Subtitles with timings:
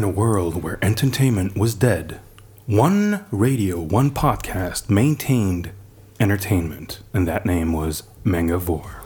[0.00, 2.20] in a world where entertainment was dead,
[2.64, 5.72] one radio, one podcast maintained
[6.18, 8.96] entertainment, and that name was Mangavore.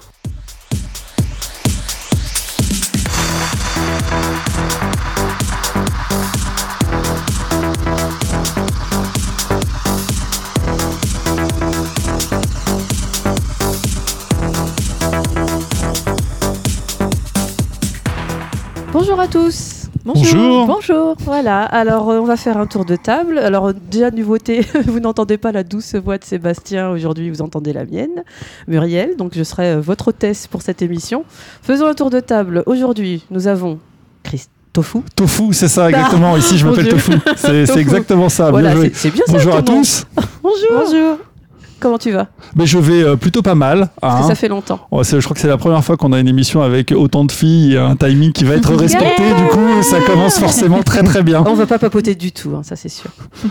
[18.92, 19.73] Bonjour à tous.
[20.05, 20.66] Bonjour.
[20.66, 21.16] Bonjour.
[21.21, 21.62] Voilà.
[21.62, 23.39] Alors, euh, on va faire un tour de table.
[23.39, 26.91] Alors, déjà, nouveauté, vous n'entendez pas la douce voix de Sébastien.
[26.91, 28.23] Aujourd'hui, vous entendez la mienne,
[28.69, 29.17] Muriel.
[29.17, 31.25] Donc, je serai euh, votre hôtesse pour cette émission.
[31.62, 32.62] Faisons un tour de table.
[32.67, 33.79] Aujourd'hui, nous avons
[34.23, 34.98] Christ Tofu.
[35.17, 36.37] Tofu, c'est ça exactement.
[36.37, 36.89] Ici, je m'appelle.
[36.89, 37.12] Tofu.
[37.37, 38.51] C'est exactement ça.
[38.51, 38.91] voilà, Bien joué.
[38.93, 39.33] c'est c'est bien ça.
[39.33, 40.05] Bonjour à tous.
[40.43, 40.84] Bonjour.
[40.84, 41.19] Bonjour.
[41.84, 43.91] Comment tu vas Mais je vais euh, plutôt pas mal.
[44.01, 44.29] Parce que hein.
[44.29, 44.80] ça fait longtemps.
[44.91, 47.75] Je crois que c'est la première fois qu'on a une émission avec autant de filles
[47.75, 49.23] et un timing qui va être respecté.
[49.23, 51.45] Du coup, ça commence forcément très très bien.
[51.47, 53.11] On va pas papoter du tout, hein, ça c'est sûr.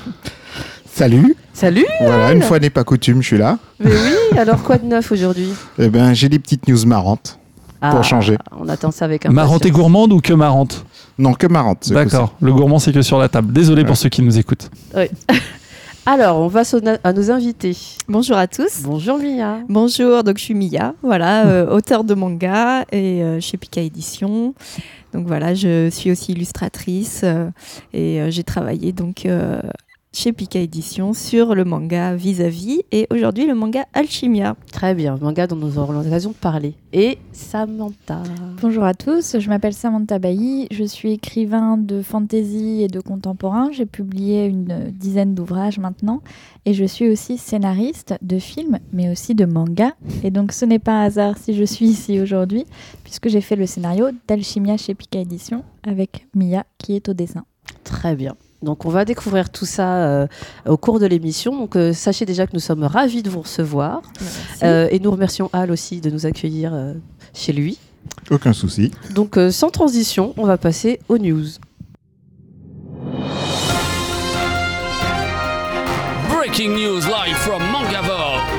[0.92, 1.86] Salut, Salut.
[2.02, 3.60] voilà, une fois n'est pas coutume, je suis là.
[3.80, 4.40] Mais oui.
[4.40, 7.38] Alors, quoi de neuf aujourd'hui Eh ben, j'ai des petites news marrantes.
[7.84, 8.40] Ah, changer.
[8.60, 9.30] On attend ça avec un.
[9.30, 10.86] Marrante et gourmande ou que marrante
[11.20, 11.84] Non, que marrantes.
[11.84, 12.34] ce D'accord.
[12.42, 13.54] Le gourmand, c'est que sur la table.
[13.54, 14.72] Désolé pour ceux qui nous écoutent.
[16.06, 16.64] Alors, on va
[17.06, 17.78] à nos invités.
[18.10, 18.82] Bonjour à tous.
[18.84, 19.60] Bonjour Mia.
[19.70, 24.54] Bonjour, donc je suis Mia, voilà, euh, auteur de manga et euh, chez Pika Édition.
[25.14, 27.50] Donc voilà, je suis aussi illustratrice euh,
[27.94, 29.26] et j'ai travaillé donc
[30.14, 34.56] chez Pika Édition sur le manga Vis-à-vis et aujourd'hui le manga Alchimia.
[34.72, 36.76] Très bien, manga dont nous aurons l'occasion de parler.
[36.94, 38.22] Et Samantha.
[38.62, 43.70] Bonjour à tous, je m'appelle Samantha Bailly, je suis écrivain de fantasy et de contemporain.
[43.72, 46.22] J'ai publié une dizaine d'ouvrages maintenant
[46.66, 49.94] et je suis aussi scénariste de films mais aussi de manga.
[50.24, 52.66] Et donc ce n'est pas un hasard si je suis ici aujourd'hui
[53.04, 57.46] puisque j'ai fait le scénario d'Alchimia chez Pika Édition avec Mia qui est au dessin.
[57.84, 58.36] Très bien.
[58.64, 60.28] Donc on va découvrir tout ça euh,
[60.68, 61.56] au cours de l'émission.
[61.58, 64.02] Donc euh, sachez déjà que nous sommes ravis de vous recevoir.
[64.64, 66.94] Euh, et nous remercions Al aussi de nous accueillir euh,
[67.34, 67.78] chez lui.
[68.32, 68.92] Aucun souci.
[69.14, 71.46] Donc euh, sans transition, on va passer aux news.
[76.30, 78.53] Breaking news live from Mangavore.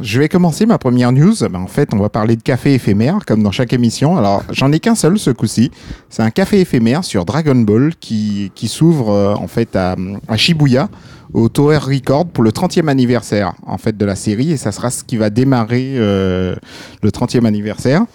[0.00, 1.34] Je vais commencer ma première news.
[1.50, 4.16] Ben, en fait, on va parler de café éphémère, comme dans chaque émission.
[4.16, 5.70] Alors, j'en ai qu'un seul ce coup-ci.
[6.08, 9.94] C'est un café éphémère sur Dragon Ball qui, qui s'ouvre euh, en fait à,
[10.34, 10.88] Shibuya,
[11.34, 14.52] au Tower Record, pour le 30e anniversaire en fait de la série.
[14.52, 16.56] Et ça sera ce qui va démarrer euh,
[17.02, 18.06] le 30e anniversaire.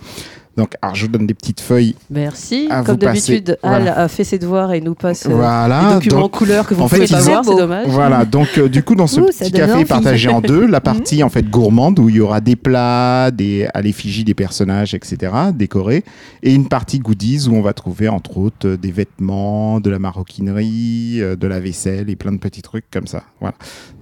[0.57, 1.95] Donc, alors, je vous donne des petites feuilles.
[2.09, 2.67] Merci.
[2.71, 3.99] À Comme d'habitude, Al Voilà.
[3.99, 5.79] a fait ses devoirs et nous passe euh, voilà.
[5.89, 7.87] des documents Donc, en couleur que vous ne fait, pouvez pas voir, c'est dommage.
[7.87, 11.21] Voilà, donc euh, du coup dans ce Ouh, petit café partagé en deux, la partie
[11.21, 15.31] en fait gourmande où il y aura des plats, des à l'effigie des personnages, etc.
[15.53, 16.03] décorés,
[16.41, 19.99] et une partie goodies où on va trouver entre autres euh, des vêtements, de la
[19.99, 23.21] maroquinerie, euh, de la vaisselle et plein de petits trucs comme ça.
[23.41, 23.55] Voilà.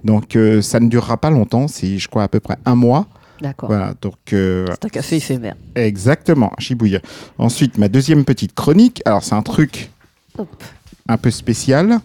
[0.04, 3.06] Donc ça ne durera pas longtemps, c'est je crois à peu près un mois.
[3.40, 3.68] D'accord.
[3.68, 5.54] Voilà, donc euh, C'est un café éphémère.
[5.74, 7.00] exactement, Shibuya.
[7.38, 9.90] Ensuite ma deuxième petite chronique, alors c'est un truc
[10.38, 10.48] Hop.
[11.08, 11.98] un peu spécial.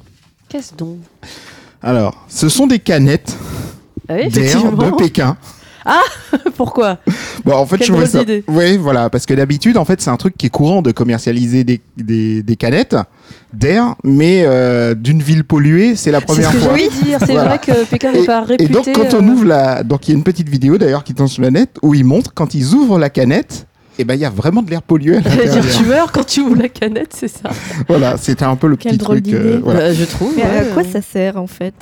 [0.50, 0.98] Qu'est-ce donc?
[1.82, 3.38] Alors, ce sont des canettes
[4.10, 5.38] Ah oui, d'air de Pékin.
[6.58, 6.98] Pourquoi?
[7.46, 8.22] Bon, en fait, Quelle je trouvais ça.
[8.48, 11.64] Oui, voilà, parce que d'habitude, en fait, c'est un truc qui est courant de commercialiser
[11.64, 12.96] des, des, des canettes
[13.54, 16.74] d'air, mais euh, d'une ville polluée, c'est la C'est première ce que fois.
[16.74, 17.20] de dire.
[17.20, 17.50] C'est Voilà.
[17.50, 18.64] vrai que Pékin n'est pas réputé.
[18.66, 21.04] Et donc, quand euh, on ouvre la, donc il y a une petite vidéo d'ailleurs
[21.04, 23.66] qui tombe sur la net où ils montrent quand ils ouvrent la canette,
[24.00, 25.18] et ben il y a vraiment de l'air pollué.
[25.18, 27.50] À dire, tu meurs quand tu ouvres la canette, c'est ça.
[27.90, 29.34] Voilà, c'était un peu le Quelle petit drôle truc.
[29.36, 29.80] euh, voilà.
[29.82, 30.34] Bah, je trouve.
[30.38, 30.92] Mais ouais, à quoi euh.
[30.92, 31.74] ça sert en fait?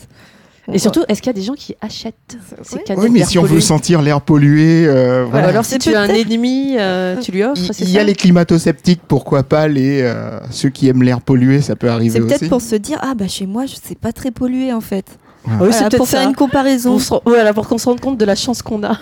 [0.74, 2.84] Et surtout, est-ce qu'il y a des gens qui achètent ces Ouais.
[2.84, 5.48] canettes Oui, mais si on veut sentir l'air pollué, euh, voilà.
[5.48, 8.04] alors si C'est tu as un ennemi, euh, tu lui offres, Il, c'est y a
[8.04, 12.20] les climato-sceptiques, pourquoi pas les euh, ceux qui aiment l'air pollué, ça peut arriver C'est
[12.22, 12.28] aussi.
[12.38, 15.06] peut-être pour se dire ah bah chez moi je sais pas très pollué en fait.
[15.46, 16.30] Ah oui, Voilà, c'est peut-être pour faire ça.
[16.30, 16.92] une comparaison.
[16.92, 18.98] Pour se Voilà, pour qu'on se rende compte de la chance qu'on a.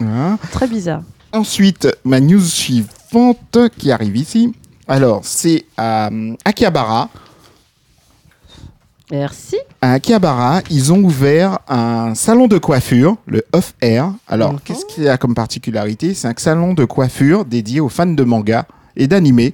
[0.00, 0.38] Hein.
[0.52, 1.02] Très bizarre.
[1.32, 4.52] Ensuite, ma news suivante qui arrive ici.
[4.88, 7.08] Alors, c'est à euh, Akihabara.
[9.18, 9.56] Merci.
[9.80, 14.10] À Akihabara, ils ont ouvert un salon de coiffure, le Off Air.
[14.26, 14.58] Alors, Mhm.
[14.64, 16.14] qu'est-ce qu'il y a comme particularité?
[16.14, 18.66] C'est un salon de coiffure dédié aux fans de manga
[18.96, 19.50] et d'anime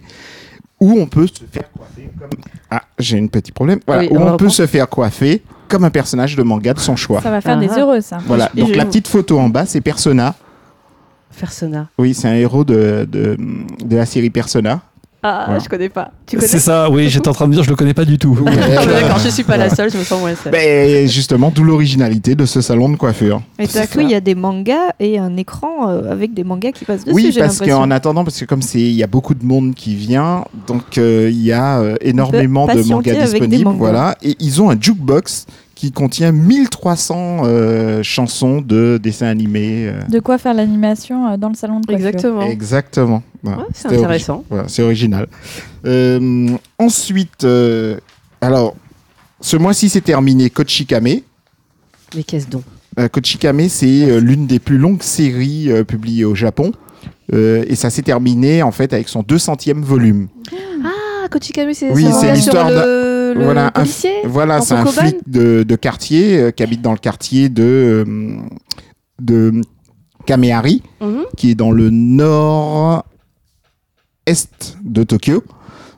[0.81, 2.31] où on peut se faire coiffer comme.
[2.71, 3.81] Ah, j'ai un petit problème.
[3.87, 6.97] Voilà, Oui, où on peut se faire coiffer comme un personnage de manga de son
[6.97, 7.21] choix.
[7.21, 7.81] Ça va faire Ah des ah.
[7.81, 8.19] heureux ça.
[8.27, 10.35] Voilà, Et donc je- la petite photo en bas, c'est Persona.
[11.39, 11.89] Persona.
[11.99, 13.37] Oui, c'est un héros de, de,
[13.85, 14.81] de la série Persona.
[15.23, 15.59] Ah, Voilà.
[15.63, 16.13] je connais pas.
[16.27, 18.17] Tu connais C'est ça, oui, j'étais en train de dire, je le connais pas du
[18.19, 18.35] tout.
[18.43, 18.87] Ouais, ouais.
[19.03, 20.51] D'accord, je suis pas la seule, je me sens moins seule.
[20.53, 23.43] Ben, justement, d'où l'originalité de ce salon de coiffure.
[23.59, 26.43] Et tout à coup, il y a des mangas et un écran euh, avec des
[26.45, 27.15] mangas qui passent dessus.
[27.15, 29.95] oui, parce qu'en attendant, parce que comme c'est, il y a beaucoup de monde qui
[29.95, 33.79] vient, donc euh, il y a euh, énormément de mangas disponibles, mangas.
[33.79, 35.47] voilà, et ils ont un jukebox
[35.81, 39.87] qui contient 1300 euh, chansons de dessins animés.
[39.89, 42.07] euh, De quoi faire l'animation euh, dans le salon de coiffure.
[42.07, 42.43] Exactement.
[42.43, 43.23] Exactement.
[43.43, 43.59] Voilà.
[43.61, 44.45] Ouais, c'est intéressant.
[44.51, 45.27] Voilà, c'est original.
[45.87, 46.49] Euh,
[46.79, 47.97] ensuite, euh,
[48.43, 48.77] alors,
[49.41, 51.05] ce mois-ci c'est terminé Kochikame.
[52.15, 52.65] Mais qu'est-ce donc?
[52.99, 56.73] Euh, Kochikame, c'est euh, l'une des plus longues séries euh, publiées au Japon.
[57.33, 60.29] Euh, et ça s'est terminé en fait avec son 200e volume.
[60.85, 62.77] Ah, Kochikame, c'est Oui, l'histoire sur
[63.35, 66.99] le, le voilà, un c'est un flic de, de quartier euh, qui habite dans le
[66.99, 67.63] quartier de,
[68.07, 68.37] euh,
[69.21, 69.61] de
[70.27, 71.25] Kamehari, Mhm.
[71.37, 73.05] qui est dans le nord-est
[74.85, 75.43] de Tokyo.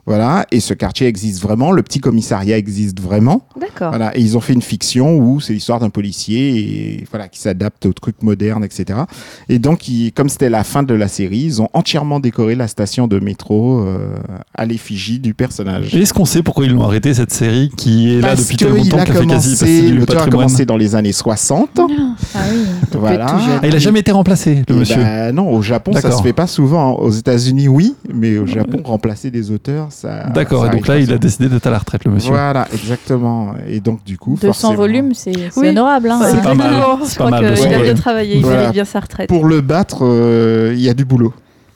[0.05, 3.47] Voilà, et ce quartier existe vraiment, le petit commissariat existe vraiment.
[3.59, 3.89] D'accord.
[3.91, 6.57] Voilà, et ils ont fait une fiction où c'est l'histoire d'un policier
[6.99, 8.99] et voilà qui s'adapte aux trucs modernes, etc.
[9.47, 12.67] Et donc, ils- comme c'était la fin de la série, ils ont entièrement décoré la
[12.67, 14.15] station de métro euh,
[14.55, 15.95] à l'effigie du personnage.
[15.95, 18.65] Et Est-ce qu'on sait pourquoi ils l'ont arrêté cette série qui est là depuis très
[18.67, 21.13] qu'il longtemps, a qui a fait quasi passer commencé, l'auteur a commencé dans les années
[21.13, 21.79] 60.
[21.79, 22.57] Ah oui.
[22.91, 23.25] Voilà.
[23.61, 24.97] Ah, il a jamais été remplacé, le Et monsieur.
[25.01, 26.95] ben non, au Japon, ça se fait pas souvent.
[26.95, 30.25] Aux États-Unis, oui, mais au Japon, remplacer des auteurs, ça.
[30.33, 32.31] D'accord, ça et donc là, il a décidé d'être à la retraite, le monsieur.
[32.31, 33.53] Voilà, exactement.
[33.67, 35.69] Et donc, du coup, 200 forcément- volumes, c'est c'est Oui.
[35.69, 36.09] honorable.
[36.11, 36.19] hein.
[36.29, 36.71] C'est pas mal.
[36.73, 38.57] Je pas crois mal, qu'il a bien travaillé, il Voilà.
[38.57, 39.29] mérite bien sa retraite.
[39.29, 41.33] Pour le battre, euh, il y a du boulot.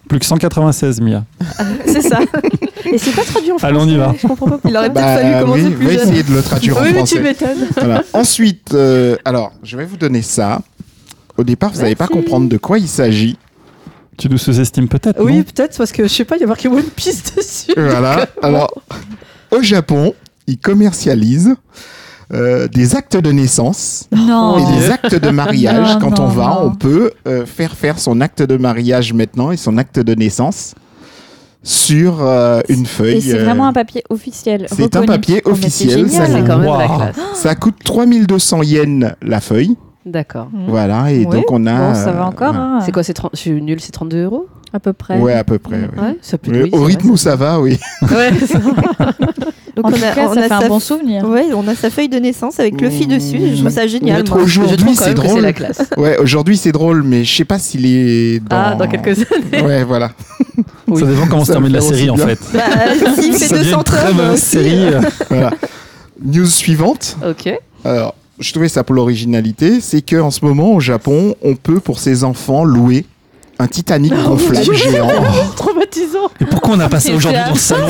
[0.10, 1.24] Plus que 196, Mia.
[1.86, 2.20] C'est ça.
[2.90, 3.76] Et c'est pas traduit en français.
[3.76, 4.14] Allez, on y va.
[4.22, 4.60] Je comprends pas.
[4.70, 6.08] Il aurait peut-être fallu commencer oui, plus jeune.
[6.08, 7.22] essayer de le traduire en Oui, mais tu français.
[7.22, 7.68] m'étonnes.
[7.76, 8.04] Voilà.
[8.14, 10.62] Ensuite, euh, alors, je vais vous donner ça.
[11.38, 13.38] Au départ, vous n'allez pas comprendre de quoi il s'agit.
[14.18, 16.68] Tu nous sous-estimes peut-être Oui, peut-être parce que je sais pas, il y a marqué
[16.68, 17.74] One Piece dessus.
[17.78, 18.28] Voilà.
[18.42, 18.74] Alors,
[19.52, 20.14] au Japon,
[20.48, 21.56] ils commercialisent
[22.34, 24.58] euh, des actes de naissance Non.
[24.58, 25.94] et des actes de mariage.
[25.94, 26.72] Non, Quand on va, non.
[26.72, 30.74] on peut euh, faire faire son acte de mariage maintenant et son acte de naissance
[31.64, 33.18] sur euh, une feuille.
[33.18, 34.68] Et c'est vraiment un papier officiel.
[34.72, 37.16] c'est un papier Oh, officiel, ça quand même la classe.
[37.36, 39.76] Ça coûte 3200 yens la feuille.
[40.08, 40.48] D'accord.
[40.54, 40.66] Mhm.
[40.70, 41.28] Voilà, et Oui.
[41.28, 41.90] donc on a.
[41.90, 42.54] Bon, ça va euh, encore.
[42.54, 42.64] voilà.
[42.78, 42.82] hein.
[42.86, 44.48] C'est quoi, c'est 30 je suis nul, c'est 32 euros?
[44.74, 45.18] À peu près.
[45.20, 45.76] Ouais, à peu près.
[45.78, 46.02] ouais.
[46.02, 47.78] Ouais, ça peut Oui, oui, au c'est rythme où ça va, oui.
[48.04, 48.58] Ouais, c'est.
[49.78, 51.24] Donc En on tout a, cas, on ça a fait sa un bon souvenir.
[51.30, 53.38] Ouais, on a sa feuille de naissance avec le fil dessus.
[53.54, 54.18] Je trouve ça génial.
[54.18, 54.24] Moi.
[54.24, 55.36] trouve- Aujourd'hui, c'est drôle.
[55.36, 55.84] C'est la classe.
[55.98, 58.58] Ouais, aujourd'hui c'est drôle, mais je sais pas s'il est dans.
[58.58, 59.64] Ah, dans quelques années.
[59.64, 60.10] Ouais, voilà.
[60.88, 61.02] Oui.
[61.02, 62.40] Ça dépend comment se Ça termine me la série, en fait.
[62.54, 62.62] Bah,
[62.96, 63.30] Ça devient
[63.66, 64.86] 200 une très aussi, série.
[64.86, 65.52] euh, euh, voilà.
[66.26, 67.18] News suivante.
[67.30, 67.54] Ok.
[67.86, 71.80] Alors, je trouvais ça pour l'originalité, c'est que en ce moment au Japon, on peut
[71.80, 73.06] pour ses enfants louer
[73.60, 74.74] un Titanic gonflable Dieu.
[74.74, 75.10] géant.
[75.56, 76.30] Traumatisant.
[76.40, 77.88] Et pourquoi on a pas ça aujourd'hui dans le salon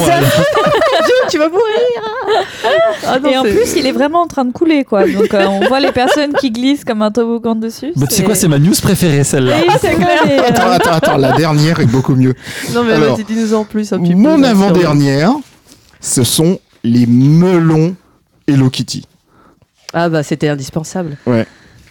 [1.29, 1.63] tu vas mourir.
[3.05, 5.07] Ah non, Et en plus, il est vraiment en train de couler, quoi.
[5.07, 7.91] Donc, euh, on voit les personnes qui glissent comme un toboggan dessus.
[7.95, 9.57] Bah, Tu sais quoi, c'est ma news préférée, celle-là.
[9.57, 12.35] Euh, Attends, attends, attends, la dernière est beaucoup mieux.
[12.73, 14.17] Non, mais Alors, vas-y, dis-nous en plus un petit peu.
[14.17, 15.31] Mon avant-dernière,
[15.99, 17.95] ce sont les melons
[18.47, 19.05] Hello Kitty.
[19.93, 21.17] Ah, bah, c'était indispensable.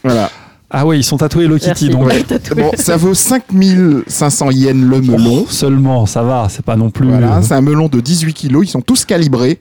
[0.04, 0.30] Voilà.
[0.68, 2.06] Ah ouais, ils sont tatoués Hello Kitty, donc.
[2.06, 2.24] Ouais.
[2.56, 5.44] Bon, ça vaut 5500 yens le melon.
[5.44, 7.06] Oh, seulement, ça va, c'est pas non plus.
[7.08, 8.66] Voilà, euh, c'est un melon de 18 kilos.
[8.66, 9.60] Ils sont tous calibrés.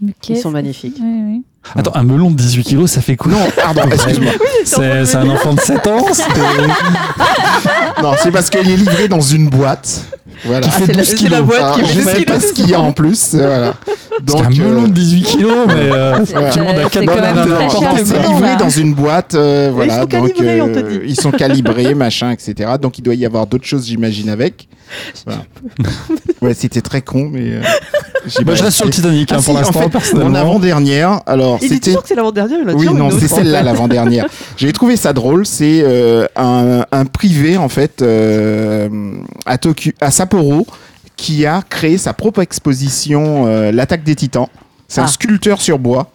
[0.00, 0.96] mais Ils sont magnifiques.
[1.00, 1.42] Oui, oui.
[1.74, 3.32] Attends, un melon de 18 kilos, ça fait quoi?
[3.32, 4.32] Non, pardon, excuse-moi.
[4.64, 9.20] C'est c'est un enfant de 7 ans c'est- Non, c'est parce qu'il est livré dans
[9.20, 10.04] une boîte.
[10.44, 10.60] Voilà.
[10.66, 11.30] Qui fait c'est la- 12 c'est kilos.
[11.32, 13.32] la boîte qui je fait 12 sais pas ce qu'il y a en plus.
[13.34, 13.74] euh, Voilà.
[14.22, 16.90] Donc, un melon euh, de 18 kilos, mais euh, C'est- tout le monde a c'est
[16.90, 19.94] 4 quand même bananes c'est livré dans une boîte, euh, voilà.
[19.94, 21.00] sont donc calibrés, on te dit.
[21.06, 22.70] ils sont calibrés, machin, etc.
[22.80, 24.68] Donc il doit y avoir d'autres choses, j'imagine, avec.
[25.26, 25.42] Voilà.
[26.42, 27.40] ouais, c'était très con, mais.
[27.52, 27.60] euh,
[28.44, 28.90] pas je reste sur le.
[28.90, 30.30] Titanic hein, Ah, pour si, en l'instant, fait, personnellement.
[30.30, 31.94] Mon avant-dernière, alors Il c'était.
[32.04, 33.64] c'est l'avant-dernière, Oui, non, c'est en celle-là fait.
[33.64, 34.26] l'avant-dernière.
[34.56, 35.46] J'ai trouvé ça drôle.
[35.46, 38.88] C'est euh, un, un privé en fait euh,
[39.46, 40.66] à Tokyo, à Sapporo,
[41.16, 44.46] qui a créé sa propre exposition, euh, l'attaque des Titans.
[44.86, 45.08] C'est un Ah.
[45.08, 46.10] sculpteur sur bois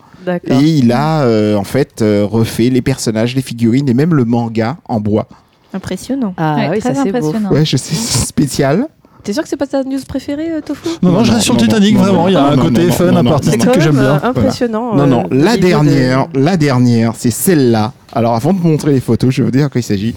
[0.48, 4.24] et il a euh, en fait euh, refait les personnages, les figurines et même le
[4.26, 5.28] manga en bois.
[5.74, 6.34] Impressionnant.
[6.38, 7.18] Ah Ouais, oui, très ça c'est beau.
[7.18, 7.52] impressionnant.
[7.52, 8.88] Ouais, je sais, c'est spécial.
[9.24, 10.88] T'es sûr que c'est pas ta news préférée, euh, Tofu?
[11.02, 12.28] Non, non, Non, je reste sur Titanic, non, vraiment.
[12.28, 14.22] Il y a un non, côté non, fun, non, un quand que j'aime même bien.
[14.24, 14.96] impressionnant.
[14.96, 17.94] Non, euh, non, la de- dernière, la dernière, c'est celle-là.
[18.12, 20.14] Alors, avant de montrer les photos, je vais vous dire de quoi il s'agit.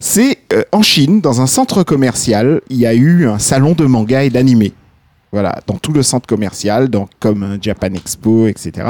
[0.00, 0.38] C'est
[0.72, 4.30] en Chine, dans un centre commercial, il y a eu un salon de manga et
[4.30, 4.72] d'animé.
[5.32, 8.86] Voilà, dans tout le centre commercial, donc comme un Japan Expo, etc.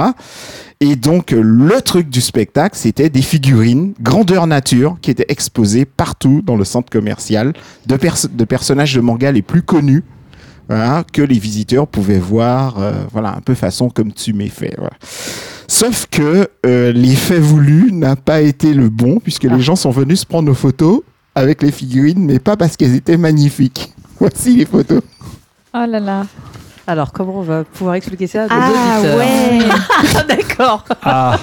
[0.80, 5.86] Et donc, euh, le truc du spectacle, c'était des figurines grandeur nature qui étaient exposées
[5.86, 7.54] partout dans le centre commercial
[7.86, 10.02] de, perso- de personnages de manga les plus connus.
[10.68, 14.74] voilà, que les visiteurs pouvaient voir, euh, voilà, un peu façon comme tu m'es fait.
[14.76, 14.96] Voilà.
[15.66, 20.20] Sauf que euh, l'effet voulu n'a pas été le bon, puisque les gens sont venus
[20.20, 21.00] se prendre nos photos
[21.34, 23.92] avec les figurines, mais pas parce qu'elles étaient magnifiques.
[24.20, 25.02] Voici les photos.
[25.74, 26.26] Oh là là.
[26.86, 29.58] Alors, comment on va pouvoir expliquer ça à nos Ah auditeurs ouais
[30.16, 30.84] Ah, D'accord.
[31.02, 31.38] Ah,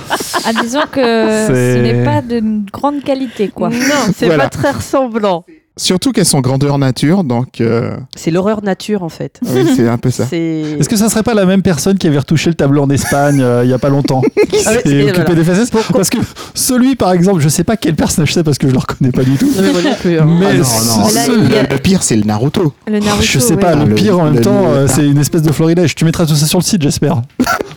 [0.45, 3.69] Ah, disons que ce n'est pas de grande qualité, quoi.
[3.69, 3.77] Non,
[4.15, 4.43] c'est Voilà.
[4.43, 5.43] pas très ressemblant.
[5.77, 9.39] Surtout qu'elles sont grandeur nature, donc euh, C'est l'horreur nature, en fait.
[9.47, 10.25] oui, c'est un peu ça.
[10.29, 10.37] C'est.
[10.79, 13.39] est-ce que ça serait pas la même personne qui avait retouché le tableau en Espagne
[13.41, 14.21] euh, il y a pas longtemps
[14.65, 15.35] Ah et et occupé voilà.
[15.35, 16.17] des facettes Parce que
[16.53, 19.23] celui, par exemple, je sais pas quel personnage c'est parce que je le reconnais pas
[19.23, 19.45] du tout.
[19.55, 20.19] Non, mais moi non plus.
[20.19, 20.27] hein.
[20.27, 22.73] Mais Ah non, ce- non, Là, celui- il y a- Le pire, c'est le Naruto.
[22.87, 23.23] Le Naruto.
[23.23, 23.59] je sais ouais.
[23.59, 25.95] pas, le pire en même le- temps, le- euh, c'est une espèce de florilège.
[25.95, 27.21] Tu mettras tout ça sur le site, j'espère.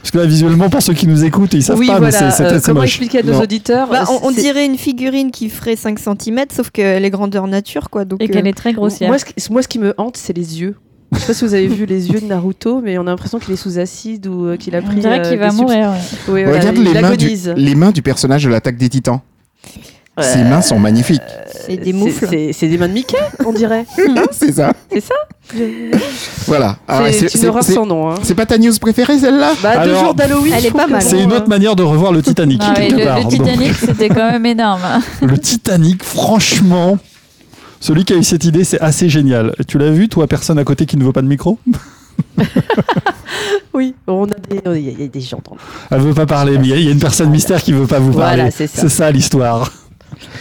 [0.04, 2.20] Parce que là, visuellement, pour ceux qui nous écoutent, ils savent Oui, pas, voilà.
[2.20, 2.90] mais c'est- c'est euh, comment moche.
[2.90, 3.40] expliquer à nos Non.
[3.40, 7.46] auditeurs Bah, on, on dirait une figurine qui ferait 5 cm, sauf qu'elle est grandeur
[7.46, 8.04] nature, quoi.
[8.04, 9.08] Donc, Et qu'elle euh, est très grossière.
[9.08, 10.74] Moi, ce, qui- moi, ce qui me hante, c'est les yeux.
[11.12, 13.38] Je sais pas si vous avez vu les yeux de Naruto, mais on a l'impression
[13.38, 14.96] qu'il est sous acide ou euh, qu'il a On pris.
[14.96, 15.88] dirait euh, qu'il va mourir.
[15.92, 15.96] ouais.
[16.28, 17.54] Oui, voilà, Regarde il les mains, du, agonise.
[17.56, 19.20] les mains du personnage de l'attaque des titans.
[20.20, 21.20] Ses mains sont magnifiques.
[21.66, 22.26] c'est des moufles.
[22.30, 23.84] C'est c'est des mains de Mickey, on dirait.
[24.30, 24.72] c'est ça.
[24.92, 25.14] C'est ça
[26.46, 26.76] Voilà.
[26.86, 28.10] Alors, C'est c'est- une horreur sans nom.
[28.10, 28.14] Hein.
[28.22, 31.02] C'est pas ta news préférée celle-là Bah, deux Alors, jours d'Halloween, elle est pas mal.
[31.02, 32.62] C'est une autre manière de revoir le Titanic.
[32.64, 33.18] Ah ouais, le, part.
[33.18, 34.80] le Titanic, c'était quand même énorme.
[35.20, 36.96] le Titanic, franchement,
[37.80, 39.52] celui qui a eu cette idée, c'est assez génial.
[39.66, 41.58] Tu l'as vu, toi, personne à côté qui ne veut pas de micro
[43.74, 45.56] Oui, on a des, il y, a- des gens dans
[45.90, 48.12] Elle veut pas parler, mais il y a- une personne mystère qui veut pas vous
[48.12, 48.50] Voilà, parler.
[48.52, 48.82] c'est ça.
[48.82, 49.70] C'est ça l'histoire.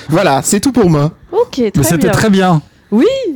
[0.09, 1.11] Voilà, c'est tout pour moi.
[1.31, 2.11] Ok, très Mais c'était bien.
[2.11, 2.61] très bien.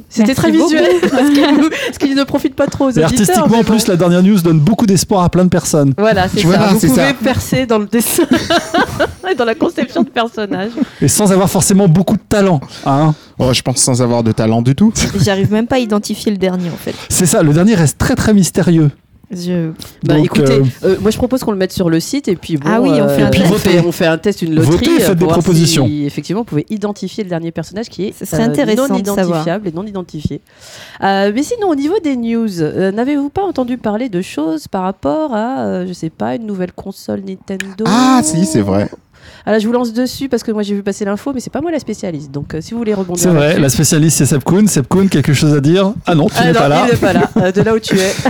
[0.10, 0.70] C'était Merci très beaucoup.
[0.70, 3.06] visuel, parce qu'il nous- parce qu'il ne profite pas trop aux Et auditeurs.
[3.20, 5.94] artistiquement, en plus, la dernière news donne beaucoup d'espoir à plein de personnes.
[5.98, 6.74] Voilà, c'est Voilà, ça.
[6.74, 7.14] Vous c'est pouvez ça.
[7.16, 8.24] percer dans le dessin
[9.30, 10.72] et dans la conception de personnages.
[11.02, 12.62] Et sans avoir forcément beaucoup de talent.
[12.86, 14.94] Hein Oh, je pense sans avoir de talent du tout.
[15.20, 16.94] J'arrive même pas à identifier le dernier, en fait.
[17.10, 18.92] c'est ça, le dernier reste très très mystérieux.
[19.30, 19.72] Je...
[20.04, 22.38] Bah Donc, écoutez, euh, euh, moi je propose qu'on le mette sur le site et
[22.38, 23.54] puis bon, Ah oui, on fait euh, un puis test.
[23.54, 24.72] on fait, on fait un test, une loterie.
[24.72, 25.86] Votez et euh, faites des pour voir propositions.
[25.86, 29.86] Si, effectivement, vous pouvez identifier le dernier personnage qui est intéressant non identifiable et non
[29.86, 30.40] identifié.
[31.04, 34.84] Euh, mais sinon, au niveau des news, euh, n'avez-vous pas entendu parler de choses par
[34.84, 37.84] rapport à, euh, je sais pas, une nouvelle console Nintendo?
[37.86, 38.90] Ah, si, c'est vrai.
[39.46, 41.50] Ah là, je vous lance dessus parce que moi j'ai vu passer l'info, mais c'est
[41.52, 42.32] pas moi la spécialiste.
[42.32, 43.22] Donc euh, si vous voulez rebondir.
[43.24, 44.68] C'est vrai, la spécialiste c'est Seb Kuhn.
[44.68, 46.86] Seb Kuhn, quelque chose à dire Ah non, tu Ah n'es non, pas là.
[46.88, 48.12] il n'est pas là, euh, de là où tu es.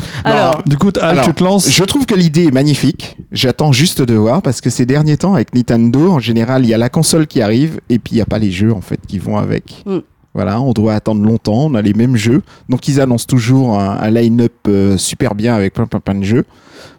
[0.24, 1.68] Alors, Du coup, Al, Alors, tu te lances.
[1.70, 3.16] Je trouve que l'idée est magnifique.
[3.32, 6.74] J'attends juste de voir parce que ces derniers temps avec Nintendo, en général, il y
[6.74, 9.00] a la console qui arrive et puis il n'y a pas les jeux en fait
[9.06, 9.82] qui vont avec.
[9.86, 9.98] Mm.
[10.34, 12.42] Voilà, on doit attendre longtemps, on a les mêmes jeux.
[12.68, 16.24] Donc ils annoncent toujours un, un line-up euh, super bien avec plein, plein plein de
[16.24, 16.44] jeux.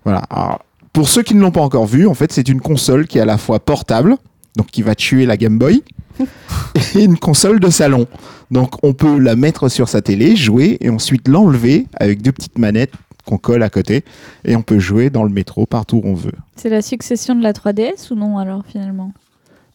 [0.03, 0.23] Voilà.
[0.29, 0.59] Alors,
[0.93, 3.21] pour ceux qui ne l'ont pas encore vu, en fait, c'est une console qui est
[3.21, 4.17] à la fois portable,
[4.55, 5.83] donc qui va tuer la Game Boy,
[6.95, 8.07] et une console de salon.
[8.51, 12.57] Donc on peut la mettre sur sa télé, jouer et ensuite l'enlever avec deux petites
[12.57, 12.93] manettes
[13.25, 14.03] qu'on colle à côté
[14.43, 16.33] et on peut jouer dans le métro partout où on veut.
[16.55, 19.13] C'est la succession de la 3DS ou non alors finalement?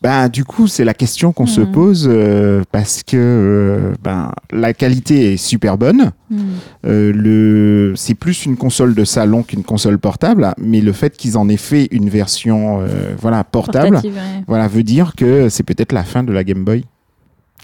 [0.02, 1.72] Ben, du coup, c'est la question qu'on se Mhm.
[1.72, 6.12] pose euh, parce que euh, ben, la qualité est super bonne.
[6.30, 6.38] Hmm.
[6.86, 7.94] Euh, le...
[7.96, 11.56] C'est plus une console de salon qu'une console portable, mais le fait qu'ils en aient
[11.56, 14.44] fait une version euh, voilà, portable, Portative, ouais.
[14.46, 16.84] voilà, veut dire que c'est peut-être la fin de la Game Boy.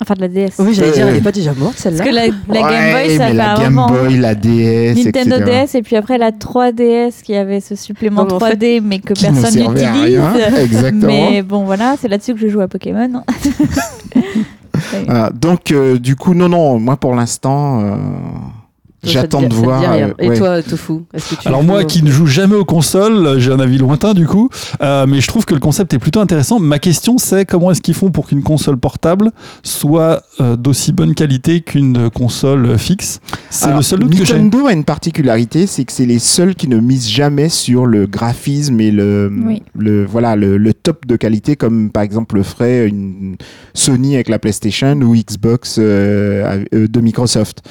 [0.00, 0.52] Enfin de la DS.
[0.58, 2.04] oui, j'allais dire, Euh, elle n'est pas déjà morte Parce celle-là.
[2.04, 3.88] que la, la Game Ouais, Boy, ça mais fait la un Game moment.
[3.88, 5.66] Boy, la DS, Nintendo etc.
[5.66, 8.80] DS et puis après la 3DS qui avait ce supplément Non, mais en fait, 3D
[8.82, 10.20] mais que personne n'utilise.
[10.61, 11.06] Exactement.
[11.06, 13.22] Mais bon voilà, c'est là-dessus que je joue à Pokémon.
[15.04, 17.94] Voilà, donc, euh, du coup, non, non, moi pour l'instant, euh,
[19.02, 19.82] j'attends de voir.
[19.92, 20.37] euh, Et ouais.
[20.38, 23.61] toi, Tofu que tu Alors moi au- qui ne joue jamais aux consoles, j'ai un
[23.61, 24.49] avis lointain du coup,
[24.82, 26.59] euh, mais je trouve que le concept est plutôt intéressant.
[26.61, 29.30] Ma question c'est comment est-ce qu'ils font pour qu'une console portable
[29.62, 33.21] soit euh, d'aussi bonne qualité qu'une console fixe?
[33.50, 34.35] C'est le seul doute que j'ai.
[34.35, 38.06] Nintendo a une particularité, c'est que c'est les seuls qui ne misent jamais sur le
[38.06, 39.62] graphisme et le, Oui.
[39.76, 43.37] le voilà le, le top de qualité, comme par exemple le ferait une
[43.75, 47.62] Sony avec la PlayStation ou Xbox euh, euh, de Microsoft.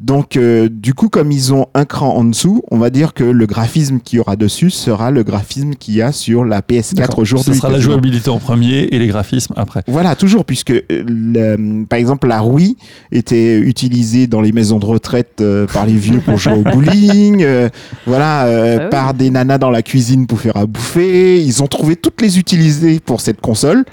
[0.00, 3.24] Donc, euh, du coup, comme ils ont un cran en dessous, on va dire que
[3.24, 6.94] le graphisme qu'il y aura dessus sera le graphisme qu'il y a sur la PS4
[6.94, 7.18] D'accord.
[7.20, 7.54] aujourd'hui.
[7.54, 9.82] Ce sera la jouabilité en premier et les graphismes après.
[9.86, 12.76] Voilà, toujours, puisque euh, le- par exemple la Wii
[13.12, 17.42] était utilisée dans les maisons de retraite euh, par les vieux pour jouer au bowling,
[17.42, 17.68] euh,
[18.06, 18.90] voilà, euh, Ah oui.
[18.90, 21.42] par des nanas dans la cuisine pour faire à bouffer.
[21.42, 23.84] Ils ont trouvé toutes les utiliser pour cette console,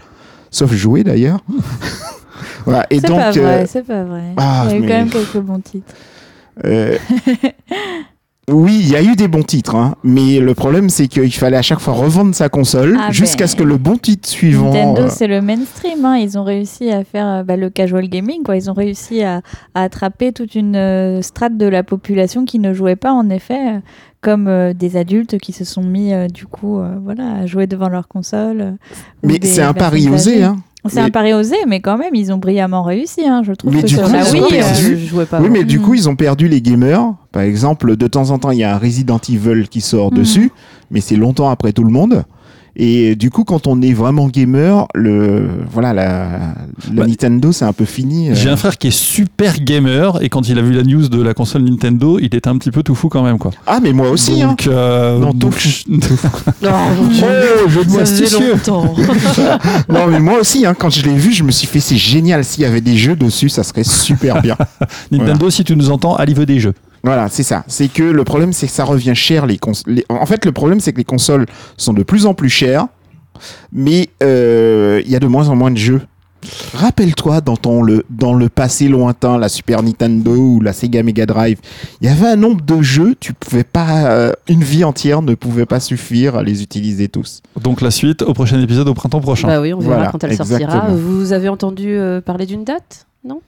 [0.51, 1.39] sauf jouer d'ailleurs.
[2.65, 4.23] voilà, et C'est donc, pas euh, vrai, c'est pas vrai.
[4.37, 5.93] Il y a eu mais- quand même quelques bons titres.
[6.65, 6.97] euh,
[8.51, 11.55] Oui, il y a eu des bons titres, hein, mais le problème c'est qu'il fallait
[11.55, 14.65] à chaque fois revendre sa console Ah jusqu'à ben, ce que le bon titre suivant.
[14.65, 16.03] Nintendo, euh, c'est le mainstream.
[16.03, 16.17] hein.
[16.17, 18.43] Ils ont réussi à faire euh, bah, le casual gaming.
[18.43, 18.57] Quoi.
[18.57, 19.39] Ils ont réussi à,
[19.75, 23.75] à attraper toute une euh, strate de la population qui ne jouait pas, en effet,
[23.75, 23.79] euh,
[24.19, 27.65] comme euh, des adultes qui se sont mis, euh, du coup, euh, voilà, à jouer
[27.65, 28.59] devant leur console.
[28.59, 28.71] euh,
[29.23, 30.57] mais c'est un pari osé, hein.
[30.87, 33.25] C'est un pari osé, mais quand même, ils ont brillamment réussi.
[33.25, 33.41] hein.
[33.45, 34.93] Je trouve Mais que du sur coup, la ils ont Wii, perdu.
[34.93, 35.39] euh, je jouais pas.
[35.39, 35.57] Oui, moi.
[35.59, 37.13] mais du coup, ils ont perdu les gamers.
[37.31, 40.15] Par exemple, de temps en temps, il y a un Resident Evil qui sort Mm.
[40.15, 40.51] dessus,
[40.91, 42.23] mais c'est longtemps après tout le monde.
[42.75, 46.03] Et du coup, quand on est vraiment gamer, le voilà, la,
[46.91, 48.31] la Bah, Nintendo, c'est un peu fini.
[48.31, 48.35] euh.
[48.35, 51.21] J'ai un frère qui est super gamer et quand il a vu la news de
[51.21, 53.51] la console Nintendo, il était un petit peu tout fou quand même quoi.
[53.67, 54.41] Ah, mais moi aussi.
[54.41, 54.47] hein.
[54.49, 55.69] Donc, euh, Non, tout donc- fou.
[56.63, 58.51] Oh, astucieux.
[58.53, 58.93] longtemps.
[59.89, 62.43] Non, mais moi aussi, hein, quand je l'ai vu, je me suis fait, c'est génial.
[62.43, 64.57] S'il y avait des jeux dessus, ça serait super bien.
[65.11, 66.73] Nintendo, si tu nous entends, allez veut des jeux.
[67.03, 67.63] Voilà, c'est ça.
[67.67, 69.45] C'est que le problème, c'est que ça revient cher.
[69.45, 71.45] Les, cons- les- En fait, le problème, c'est que les consoles
[71.77, 72.87] sont de plus en plus chères,
[73.71, 76.01] mais euh, il y a de moins en moins de jeux.
[76.73, 81.25] Rappelle-toi dans, ton, le, dans le passé lointain, la Super Nintendo ou la Sega Mega
[81.25, 81.59] Drive,
[82.01, 85.35] il y avait un nombre de jeux, tu pouvais pas, euh, une vie entière ne
[85.35, 87.41] pouvait pas suffire à les utiliser tous.
[87.61, 89.47] Donc la suite au prochain épisode au printemps prochain.
[89.47, 90.87] Bah oui, on verra Voilà, quand elle sortira.
[90.89, 93.07] Vous avez entendu euh, parler d'une date?
[93.23, 93.39] Non?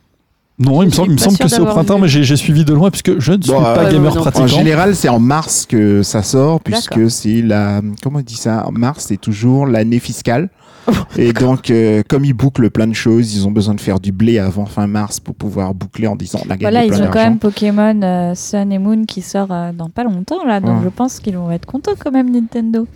[0.57, 2.01] Non, il me semble, il me que c'est au printemps, vu.
[2.03, 4.17] mais j'ai suivi de loin puisque je ne suis Bon, pas euh, gamer non.
[4.17, 4.47] En En pratiquant.
[4.47, 7.81] général, c'est en mars que ça sort, puisque c'est la.
[8.01, 8.65] Comment on dit ça?
[8.67, 10.49] En mars, c'est toujours l'année fiscale.
[11.17, 14.11] Et donc, euh, comme ils bouclent plein de choses, ils ont besoin de faire du
[14.11, 17.07] blé avant fin mars pour pouvoir boucler en disant on a gagné Voilà, ils plein
[17.07, 20.59] ont quand même Pokémon euh, Sun et Moon qui sort euh, dans pas longtemps là,
[20.59, 20.83] donc Ouais.
[20.83, 22.87] je pense qu'ils vont être contents quand même Nintendo.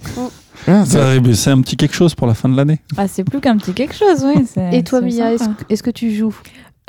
[0.68, 2.80] Ah, ça- Ça, mais C'est un petit quelque chose pour la fin de l'année.
[2.96, 4.46] Ah, c'est plus qu'un petit quelque chose, oui.
[4.72, 5.32] Et toi, Mia,
[5.68, 6.36] est-ce que tu joues?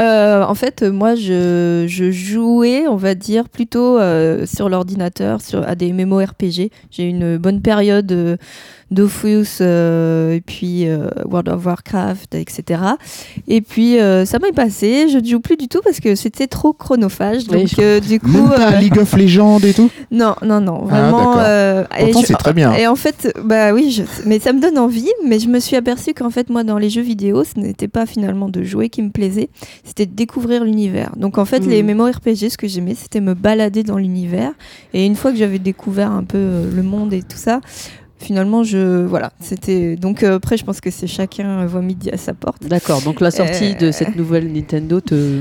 [0.00, 5.66] Euh, en fait, euh, moi, je, jouais, on va dire, plutôt euh, sur l'ordinateur, sur
[5.68, 6.70] à des MMORPG.
[6.90, 8.38] J'ai eu une bonne période
[8.90, 12.80] Dofus euh, et puis euh, World of Warcraft, etc.
[13.48, 15.08] Et puis euh, ça m'est passé.
[15.08, 17.42] Je ne joue plus du tout parce que c'était trop chronophage.
[17.50, 19.90] Oui, Donc je euh, du coup, Même pas euh, League of Legends et tout?
[20.10, 21.34] Non, non, non, Ah, vraiment.
[21.38, 22.72] euh, et Pourtant, je- c'est très bien.
[22.74, 25.08] Et en fait, bah oui, je- mais ça me donne envie.
[25.26, 28.06] Mais je me suis aperçue qu'en fait, moi, dans les jeux vidéo, ce n'était pas
[28.06, 29.50] finalement de jouer qui me plaisait,
[29.84, 31.12] c'était de découvrir l'univers.
[31.16, 31.70] Donc en fait, Mhm.
[31.70, 34.52] les MMORPG, ce que j'aimais, c'était me balader dans l'univers.
[34.94, 37.60] Et une fois que j'avais découvert un peu le monde et tout ça.
[38.20, 42.10] Finalement, je voilà, c'était donc euh, après, je pense que c'est chacun euh, voit midi
[42.10, 42.62] à sa porte.
[42.66, 43.92] D'accord, donc la sortie de Euh.
[43.92, 45.40] cette nouvelle Nintendo te.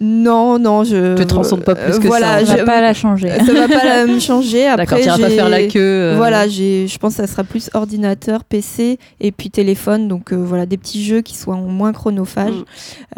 [0.00, 2.46] Non, non, je Te transcende pas plus que voilà, ça.
[2.46, 3.28] Ça je- va pas la changer.
[3.30, 4.66] ça va pas la- me changer.
[4.66, 5.78] Après, D'accord, tu pas faire la queue.
[5.80, 10.08] euh, Voilà, je pense que ça sera plus ordinateur, PC et puis téléphone.
[10.08, 12.64] Donc euh, voilà, des petits jeux qui soient moins chronophages Mm.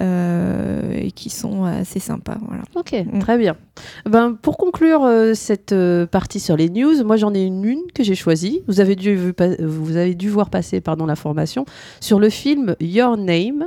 [0.00, 2.36] euh, et qui sont assez sympas.
[2.46, 2.62] Voilà.
[2.74, 3.18] Ok, Mm.
[3.20, 3.56] très bien.
[4.08, 7.82] Ben, pour conclure euh, cette euh, partie sur les news, moi j'en ai une, une
[7.94, 8.60] que j'ai choisie.
[8.68, 11.64] Vous avez dû, vu pas- vous avez dû voir passer pardon, l'information
[12.00, 13.66] sur le film Your Name.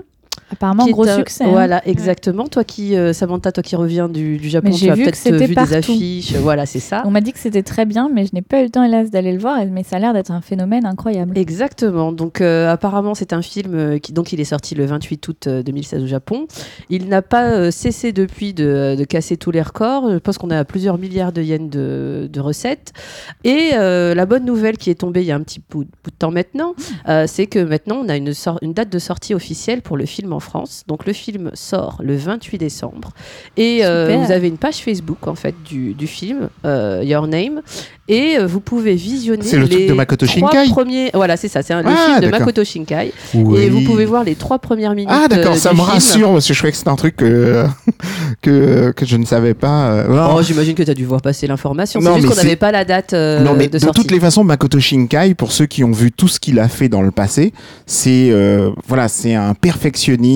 [0.52, 1.44] Apparemment, est gros un- succès.
[1.44, 1.50] hein.
[1.52, 2.48] Voilà, exactement.
[2.48, 5.10] Toi qui, euh, Samantha, toi qui reviens du, du Japon, tu j'ai as vu que
[5.12, 5.74] peut-être vu des partout.
[5.76, 6.34] affiches.
[6.36, 7.04] Voilà, c'est ça.
[7.06, 9.12] On m'a dit que c'était très bien, mais je n'ai pas eu le temps, hélas,
[9.12, 9.60] d'aller le voir.
[9.68, 11.38] Mais ça a l'air d'être un phénomène incroyable.
[11.38, 12.12] Exactement.
[12.12, 15.48] Donc euh, apparemment c'est un film euh, qui donc il est sorti le 28 août
[15.48, 16.48] euh, 2016 au Japon.
[16.90, 20.10] Il n'a pas euh, cessé depuis de, de casser tous les records.
[20.12, 22.94] Je pense qu'on a plusieurs milliards de yens de, de recettes.
[23.44, 26.16] Et la bonne nouvelle qui est tombée il y a un petit bout, bout de
[26.18, 26.74] temps maintenant,
[27.28, 28.32] c'est que maintenant on a une,
[28.62, 30.84] une date de sortie officielle pour le film en France.
[30.88, 33.12] Donc le film sort le 28 décembre.
[33.58, 37.62] Et euh, vous avez une page Facebook en fait du, du film euh, Your Name.
[38.08, 41.12] Et euh, vous pouvez visionner le les de Makoto trois Shinkai premiers.
[41.14, 41.62] Voilà, c'est ça.
[41.62, 42.28] C'est un- le Ah, film de.
[42.28, 43.14] Makoto Shinkai.
[43.36, 43.60] Oui.
[43.62, 45.12] Et vous pouvez voir les trois premières minutes.
[45.12, 45.92] Ah d'accord, ça du me film.
[45.94, 47.66] rassure parce que je croyais que c'était un truc que,
[48.42, 50.06] que, que je ne savais pas.
[50.08, 50.36] non.
[50.38, 52.00] Oh, j'imagine que tu as dû voir passer l'information.
[52.02, 54.02] C'est Non, juste mais qu'on n'avait pas la date euh, non mais de de, sortie.
[54.02, 56.90] toutes les façons, Makoto Shinkai, pour ceux qui ont vu tout ce qu'il a fait
[56.90, 57.54] dans le passé,
[57.86, 60.29] c'est euh, voilà, c'est un perfectionniste.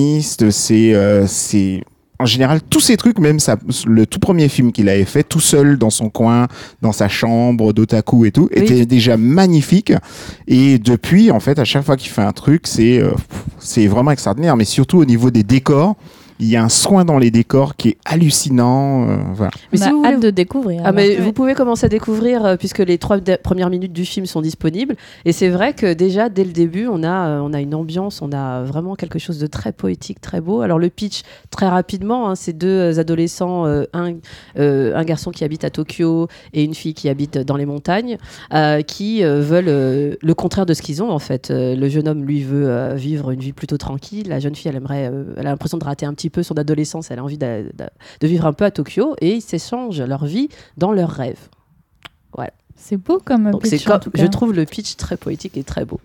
[0.50, 1.82] C'est euh, c'est
[2.20, 5.40] en général tous ces trucs, même ça, le tout premier film qu'il avait fait, tout
[5.40, 6.46] seul dans son coin,
[6.80, 8.62] dans sa chambre d'otaku et tout, Oui.
[8.62, 9.92] était déjà magnifique.
[10.46, 13.10] Et depuis, en fait, à chaque fois qu'il fait un truc, c'est euh,
[13.58, 14.56] c'est vraiment extraordinaire.
[14.56, 15.96] Mais surtout au niveau des décors.
[16.40, 19.08] Il y a un soin dans les décors qui est hallucinant.
[19.08, 19.50] euh, voilà.
[19.72, 20.82] Mais si vous voulez- hâte de découvrir.
[20.84, 24.26] Ah, vous pouvez commencer à découvrir euh, puisque les trois de- premières minutes du film
[24.26, 27.60] sont disponibles et c'est vrai que déjà dès le début on a euh, on a
[27.60, 31.22] une ambiance on a vraiment quelque chose de très poétique très beau alors le pitch
[31.50, 34.14] très rapidement hein, c'est deux adolescents euh, un
[34.58, 38.18] euh, un garçon qui habite à Tokyo et une fille qui habite dans les montagnes
[38.52, 41.88] euh, qui euh, veulent euh, le contraire de ce qu'ils ont en fait Euh, le
[41.88, 45.08] jeune homme lui veut euh, vivre une vie plutôt tranquille la jeune fille elle aimerait
[45.12, 47.62] euh, elle a l'impression de rater un petit peu son adolescence elle a envie d'a-
[47.62, 51.48] de vivre un peu à Tokyo et ils s'échangent leur vie dans leurs rêves.
[52.76, 54.20] C'est beau comme Donc pitch, c'est comme- en tout cas.
[54.22, 56.00] je trouve le pitch très poétique et très beau.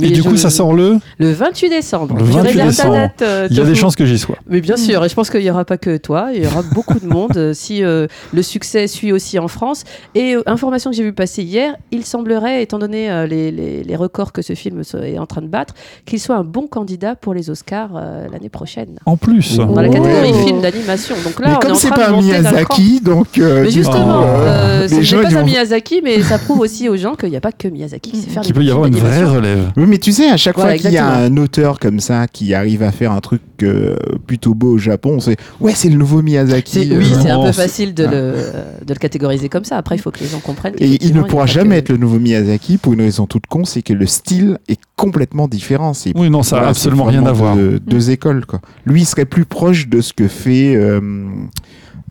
[0.00, 0.98] Et du je- coup, ça sort le.
[1.18, 2.14] le 28 décembre.
[2.18, 2.94] Le Je 28 réserve ta décembre.
[2.94, 4.36] date, euh, Il y a des chances que j'y sois.
[4.46, 6.60] Mais bien sûr, et je pense qu'il n'y aura pas que toi, il y aura
[6.74, 9.84] beaucoup de monde si euh, le succès suit aussi en France.
[10.14, 13.82] Et euh, information que j'ai vu passer hier, il semblerait, étant donné euh, les, les-
[13.82, 17.14] les records que ce film est en train de battre, qu'il soit un bon candidat
[17.14, 18.98] pour les Oscars euh, l'année prochaine.
[19.06, 19.56] En plus.
[19.56, 19.92] Dans la Oh.
[19.92, 21.14] catégorie film d'animation.
[21.24, 22.16] Donc là, mais on comme c'est pas de.
[22.16, 23.38] Miyazaki, donc.
[23.38, 26.38] euh, Mais justement, coup, euh, les ce gens, n'est ils pas un Miyazaki, mais ça
[26.38, 28.58] prouve aussi aux gens qu'il n'y a pas que Miyazaki qui sait faire Qu'il des
[28.60, 29.72] peut y avoir une vraie relève.
[29.76, 32.26] Oui, mais tu sais, à chaque Voilà, fois qu'il y a un auteur comme ça
[32.26, 33.96] qui arrive à faire un truc euh,
[34.26, 36.90] plutôt beau au Japon, c'est ouais, c'est le nouveau Miyazaki.
[36.92, 38.10] Euh, oui, c'est un peu facile de, Ah.
[38.10, 39.76] le, euh, de le catégoriser comme ça.
[39.76, 40.74] Après, il faut que les gens comprennent.
[40.78, 43.64] Et il ne pourra jamais que- être le nouveau Miyazaki pour une raison toute con,
[43.64, 45.92] c'est que le style est complètement différent.
[46.16, 47.56] Oui, non, ça n'a absolument rien à voir.
[47.56, 48.60] de- deux écoles, quoi.
[48.84, 51.00] Lui, il serait plus proche de ce que fait euh,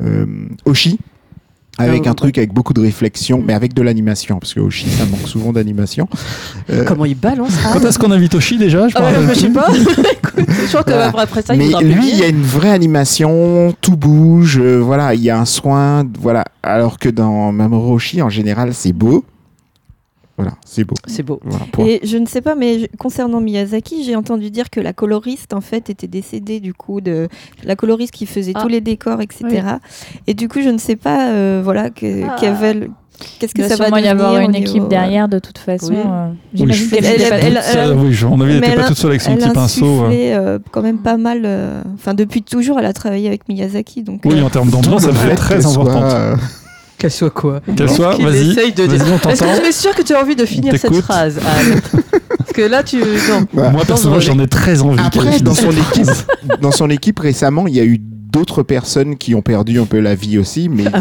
[0.03, 0.25] euh,
[0.65, 0.99] Oshi.
[1.77, 4.89] Avec Ah, un truc avec beaucoup de réflexion, mais avec de l'animation, parce que Oshi,
[4.89, 6.07] ça manque souvent d'animation.
[6.69, 9.35] Euh, Comment il balance ah, Quand est-ce qu'on invite Oshi déjà Je Ah ouais, rappelle
[9.35, 9.67] je sais pas.
[9.69, 11.11] Écoute, je crois que Voilà.
[11.21, 15.13] après ça, il mais lui, il y a une vraie animation, tout bouge, euh, voilà,
[15.15, 16.43] il y a un soin, voilà.
[16.61, 19.23] Alors que dans Mamoru Oshii, en général, c'est beau.
[20.41, 20.95] Voilà, c'est beau.
[21.07, 21.39] C'est beau.
[21.43, 21.65] Voilà.
[21.91, 25.53] Et je ne sais pas, mais je- concernant Miyazaki, j'ai entendu dire que la coloriste
[25.53, 27.27] en fait était décédée du coup de
[27.63, 28.61] la coloriste qui faisait Ah.
[28.61, 29.45] tous les décors, etc.
[30.27, 32.35] Et du coup, je ne sais pas, euh, voilà, que, Ah.
[32.39, 32.89] qu'elle-
[33.39, 35.37] qu'est-ce Il que va ça va sûrement y devenir avoir une équipe euh, derrière de
[35.39, 35.93] toute façon.
[35.93, 35.97] Oui.
[35.99, 36.29] euh,
[36.65, 37.87] Oui, je- Elle- pas elle- toute elle- seule.
[37.87, 39.37] Ça, oui, je- on avait Mais était elle pas a- toute seule avec son elle
[39.39, 39.85] petit pinceau.
[39.85, 40.05] euh.
[40.07, 41.41] insufflé, euh, quand même pas mal.
[41.45, 44.21] euh, Enfin, depuis toujours, elle a travaillé avec Miyazaki, donc.
[44.25, 46.03] Oui, euh, en termes d'ambiance, elle Le fait très soit, importante.
[46.13, 46.35] euh,
[47.01, 48.51] Qu'elle soit quoi Qu'elle soit, vas-y.
[48.51, 49.01] essaye de dire.
[49.27, 51.81] Est-ce que tu es sûr que tu as envie de finir cette phrase, Anne
[52.37, 52.97] Parce que là, tu.
[52.99, 53.71] Non.
[53.71, 55.01] Moi, personnellement, j'en ai très envie.
[55.03, 56.11] Après, dans son équipe,
[56.61, 59.99] dans son équipe récemment, il y a eu d'autres personnes qui ont perdu un peu
[59.99, 60.99] la vie aussi, mais Un peu.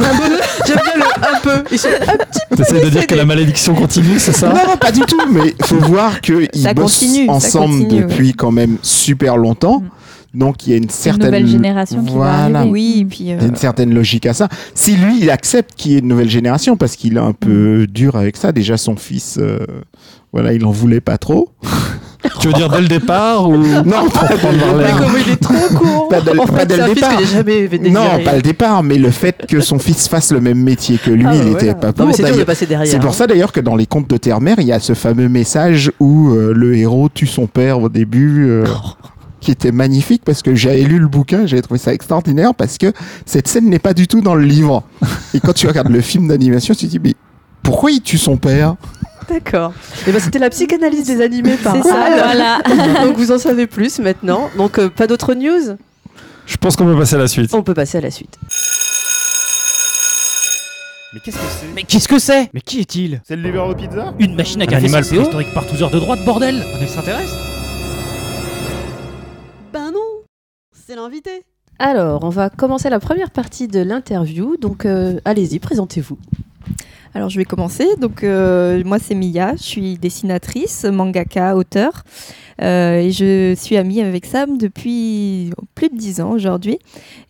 [0.67, 1.03] J'aime bien le
[1.37, 1.65] un peu.
[1.71, 2.57] Ils sont un petit peu.
[2.57, 4.49] T'essayes de dire que la malédiction continue, c'est ça?
[4.49, 5.21] Non, non, pas du tout.
[5.31, 9.83] Mais il faut voir qu'ils bossent continue, ensemble continue, depuis quand même super longtemps.
[10.35, 10.39] Mm.
[10.39, 12.59] Donc il y a une Une certaine nouvelle génération qui va voilà.
[12.61, 12.71] arriver.
[12.73, 13.33] Oui, et puis.
[13.33, 14.49] euh, Il y a une certaine logique à ça.
[14.75, 17.87] Si lui, il accepte qu'il y ait une nouvelle génération, parce qu'il est un peu
[17.89, 18.53] dur avec ça.
[18.53, 19.59] Déjà, son fils, euh,
[20.33, 21.51] voilà, il en voulait pas trop.
[22.39, 24.99] Tu veux dire dès le départ ou Non, pas dès le départ.
[25.01, 26.09] comme il est trop court.
[26.11, 27.25] Pas dès le- en pas fait, dès c'est le un fils départ.
[27.25, 27.69] jamais.
[27.91, 31.11] Non, pas le départ, mais le fait que son fils fasse le même métier que
[31.11, 31.51] lui, Ah, il voilà.
[31.63, 32.07] n'était pas Non, pour.
[32.09, 32.87] mais c'est de passer derrière.
[32.93, 33.15] C'est pour hein.
[33.15, 36.35] ça d'ailleurs que dans les contes de Terre-Mère, il y a ce fameux message où
[36.35, 38.65] euh, le héros tue son père au début, euh,
[39.41, 42.93] qui était magnifique parce que j'avais lu le bouquin, j'avais trouvé ça extraordinaire parce que
[43.27, 44.83] cette scène n'est pas du tout dans le livre.
[45.35, 47.15] Et quand tu regardes le film d'animation, tu te dis mais
[47.63, 48.77] pourquoi il tue son père?
[49.29, 49.73] D'accord.
[50.07, 52.07] Et ben c'était la psychanalyse des animés par C'est ça.
[52.11, 52.61] Voilà.
[53.05, 54.51] Donc vous en savez plus maintenant.
[54.57, 55.77] Donc euh, pas d'autres news?
[56.47, 57.55] Je pense qu'on peut passer à la suite.
[57.55, 58.37] On peut passer à la suite.
[61.13, 61.67] Mais qu'est-ce que c'est?
[61.75, 62.51] Mais qu'est-ce que c'est?
[62.55, 63.21] Mais qui est-il?
[63.27, 65.91] C'est le livreur de pizza Une machine à Un café animal préhistorique par tous heures
[65.91, 67.60] de droite, bordel Un extraterrestre Ben
[70.91, 71.45] C'est l'invité
[71.79, 74.57] Alors, on va commencer la première partie de l'interview.
[74.57, 76.19] Donc euh, allez-y, présentez-vous.
[77.15, 77.87] Alors je vais commencer.
[78.01, 82.03] Donc euh, moi c'est Mia, je suis dessinatrice, mangaka, auteur,
[82.61, 86.81] Euh, et je suis amie avec Sam depuis plus de dix ans aujourd'hui.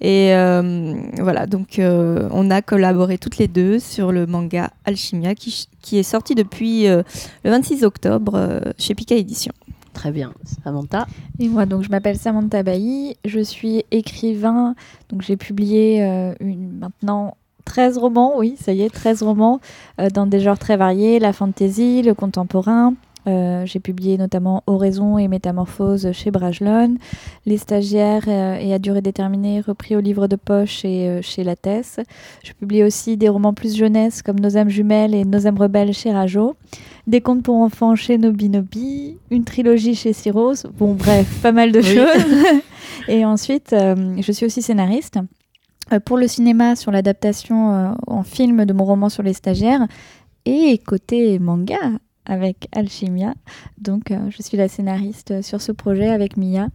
[0.01, 5.35] Et euh, voilà, donc euh, on a collaboré toutes les deux sur le manga Alchimia
[5.35, 7.03] qui, qui est sorti depuis euh,
[7.45, 9.53] le 26 octobre euh, chez Pika Édition.
[10.01, 10.33] Très bien.
[10.65, 11.07] Samantha.
[11.39, 14.75] Et moi, donc, je m'appelle Samantha Bailly, je suis écrivain,
[15.11, 17.37] donc j'ai publié euh, une, maintenant
[17.67, 19.61] 13 romans, oui, ça y est, 13 romans,
[20.01, 22.95] euh, dans des genres très variés, la fantasy, le contemporain.
[23.27, 26.97] Euh, j'ai publié notamment Oraison et Métamorphose chez Brajlon,
[27.45, 32.01] Les stagiaires et à durée déterminée repris au livre de poche et chez Lattès.
[32.43, 35.93] Je publie aussi des romans plus jeunesse comme Nos âmes jumelles et Nos âmes rebelles
[35.93, 36.57] chez Rajo,
[37.11, 40.67] des contes pour enfants chez Nobinobi, une trilogie chez Cyros.
[40.79, 41.85] Bon, bref, pas mal de Oui.
[41.85, 42.63] choses.
[43.09, 45.19] et ensuite, euh, je suis aussi scénariste.
[45.93, 49.87] euh, Pour le cinéma, sur l'adaptation euh, en film de mon roman sur les stagiaires,
[50.47, 51.77] et côté manga
[52.25, 53.35] avec Alchimia.
[53.79, 56.69] Donc, je suis la scénariste sur ce projet avec Mia,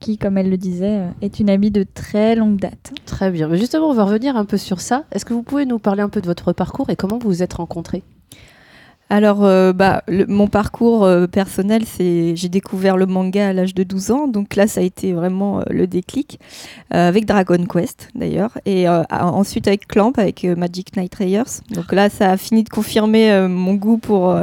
[0.00, 2.92] qui, comme elle le disait, est une amie de très longue date.
[3.06, 3.46] Très bien.
[3.48, 5.04] Mais justement, on va revenir un peu sur ça.
[5.12, 7.42] Est-ce que vous pouvez nous parler un peu de votre parcours et comment vous vous
[7.42, 8.02] êtes rencontrés?
[9.12, 13.82] Alors, euh, bah, mon parcours euh, personnel, c'est j'ai découvert le manga à l'âge de
[13.82, 16.40] 12 ans, donc là, ça a été vraiment euh, le déclic,
[16.88, 21.60] avec Dragon Quest d'ailleurs, et ensuite avec Clamp, avec Magic Knight Rayers.
[21.72, 24.34] Donc là, ça a fini de confirmer mon goût pour,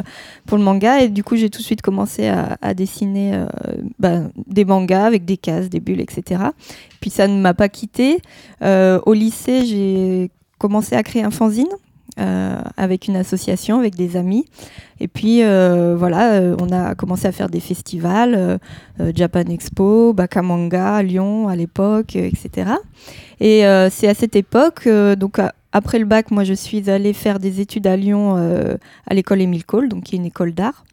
[0.45, 3.43] pour le manga, et du coup, j'ai tout de suite commencé à, dessiner
[3.97, 6.43] bah, des mangas avec des cases, des bulles, etc.
[7.01, 8.19] Puis ça ne m'a pas quitté.
[8.61, 11.69] Au lycée, j'ai commencé à créer un fanzine
[12.77, 14.45] avec une association, avec des amis.
[14.99, 18.57] Et puis euh, voilà, euh, on a commencé à faire des festivals, euh,
[18.99, 22.71] euh, Japan Expo, Bakamanga Lyon à l'époque, euh, etc.
[23.39, 25.39] Et euh, c'est à cette époque, euh, donc
[25.71, 28.75] après le bac, moi je suis allée faire des études à Lyon euh,
[29.07, 30.83] à l'école Émile Cole, donc qui est une école d'art.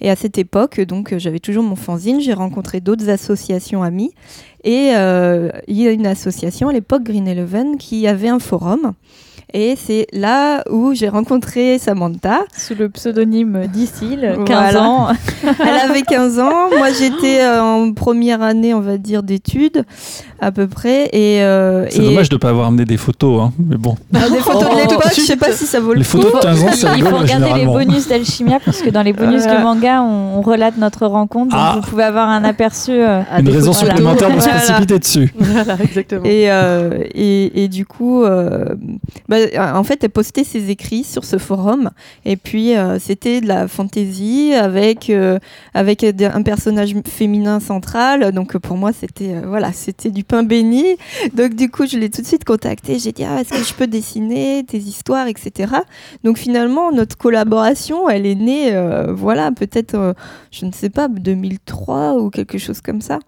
[0.00, 4.12] Et à cette époque, donc euh, j'avais toujours mon fanzine, j'ai rencontré d'autres associations amies.
[4.62, 8.92] Et euh, il y a une association à l'époque, Green Eleven, qui avait un forum.
[9.52, 12.40] Et c'est là où j'ai rencontré Samantha.
[12.56, 14.82] Sous le pseudonyme d'Icile, 15 Voilà.
[14.88, 15.08] ans.
[15.60, 16.70] Elle avait 15 ans.
[16.76, 19.84] Moi, j'étais euh, en première année, on va dire, d'études,
[20.40, 21.08] à peu près.
[21.12, 23.96] Et, euh, C'est et- dommage de ne pas avoir amené des photos, hein, mais bon.
[24.14, 25.24] Ah, des photos de Oh, l'époque, je zut.
[25.26, 26.10] sais pas si ça vaut le Les coup.
[26.20, 29.12] photos de 15 ans, c'est Il faut regarder les bonus d'Alchimia parce que dans les
[29.12, 29.58] bonus Voilà.
[29.58, 31.50] du manga, on, on relate notre rencontre.
[31.54, 31.78] Donc Ah.
[31.80, 32.90] vous pouvez avoir un aperçu.
[32.92, 33.88] euh, Ah, Une des raison photos.
[33.88, 34.58] supplémentaire de se Voilà.
[34.58, 35.32] précipiter dessus.
[35.38, 36.24] Voilà, exactement.
[36.24, 38.64] Et, euh, et, et du coup, euh,
[39.34, 41.90] bah, en fait, elle postait ses écrits sur ce forum.
[42.24, 45.38] Et puis, euh, c'était de la fantaisie avec, euh,
[45.74, 48.32] avec un personnage féminin central.
[48.32, 49.70] Donc, pour moi, c'était euh, voilà,
[50.04, 50.84] du pain béni.
[51.34, 52.98] Donc, du coup, je l'ai tout de suite contacté.
[52.98, 55.72] J'ai dit, ah, est-ce que je peux dessiner tes histoires, etc.
[56.22, 58.72] Donc, finalement, notre collaboration, elle est née,
[59.10, 60.14] voilà, peut-être,
[60.50, 63.18] je ne sais pas, 2003 ou quelque chose comme ça.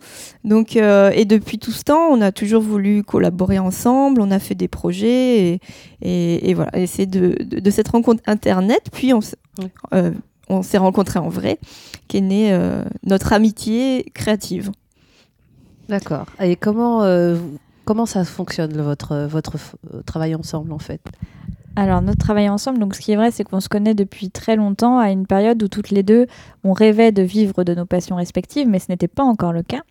[0.45, 4.55] Donc, et depuis tout ce temps, on a toujours voulu collaborer ensemble, on a fait
[4.55, 5.61] des projets, et,
[6.03, 6.77] et, et voilà.
[6.77, 9.21] Et c'est de, de, de cette rencontre internet, puis on,
[9.93, 10.13] euh,
[10.49, 11.59] on s'est rencontrés en vrai,
[12.09, 14.71] qu'est née euh, notre amitié créative.
[15.89, 16.27] D'accord.
[16.41, 17.37] Et comment, euh,
[17.85, 19.57] comment ça fonctionne, votre, votre
[20.05, 21.01] travail ensemble, en fait?
[21.79, 24.57] Alors, notre travail ensemble, donc ce qui est vrai, c'est qu'on se connaît depuis très
[24.57, 26.27] longtemps, à une période où toutes les deux,
[26.65, 29.83] on rêvait de vivre de nos passions respectives, mais ce n'était pas encore le cas.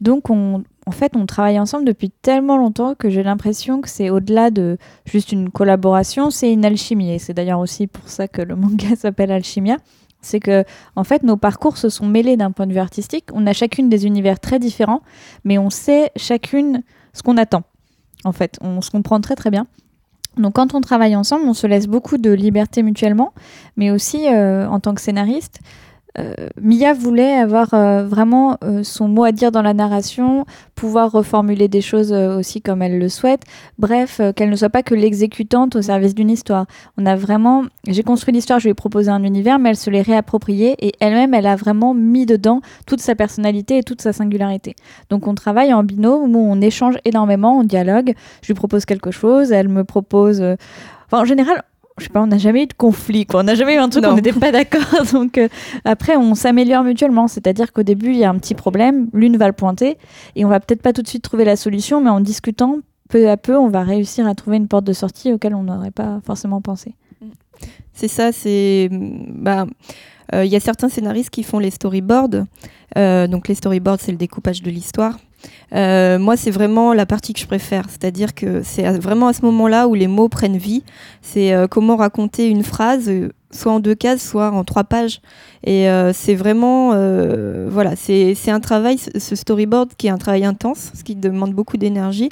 [0.00, 4.10] Donc, on, en fait, on travaille ensemble depuis tellement longtemps que j'ai l'impression que c'est
[4.10, 7.12] au-delà de juste une collaboration, c'est une alchimie.
[7.12, 9.76] Et c'est d'ailleurs aussi pour ça que le manga s'appelle Alchimia.
[10.20, 10.64] C'est que,
[10.96, 13.26] en fait, nos parcours se sont mêlés d'un point de vue artistique.
[13.32, 15.02] On a chacune des univers très différents,
[15.44, 17.62] mais on sait chacune ce qu'on attend.
[18.24, 19.66] En fait, on se comprend très très bien.
[20.36, 23.32] Donc quand on travaille ensemble, on se laisse beaucoup de liberté mutuellement,
[23.76, 25.60] mais aussi euh, en tant que scénariste.
[26.18, 31.12] Euh, Mia voulait avoir euh, vraiment euh, son mot à dire dans la narration, pouvoir
[31.12, 33.42] reformuler des choses aussi comme elle le souhaite.
[33.78, 36.66] Bref, qu'elle ne soit pas que l'exécutante au service d'une histoire.
[36.98, 39.90] On a vraiment, j'ai construit l'histoire, je lui ai proposé un univers, mais elle se
[39.90, 44.12] l'est réapproprié et elle-même, elle a vraiment mis dedans toute sa personnalité et toute sa
[44.12, 44.74] singularité.
[45.10, 48.14] Donc on travaille en binôme où on échange énormément, on dialogue.
[48.42, 50.42] Je lui propose quelque chose, elle me propose.
[51.06, 51.62] Enfin, en général,
[51.98, 53.40] je sais pas, on n'a jamais eu de conflit, quoi.
[53.40, 54.82] On n'a jamais eu un truc où on n'était pas d'accord.
[55.12, 55.48] Donc euh,
[55.84, 57.26] après, on s'améliore mutuellement.
[57.26, 59.96] C'est-à-dire qu'au début, il y a un petit problème, l'une va le pointer
[60.34, 63.30] et on va peut-être pas tout de suite trouver la solution, mais en discutant, peu
[63.30, 66.20] à peu, on va réussir à trouver une porte de sortie auquel on n'aurait pas
[66.24, 66.94] forcément pensé.
[67.92, 68.90] C'est ça, c'est.
[68.92, 69.66] Bah,
[70.34, 72.44] euh, il y a certains scénaristes qui font les storyboards.
[72.98, 75.18] Euh, donc, les storyboards, c'est le découpage de l'histoire.
[75.72, 77.86] Euh, moi, c'est vraiment la partie que je préfère.
[77.88, 80.82] C'est-à-dire que c'est vraiment à ce moment-là où les mots prennent vie.
[81.22, 85.20] C'est euh, comment raconter une phrase, euh, soit en deux cases, soit en trois pages.
[85.64, 86.92] Et euh, c'est vraiment.
[86.94, 91.14] euh, voilà, c'est c'est un travail, ce storyboard, qui est un travail intense, ce qui
[91.16, 92.28] demande beaucoup d'énergie,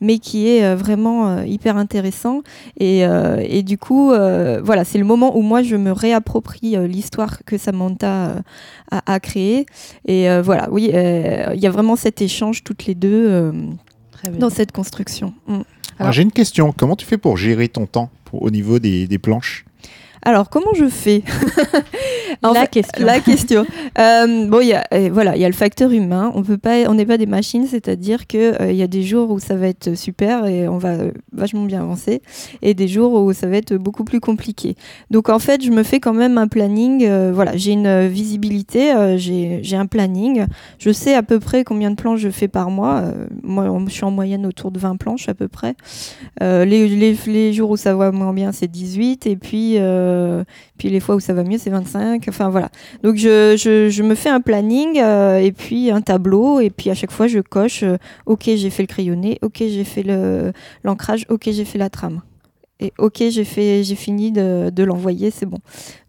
[0.00, 2.42] mais qui est euh, vraiment euh, hyper intéressant.
[2.78, 6.76] Et, euh, et du coup, euh, voilà, c'est le moment où moi je me réapproprie
[6.76, 8.40] euh, l'histoire que Samantha euh,
[8.90, 9.66] a, a créée.
[10.06, 13.52] Et euh, voilà, oui, euh, il y a vraiment cet échange toutes les deux euh,
[14.38, 15.34] dans cette construction.
[15.46, 15.52] Mm.
[15.52, 15.64] Alors,
[15.98, 16.72] Alors- j'ai une question.
[16.76, 19.64] Comment tu fais pour gérer ton temps pour- au niveau des, des planches?
[20.24, 21.22] Alors, comment je fais?
[22.42, 23.06] la fait, question.
[23.06, 23.66] La question.
[23.98, 26.32] Euh, bon, il y a, euh, voilà, il y a le facteur humain.
[26.34, 29.02] On peut pas, on n'est pas des machines, c'est-à-dire que euh, il y a des
[29.02, 32.22] jours où ça va être super et on va euh, vachement bien avancer,
[32.62, 34.76] et des jours où ça va être beaucoup plus compliqué.
[35.10, 37.06] Donc en fait, je me fais quand même un planning.
[37.32, 40.46] voilà, j'ai une visibilité, j'ai j'ai un planning.
[40.78, 43.04] Je sais à peu près combien de planches je fais par mois.
[43.42, 45.74] Moi, je suis en moyenne autour de 20 planches à peu près.
[46.40, 50.44] Les, les, les jours où ça va moins bien, c'est 18, et puis euh,
[50.78, 52.28] puis les fois où ça va mieux, c'est 25.
[52.32, 52.70] Enfin voilà.
[53.02, 57.10] Donc je, me fais un planning euh, et puis un tableau et puis à chaque
[57.10, 60.02] fois je coche euh, OK, j'ai fait le crayonné, OK, j'ai fait
[60.82, 62.22] l'ancrage, OK, j'ai fait la trame.
[62.82, 65.58] Et OK, j'ai fini de, l'envoyer, c'est bon.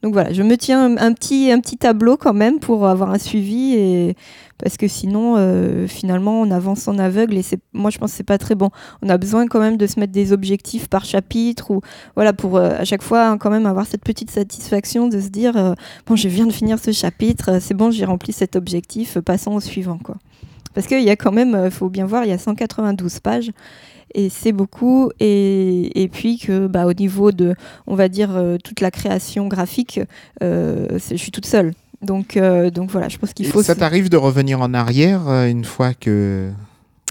[0.02, 4.16] Donc voilà, je me tiens un, petit tableau quand même pour avoir un suivi
[4.58, 8.24] parce que sinon euh, finalement on avance en aveugle et moi je pense que c'est
[8.24, 8.70] pas très bon.
[9.02, 11.82] On a besoin quand même de se mettre des objectifs par chapitre ou
[12.16, 15.28] voilà pour euh, à chaque fois hein, quand même avoir cette petite satisfaction de se
[15.28, 15.74] dire euh,
[16.08, 19.60] bon je viens de finir ce chapitre, c'est bon j'ai rempli cet objectif, passons au
[19.60, 20.16] suivant quoi.
[20.74, 23.52] Parce qu'il y a quand même, il faut bien voir, il y a 192 pages
[24.14, 25.12] et c'est beaucoup.
[25.20, 27.56] Et, et, puis que, bah, au niveau de,
[27.88, 30.00] on va dire, euh, toute la création graphique,
[30.42, 31.74] euh, je suis toute seule.
[32.02, 33.64] Donc, euh, donc voilà, je pense qu'il faut.
[33.64, 36.52] Ça t'arrive de revenir en arrière une fois que.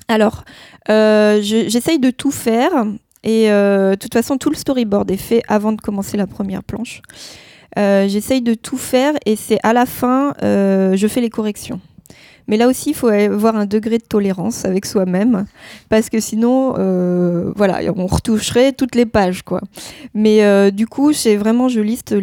[0.08, 0.44] Alors,
[0.88, 2.70] j'essaye de tout faire.
[3.24, 7.00] Et de toute façon, tout le storyboard est fait avant de commencer la première planche.
[7.76, 11.80] j'essaye de tout faire et c'est à la fin, je fais les corrections.
[12.48, 15.46] Mais là aussi, il faut avoir un degré de tolérance avec soi-même,
[15.88, 19.60] parce que sinon, euh, voilà, on retoucherait toutes les pages, quoi.
[20.14, 22.14] Mais euh, du coup, c'est vraiment, je liste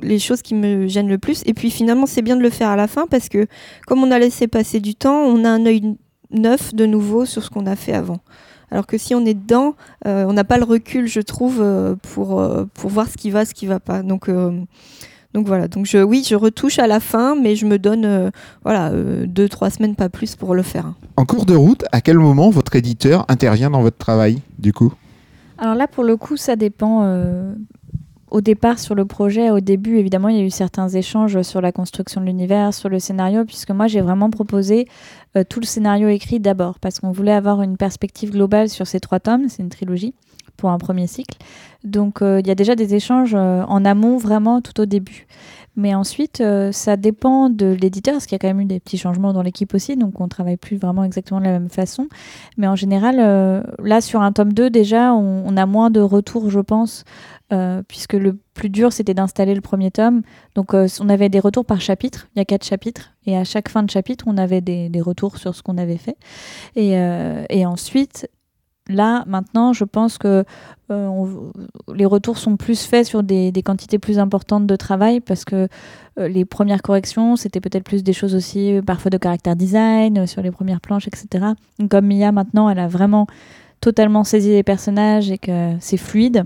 [0.00, 1.42] les choses qui me gênent le plus.
[1.46, 3.46] Et puis finalement, c'est bien de le faire à la fin, parce que
[3.86, 5.96] comme on a laissé passer du temps, on a un œil
[6.30, 8.20] neuf de nouveau sur ce qu'on a fait avant.
[8.70, 9.74] Alors que si on est dedans,
[10.06, 11.62] euh, on n'a pas le recul, je trouve,
[12.02, 12.40] pour,
[12.84, 14.02] voir ce qui va, ce qui va pas.
[14.02, 14.28] Donc
[15.34, 18.30] donc voilà, donc je, oui, je retouche à la fin, mais je me donne euh,
[18.64, 20.92] voilà, euh, deux, trois semaines, pas plus, pour le faire.
[21.16, 24.92] En cours de route, à quel moment votre éditeur intervient dans votre travail, du coup?
[25.56, 27.02] Alors là, pour le coup, ça dépend.
[27.04, 27.54] Euh,
[28.30, 31.60] au départ, sur le projet, au début, évidemment, il y a eu certains échanges sur
[31.60, 34.88] la construction de l'univers, sur le scénario, puisque moi, j'ai vraiment proposé
[35.50, 39.20] tout le scénario écrit d'abord, parce qu'on voulait avoir une perspective globale sur ces trois
[39.20, 40.14] tomes, c'est une trilogie
[40.62, 41.38] pour un premier cycle.
[41.82, 45.26] Donc euh, il y a déjà des échanges euh, en amont vraiment tout au début.
[45.74, 48.78] Mais ensuite, euh, ça dépend de l'éditeur, parce qu'il y a quand même eu des
[48.78, 52.06] petits changements dans l'équipe aussi, donc on travaille plus vraiment exactement de la même façon.
[52.56, 53.16] Mais en général,
[53.82, 57.04] là, sur un tome 2, déjà, on, a moins de retours, je pense,
[57.88, 60.20] puisque le plus dur, c'était d'installer le premier tome.
[60.54, 63.70] Donc on avait des retours par chapitre, il y a quatre chapitres, et à chaque
[63.70, 66.18] fin de chapitre, on avait des, des retours sur ce qu'on avait fait.
[66.76, 66.98] Et,
[67.48, 68.28] et ensuite,
[68.88, 70.44] Là, maintenant, je pense que
[70.90, 71.26] euh,
[71.94, 75.68] les retours sont plus faits sur des, quantités plus importantes de travail parce que
[76.18, 80.26] euh, les premières corrections, c'était peut-être plus des choses aussi euh, parfois de caractère design,
[80.26, 81.52] sur les premières planches, etc.
[81.90, 83.28] Comme Mia, maintenant, elle a vraiment
[83.80, 86.44] totalement saisi les personnages et que c'est fluide.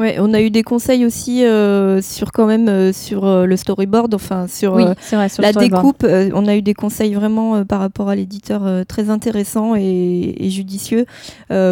[0.00, 3.54] Ouais, on a eu des conseils aussi euh, sur quand même euh, sur euh, le
[3.58, 6.06] storyboard, enfin sur, oui, vrai, sur la découpe.
[6.08, 11.04] on a eu des conseils vraiment par rapport à l'éditeur très intéressants et, et judicieux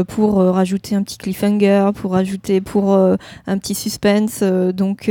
[0.08, 4.42] pour rajouter un petit cliffhanger, pour rajouter pour un petit suspense.
[4.42, 5.10] donc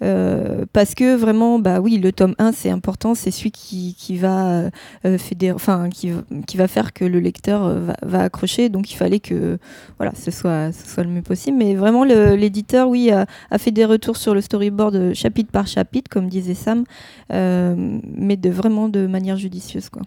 [0.00, 4.70] parce que vraiment, bah oui, le tome 1 c'est important, c'est celui qui, qui va
[5.18, 6.12] fédérer, enfin qui,
[6.46, 8.68] qui va faire que le lecteur va, va, accrocher.
[8.68, 9.58] Donc il fallait que
[9.98, 11.56] voilà, ce soit ce soit le mieux possible.
[11.56, 13.26] Mais vraiment le l'éditeur, oui, a,
[13.58, 16.84] fait des retours sur le storyboard euh, chapitre par chapitre, comme disait Sam,
[17.32, 20.02] euh, mais de vraiment de manière judicieuse, quoi.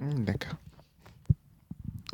[0.00, 0.56] Mmh, d'accord.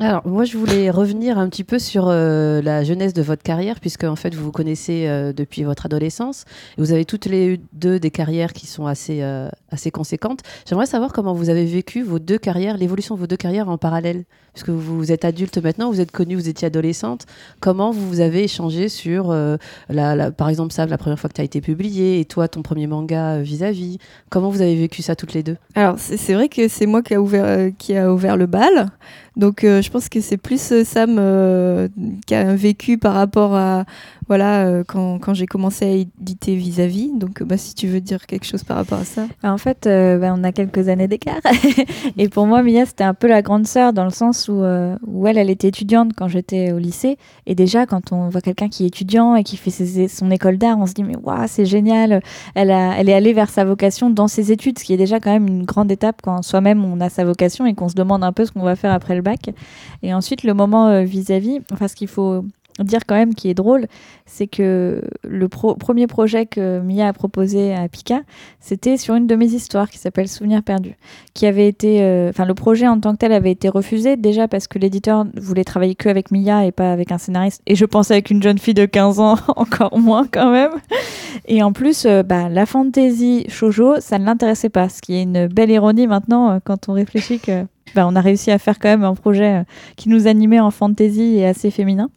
[0.03, 3.79] Alors, moi, je voulais revenir un petit peu sur euh, la jeunesse de votre carrière,
[3.79, 6.43] puisque en fait, vous vous connaissez depuis votre adolescence.
[6.77, 9.23] Et vous avez toutes les deux des carrières qui sont assez,
[9.71, 10.41] assez conséquentes.
[10.67, 13.77] J'aimerais savoir comment vous avez vécu vos deux carrières, l'évolution de vos deux carrières en
[13.77, 17.25] parallèle puisque vous êtes adulte maintenant, vous êtes connue, vous étiez adolescente.
[17.59, 19.57] Comment vous avez échangé sur, euh,
[19.89, 22.61] la, par exemple, ça, la première fois que tu as été publié, et toi, ton
[22.61, 23.97] premier manga euh, vis-à-vis
[24.29, 25.57] Comment vous avez vécu ça toutes les deux?
[25.75, 28.91] Alors, c'est vrai que c'est moi qui a ouvert, euh, qui a ouvert le bal.
[29.35, 31.89] Donc, je pense que c'est plus Sam
[32.25, 33.85] qui a vécu par rapport à,
[34.27, 37.11] voilà, euh, quand, quand j'ai commencé à éditer vis-à-vis.
[37.13, 39.25] Donc, bah, si tu veux dire quelque chose par rapport à ça.
[39.43, 41.41] En fait, euh, bah, on a quelques années d'écart.
[42.17, 44.95] et pour moi, Mia, c'était un peu la grande sœur dans le sens où, euh,
[45.05, 47.17] où elle, elle était étudiante quand j'étais au lycée.
[47.45, 50.77] Et déjà, quand on voit quelqu'un qui est étudiant et qui fait son école d'art,
[50.79, 52.21] on se dit, mais waouh, c'est génial.
[52.55, 55.19] Elle, a, elle est allée vers sa vocation dans ses études, ce qui est déjà
[55.19, 58.23] quand même une grande étape quand soi-même on a sa vocation et qu'on se demande
[58.23, 59.49] un peu ce qu'on va faire après le bac.
[60.01, 62.45] Et ensuite, le moment vis-à-vis, enfin, ce qu'il faut
[62.79, 63.87] dire quand même qui est drôle,
[64.25, 68.21] c'est que le premier projet que Mia a proposé à Pika,
[68.59, 70.95] c'était sur une de mes histoires qui s'appelle Souvenir perdu,
[71.33, 74.47] qui avait été, euh, enfin le projet en tant que tel avait été refusé déjà
[74.47, 77.85] parce que l'éditeur voulait travailler que avec Mia et pas avec un scénariste, et je
[77.85, 80.71] pensais avec une jeune fille de 15 ans encore moins quand même.
[81.47, 85.23] Et en plus, euh, bah, la fantasy shoujo, ça ne l'intéressait pas, ce qui est
[85.23, 88.79] une belle ironie maintenant euh, quand on réfléchit que bah, on a réussi à faire
[88.79, 89.63] quand même un projet
[89.95, 92.09] qui nous animait en fantasy et assez féminin.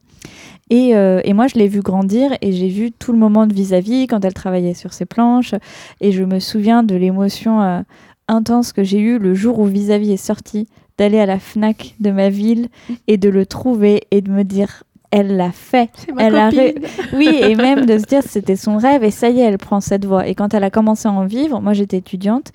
[0.72, 4.06] Euh, et, moi, je l'ai vu grandir et j'ai vu tout le moment de vis-à-vis
[4.06, 5.54] quand elle travaillait sur ses planches.
[6.00, 7.80] Et je me souviens de l'émotion euh,
[8.28, 10.66] intense que j'ai eue le jour où vis-à-vis est sorti,
[10.98, 12.68] d'aller à la FNAC de ma ville
[13.06, 15.90] et de le trouver et de me dire elle l'a fait.
[16.18, 16.50] elle a
[17.14, 19.80] oui, et même de se dire c'était son rêve et ça y est, elle prend
[19.80, 20.26] cette voie.
[20.26, 22.50] Et quand elle a commencé à en vivre, moi j'étais étudiante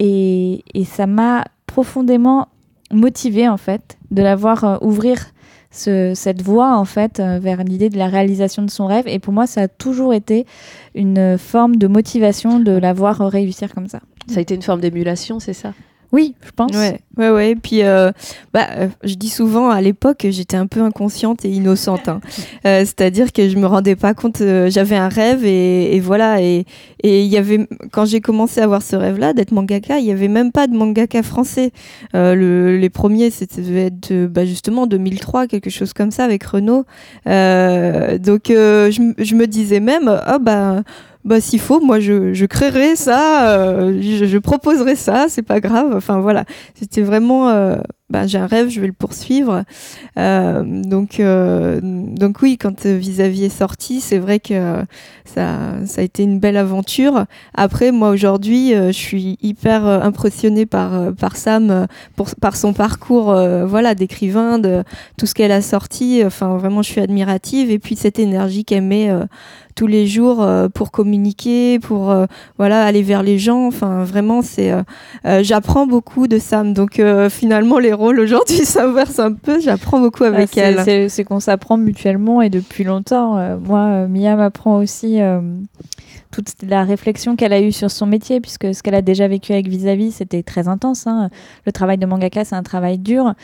[0.00, 2.48] et, et ça m'a profondément
[2.90, 5.18] motivée en fait de la voir euh, ouvrir
[5.72, 9.08] cette voie en fait euh, vers l'idée de la réalisation de son rêve.
[9.08, 10.46] Et pour moi, ça a toujours été
[10.94, 14.00] une forme de motivation de la voir réussir comme ça.
[14.28, 15.72] Ça a été une forme d'émulation, c'est ça?
[16.12, 16.72] Oui, je pense.
[16.72, 17.54] Ouais, ouais, ouais.
[17.54, 18.12] Puis, euh,
[18.52, 22.08] bah, euh, je dis souvent, à l'époque, j'étais un peu inconsciente et innocente.
[22.08, 22.20] hein.
[22.66, 24.38] Euh, C'est-à-dire que je me rendais pas compte.
[24.68, 26.40] J'avais un rêve et, et voilà.
[26.42, 26.64] Et
[27.02, 30.12] et il y avait, quand j'ai commencé à avoir ce rêve-là d'être mangaka, il y
[30.12, 31.72] avait même pas de mangaka français.
[32.14, 36.84] Le, les premiers, c'était être bah, justement 2003, quelque chose comme ça avec Renault.
[37.26, 40.82] Donc, je, je me disais même, ah bah
[41.24, 45.94] bah s'il faut moi je, créerai ça euh, je, je proposerai ça c'est pas grave
[45.94, 46.44] enfin voilà.
[46.74, 47.76] C'était vraiment euh,
[48.12, 49.64] bah, j'ai un rêve je vais le poursuivre
[50.18, 54.84] Euh, donc euh, donc oui quand vis-à-vis est sorti c'est vrai que
[55.24, 55.46] ça
[55.86, 61.14] ça a été une belle aventure après moi aujourd'hui euh, je suis hyper impressionnée par
[61.14, 63.34] par Sam pour par son parcours
[63.64, 64.84] voilà d'écrivain de
[65.16, 68.82] tout ce qu'elle a sorti enfin vraiment je suis admirative et puis cette énergie qu'elle
[68.82, 69.10] met
[69.74, 72.14] tous les jours pour communiquer, pour
[72.58, 73.66] voilà aller vers les gens.
[73.66, 74.70] Enfin, vraiment, c'est
[75.40, 76.74] j'apprends beaucoup de Sam.
[76.74, 77.00] Donc
[77.30, 79.60] finalement, les aujourd'hui s'inversent un peu.
[79.60, 81.10] J'apprends beaucoup avec Ah, elle.
[81.10, 83.36] c'est- qu'on s'apprend mutuellement et depuis longtemps.
[83.38, 85.40] Euh, moi, euh, Mia m'apprend aussi euh,
[86.30, 89.52] toute la réflexion qu'elle a eue sur son métier, puisque ce qu'elle a déjà vécu
[89.52, 91.06] avec Vis-à-vis, c'était très intense.
[91.06, 91.28] hein.
[91.66, 93.34] Le travail de mangaka, c'est un travail dur.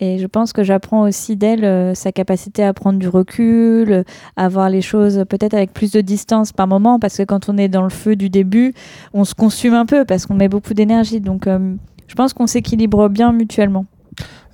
[0.00, 4.04] Et je pense que j'apprends aussi d'elle euh, sa capacité à prendre du recul,
[4.36, 7.58] à voir les choses peut-être avec plus de distance par moment, parce que quand on
[7.58, 8.72] est dans le feu du début,
[9.12, 11.20] on se consume un peu, parce qu'on met beaucoup d'énergie.
[11.20, 11.74] Donc, euh,
[12.06, 13.84] je pense qu'on s'équilibre bien mutuellement.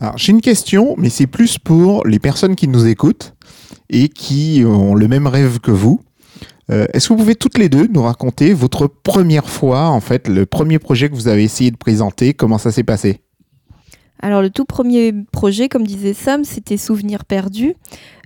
[0.00, 3.34] Alors, j'ai une question, mais c'est plus pour les personnes qui nous écoutent
[3.90, 6.00] et qui ont le même rêve que vous.
[6.70, 10.28] Euh, Est-ce que vous pouvez toutes les deux nous raconter votre première fois, en fait,
[10.28, 13.20] le premier projet que vous avez essayé de présenter, comment ça s'est passé?
[14.24, 17.74] Alors le tout premier projet, comme disait Sam, c'était Souvenirs perdus.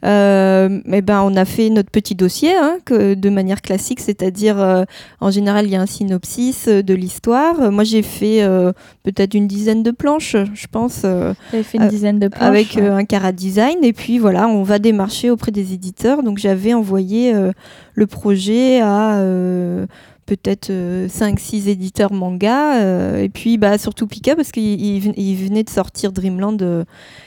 [0.04, 4.60] Euh, eh ben, on a fait notre petit dossier hein, que, de manière classique, c'est-à-dire
[4.60, 4.84] euh,
[5.20, 7.72] en général il y a un synopsis euh, de l'histoire.
[7.72, 8.72] Moi j'ai fait euh,
[9.02, 11.00] peut-être une dizaine de planches, je pense.
[11.02, 12.42] J'avais fait une dizaine de planches.
[12.44, 16.74] avec un carat design et puis voilà on va démarcher auprès des éditeurs donc j'avais
[16.74, 17.50] envoyé euh,
[17.94, 19.86] le projet à euh,
[20.28, 25.34] peut-être 5-6 éditeurs manga euh, et puis bah surtout Pika parce qu'il il ven- il
[25.36, 26.84] venait de sortir Dreamland euh,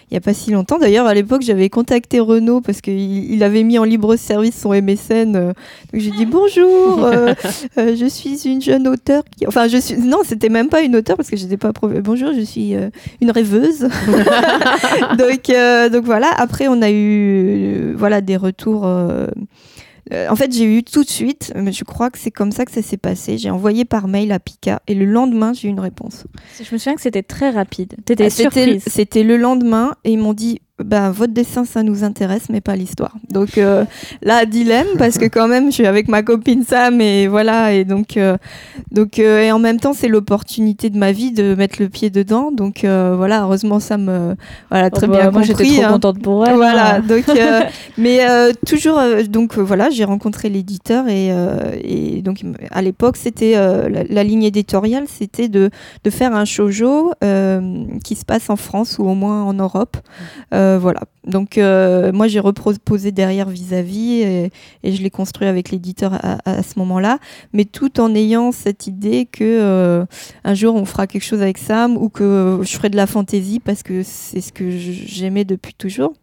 [0.10, 3.44] il y a pas si longtemps d'ailleurs à l'époque j'avais contacté Renault parce qu'il il
[3.44, 5.48] avait mis en libre service son MSN euh,
[5.92, 7.34] donc j'ai dit bonjour euh,
[7.78, 9.48] euh, je suis une jeune auteure qui...
[9.48, 11.72] enfin je suis non c'était même pas une auteure parce que j'étais pas
[12.04, 12.90] bonjour je suis euh,
[13.22, 13.88] une rêveuse
[15.18, 16.30] donc, euh, donc voilà.
[16.38, 16.94] Après, on a eu
[17.92, 18.86] euh, voilà des retours.
[20.12, 21.52] Euh, en fait, j'ai eu tout de suite.
[21.56, 23.38] mais Je crois que c'est comme ça que ça s'est passé.
[23.38, 26.26] J'ai envoyé par mail à Pika et le lendemain, j'ai eu une réponse.
[26.58, 27.96] Je me souviens que c'était très rapide.
[28.06, 28.84] T'étais Ah, surprise.
[28.88, 30.60] c'était le lendemain et ils m'ont dit.
[30.84, 33.16] Bah, votre dessin, ça nous intéresse, mais pas l'histoire.
[33.30, 33.86] Donc euh,
[34.22, 37.86] là, dilemme, parce que quand même, je suis avec ma copine Sam, et voilà, et
[37.86, 38.38] donc, euh,
[38.92, 42.10] donc euh, et en même temps, c'est l'opportunité de ma vie de mettre le pied
[42.10, 42.52] dedans.
[42.52, 44.36] Donc euh, voilà, heureusement, Sam,
[44.70, 45.66] voilà, très Oh, bah, bien moi, compris.
[45.66, 45.94] j'étais trop hein.
[45.94, 46.56] contente pour elle.
[46.56, 47.04] Voilà, hein.
[47.08, 47.26] donc,
[47.98, 48.20] mais
[48.66, 51.32] toujours, donc voilà, j'ai rencontré l'éditeur et,
[51.84, 55.70] et donc à l'époque, c'était la, la ligne éditoriale, c'était de,
[56.04, 57.12] de faire un shoujo
[58.04, 59.98] qui se passe en France ou au moins en Europe.
[60.72, 61.02] Euh, voilà.
[61.26, 64.52] Donc euh, moi, j'ai reproposé derrière vis-à-vis et,
[64.84, 66.14] je l'ai construit avec l'éditeur
[66.46, 67.20] à, ce moment-là,
[67.54, 70.06] mais tout en ayant cette idée que euh,
[70.44, 73.60] un jour on fera quelque chose avec Sam ou que je ferai de la fantaisie
[73.60, 76.14] parce que c'est ce que j'aimais depuis toujours.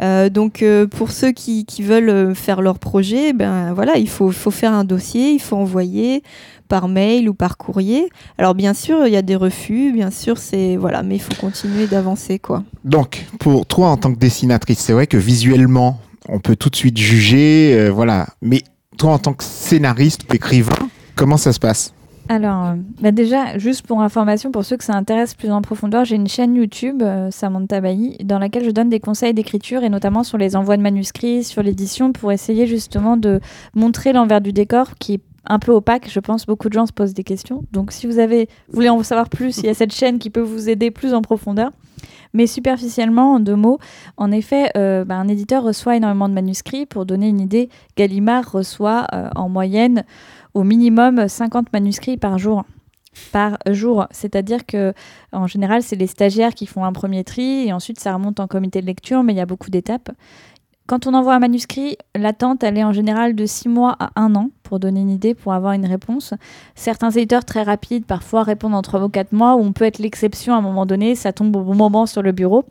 [0.00, 4.30] Euh, donc euh, pour ceux qui, veulent euh, faire leur projet, ben voilà, il faut,
[4.32, 6.22] faire un dossier, il faut envoyer
[6.68, 8.08] par mail ou par courrier.
[8.38, 11.34] Alors bien sûr, il y a des refus, bien sûr, c'est voilà, mais il faut
[11.34, 12.62] continuer d'avancer quoi.
[12.84, 16.76] Donc, pour toi, en tant que dessinatrice, c'est vrai que visuellement, on peut tout de
[16.76, 18.26] suite juger, voilà.
[18.40, 18.62] Mais
[18.96, 21.92] toi, en tant que scénariste ou écrivain, comment ça se passe?
[22.30, 26.04] Alors, euh, bah déjà, juste pour information, pour ceux que ça intéresse plus en profondeur,
[26.04, 29.88] j'ai une chaîne YouTube, euh, Samantha Bailly, dans laquelle je donne des conseils d'écriture et
[29.88, 33.40] notamment sur les envois de manuscrits, sur l'édition, pour essayer justement de
[33.74, 36.08] montrer l'envers du décor qui est un peu opaque.
[36.08, 37.64] Je pense beaucoup de gens se posent des questions.
[37.72, 40.38] Donc, si vous avez, voulez en savoir plus, il y a cette chaîne qui peut
[40.40, 41.72] vous aider plus en profondeur.
[42.32, 43.80] Mais superficiellement, en deux mots,
[44.16, 46.86] en effet, euh, bah, un éditeur reçoit énormément de manuscrits.
[46.86, 50.04] Pour donner une idée, Gallimard reçoit en moyenne
[50.54, 52.64] au minimum 50 manuscrits par jour.
[53.32, 54.06] Par jour.
[54.10, 54.92] C'est-à-dire que
[55.32, 58.46] en général, c'est les stagiaires qui font un premier tri et ensuite ça remonte en
[58.46, 60.10] comité de lecture, mais il y a beaucoup d'étapes.
[60.90, 64.34] Quand on envoie un manuscrit, l'attente, elle est en général de 6 mois à 1
[64.34, 66.34] an, pour donner une idée, pour avoir une réponse.
[66.74, 70.00] Certains éditeurs très rapides, parfois répondent en 3 ou 4 mois, où on peut être
[70.00, 72.64] l'exception à un moment donné, ça tombe au bon moment sur le bureau.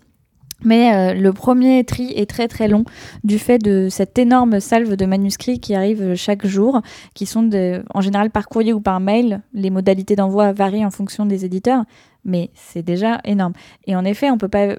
[0.63, 2.83] Mais euh, le premier tri est très très long
[3.23, 6.81] du fait de cette énorme salve de manuscrits qui arrivent chaque jour,
[7.13, 7.49] qui sont
[7.93, 9.41] en général par courrier ou par mail.
[9.53, 11.83] Les modalités d'envoi varient en fonction des éditeurs,
[12.25, 13.53] mais c'est déjà énorme.
[13.87, 14.75] Et en effet, on peut pas,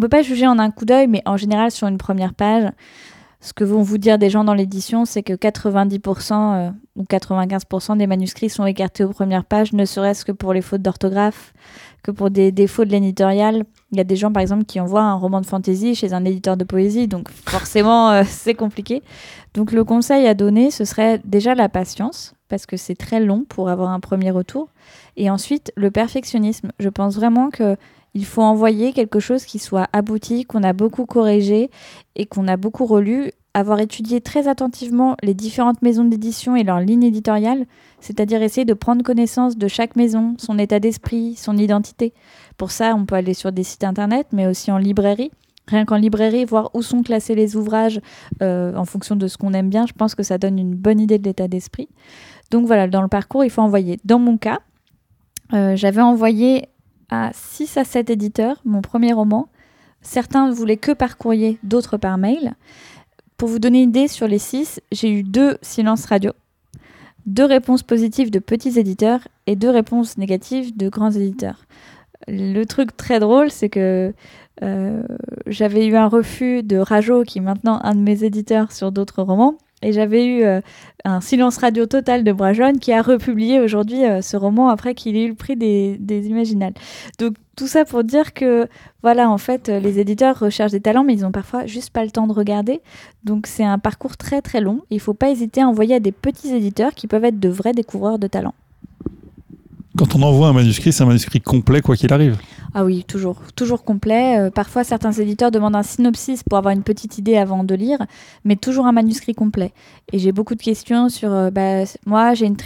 [0.00, 2.70] peut pas juger en un coup d'œil, mais en général sur une première page,
[3.42, 7.96] ce que vont vous dire des gens dans l'édition, c'est que 90% euh, ou 95%
[7.96, 11.52] des manuscrits sont écartés aux premières pages, ne serait-ce que pour les fautes d'orthographe,
[12.02, 13.64] que pour des défauts de l'éditorial.
[13.92, 16.24] Il y a des gens, par exemple, qui envoient un roman de fantasy chez un
[16.24, 19.02] éditeur de poésie, donc forcément, euh, c'est compliqué.
[19.54, 23.44] Donc le conseil à donner, ce serait déjà la patience, parce que c'est très long
[23.48, 24.68] pour avoir un premier retour.
[25.16, 26.72] Et ensuite, le perfectionnisme.
[26.78, 27.76] Je pense vraiment que
[28.14, 31.70] il faut envoyer quelque chose qui soit abouti, qu'on a beaucoup corrigé
[32.14, 36.80] et qu'on a beaucoup relu, avoir étudié très attentivement les différentes maisons d'édition et leurs
[36.80, 37.66] lignes éditoriales,
[38.00, 42.14] c'est-à-dire essayer de prendre connaissance de chaque maison, son état d'esprit, son identité.
[42.56, 45.30] Pour ça, on peut aller sur des sites internet, mais aussi en librairie.
[45.68, 48.00] Rien qu'en librairie, voir où sont classés les ouvrages
[48.42, 50.98] euh, en fonction de ce qu'on aime bien, je pense que ça donne une bonne
[50.98, 51.88] idée de l'état d'esprit.
[52.50, 54.00] Donc voilà, dans le parcours, il faut envoyer.
[54.04, 54.60] Dans mon cas,
[55.52, 56.68] euh, j'avais envoyé
[57.10, 59.48] à 6 à 7 éditeurs mon premier roman.
[60.00, 62.54] Certains voulaient que par courrier, d'autres par mail.
[63.42, 66.30] Pour vous donner une idée, sur les 6, j'ai eu deux silences radio,
[67.26, 71.64] deux réponses positives de petits éditeurs et deux réponses négatives de grands éditeurs.
[72.28, 74.14] Le truc très drôle, c'est que
[74.62, 75.02] euh,
[75.48, 79.24] j'avais eu un refus de Rajo, qui est maintenant un de mes éditeurs sur d'autres
[79.24, 80.60] romans, et j'avais eu euh,
[81.04, 85.16] un silence radio total de Brajon qui a republié aujourd'hui euh, ce roman après qu'il
[85.16, 86.74] ait eu le prix des, Imaginales.
[87.18, 88.68] Donc tout ça pour dire que
[89.02, 92.04] voilà, en fait, euh, les éditeurs recherchent des talents, mais ils ont parfois juste pas
[92.04, 92.80] le temps de regarder.
[93.24, 94.80] Donc c'est un parcours très très long.
[94.90, 97.72] Il faut pas hésiter à envoyer à des petits éditeurs qui peuvent être de vrais
[97.72, 98.54] découvreurs de talents.
[99.96, 102.38] Quand on envoie un manuscrit, c'est un manuscrit complet quoi qu'il arrive.
[102.74, 104.38] Ah oui, toujours, toujours complet.
[104.38, 107.98] Euh, parfois, certains éditeurs demandent un synopsis pour avoir une petite idée avant de lire,
[108.46, 109.72] mais toujours un manuscrit complet.
[110.10, 112.56] Et j'ai beaucoup de questions sur, euh, bah, moi, j'ai une,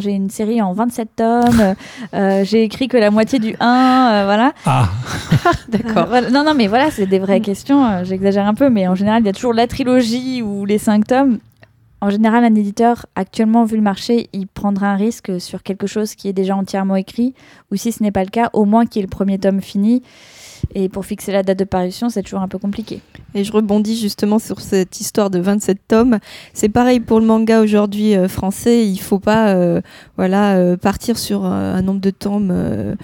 [0.00, 1.74] j'ai série en 27 tomes,
[2.14, 4.52] euh, j'ai écrit que la moitié du 1, euh, voilà.
[4.66, 4.88] Ah,
[5.68, 6.08] D'accord.
[6.32, 7.84] Non, non, mais voilà, c'est des vraies questions.
[7.84, 10.78] euh, J'exagère un peu, mais en général, il y a toujours la trilogie ou les
[10.78, 11.38] 5 tomes.
[12.02, 16.16] En général, un éditeur, actuellement, vu le marché, il prendra un risque sur quelque chose
[16.16, 17.32] qui est déjà entièrement écrit,
[17.70, 19.60] ou si ce n'est pas le cas, au moins qu'il y ait le premier tome
[19.60, 20.02] fini.
[20.74, 23.00] Et pour fixer la date de parution, c'est toujours un peu compliqué.
[23.34, 26.18] Et je rebondis justement sur cette histoire de 27 tomes.
[26.54, 28.86] C'est pareil pour le manga aujourd'hui euh, français.
[28.86, 29.80] Il faut pas euh,
[30.16, 32.94] voilà, euh, partir sur un nombre de tomes euh,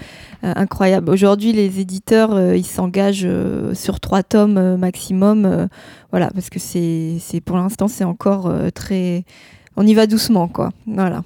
[0.43, 1.09] euh, incroyable.
[1.09, 5.45] Aujourd'hui, les éditeurs, euh, ils s'engagent euh, sur trois tomes euh, maximum.
[5.45, 5.67] euh,
[6.11, 9.25] voilà, parce que c'est c'est- pour l'instant, c'est encore euh, très.
[9.75, 10.71] On y va doucement, quoi.
[10.87, 11.23] Voilà.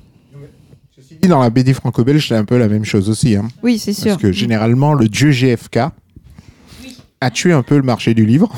[1.21, 3.35] dit, Dans la BD franco-belge, c'est un peu la même chose aussi.
[3.35, 3.47] hein.
[3.63, 4.11] Oui, c'est sûr.
[4.11, 5.79] Parce que généralement, le dieu GFK
[7.23, 8.51] a tué un peu le marché du livre.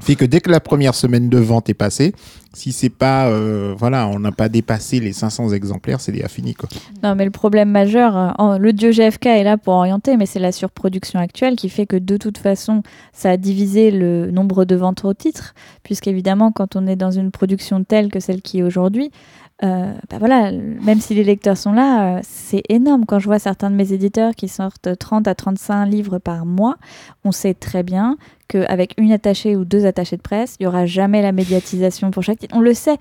[0.00, 2.12] Fait que dès que la première semaine de vente est passée,
[2.52, 6.54] si c'est pas, euh, voilà, on n'a pas dépassé les 500 exemplaires, c'est déjà fini
[6.54, 6.68] quoi.
[7.02, 10.40] Non, mais le problème majeur, euh, le dieu GFK est là pour orienter, mais c'est
[10.40, 12.82] la surproduction actuelle qui fait que de toute façon,
[13.12, 17.30] ça a divisé le nombre de ventes au titre, puisqu'évidemment, quand on est dans une
[17.30, 19.10] production telle que celle qui est aujourd'hui,
[19.62, 23.04] euh, bah voilà, même si les lecteurs sont là, euh, c'est énorme.
[23.06, 26.76] Quand je vois certains de mes éditeurs qui sortent 30 à 35 livres par mois,
[27.24, 28.16] on sait très bien
[28.48, 32.24] qu'avec une attachée ou deux attachés de presse, il n'y aura jamais la médiatisation pour
[32.24, 32.54] chaque titre.
[32.56, 32.96] On le sait,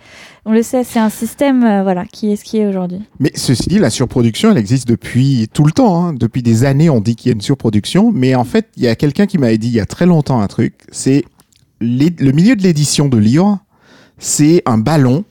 [0.45, 3.01] on le sait, c'est un système euh, voilà, qui est ce qui est aujourd'hui.
[3.19, 6.05] Mais ceci dit, la surproduction, elle existe depuis tout le temps.
[6.05, 6.13] hein.
[6.13, 8.11] Depuis des années, on dit qu'il y a une surproduction.
[8.13, 10.39] Mais en fait, il y a quelqu'un qui m'avait dit il y a très longtemps
[10.39, 10.75] un truc.
[10.91, 11.25] C'est
[11.81, 13.59] le milieu de l'édition de livres,
[14.19, 15.25] c'est un ballon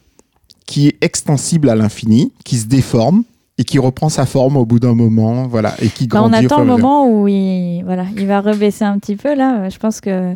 [0.66, 3.24] qui est extensible à l'infini, qui se déforme
[3.58, 6.34] et qui reprend sa forme au bout d'un moment, voilà, et qui Bah, grandit.
[6.36, 9.68] on au attend le moment où il, voilà, il va rebaisser un petit peu là.
[9.68, 10.34] Je pense que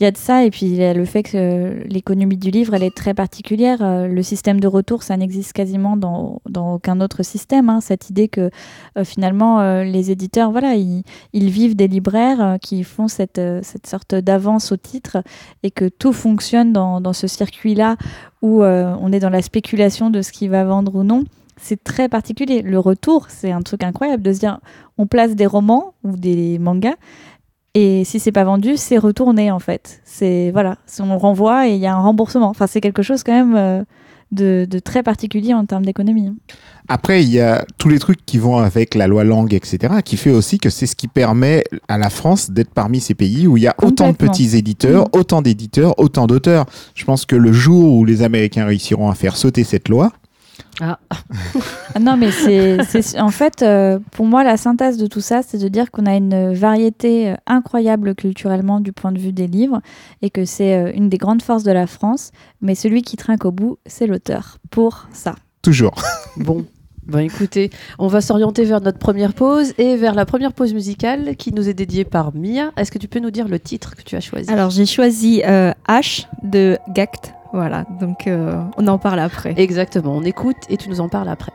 [0.00, 2.50] il y a de ça et puis il y a le fait que l'économie du
[2.50, 3.78] livre elle est très particulière.
[3.82, 7.68] Euh, Le système de retour ça n'existe quasiment dans, dans aucun autre système.
[7.68, 7.80] hein.
[7.82, 8.50] Cette idée que
[8.96, 11.02] euh, finalement euh, les éditeurs voilà ils,
[11.34, 15.22] ils vivent des libraires qui font cette, cette sorte d'avance au titre
[15.62, 17.96] et que tout fonctionne dans, dans ce circuit là
[18.40, 21.24] où on est dans la spéculation de ce qui va vendre ou non.
[21.58, 22.62] C'est très particulier.
[22.62, 24.60] Le retour, c'est un truc incroyable de se dire
[24.96, 26.94] on place des romans ou des mangas
[27.74, 30.00] et si c'est pas vendu, c'est retourné en fait.
[30.04, 32.48] C'est voilà, c'est- on renvoie et il y a un remboursement.
[32.48, 33.82] Enfin, c'est quelque chose quand même euh,
[34.32, 36.32] de, de très particulier en termes d'économie.
[36.88, 40.16] Après, il y a tous les trucs qui vont avec la loi langue, etc., qui
[40.16, 43.56] fait aussi que c'est ce qui permet à la France d'être parmi ces pays où
[43.56, 46.66] il y a autant de petits éditeurs, autant d'éditeurs, autant d'auteurs.
[46.94, 50.12] Je pense que le jour où les Américains réussiront à faire sauter cette loi,
[50.80, 50.98] Ah.
[52.00, 55.58] Non, mais c'est c'est- en fait, euh, pour moi, la synthèse de tout ça, c'est
[55.58, 59.80] de dire qu'on a une variété euh, incroyable culturellement du point de vue des livres
[60.22, 62.30] et que c'est euh, une des grandes forces de la France.
[62.62, 64.58] Mais celui qui trinque au bout, c'est l'auteur.
[64.70, 65.34] Pour ça.
[65.62, 65.94] Toujours.
[66.36, 66.64] Bon.
[67.06, 71.34] Ben écoutez, on va s'orienter vers notre première pause et vers la première pause musicale
[71.36, 72.70] qui nous est dédiée par Mia.
[72.76, 74.48] Est-ce que tu peux nous dire le titre que tu as choisi?
[74.48, 77.34] Alors j'ai choisi euh, H de Gact.
[77.52, 79.54] Voilà, donc euh, on en parle après.
[79.56, 81.52] Exactement, on écoute et tu nous en parles après.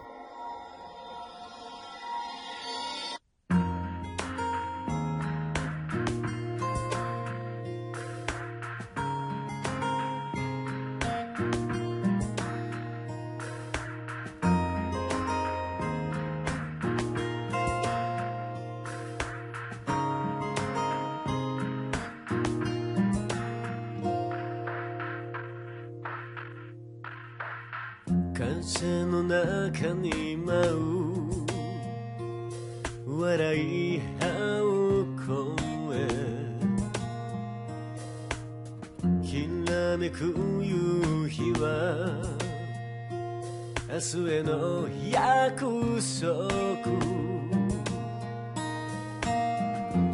[28.83, 31.45] の中に舞う。
[33.07, 34.25] 笑い合
[34.61, 36.05] う声
[39.23, 41.65] きらめく夕日は
[43.87, 45.61] 明日への約
[46.19, 46.49] 束。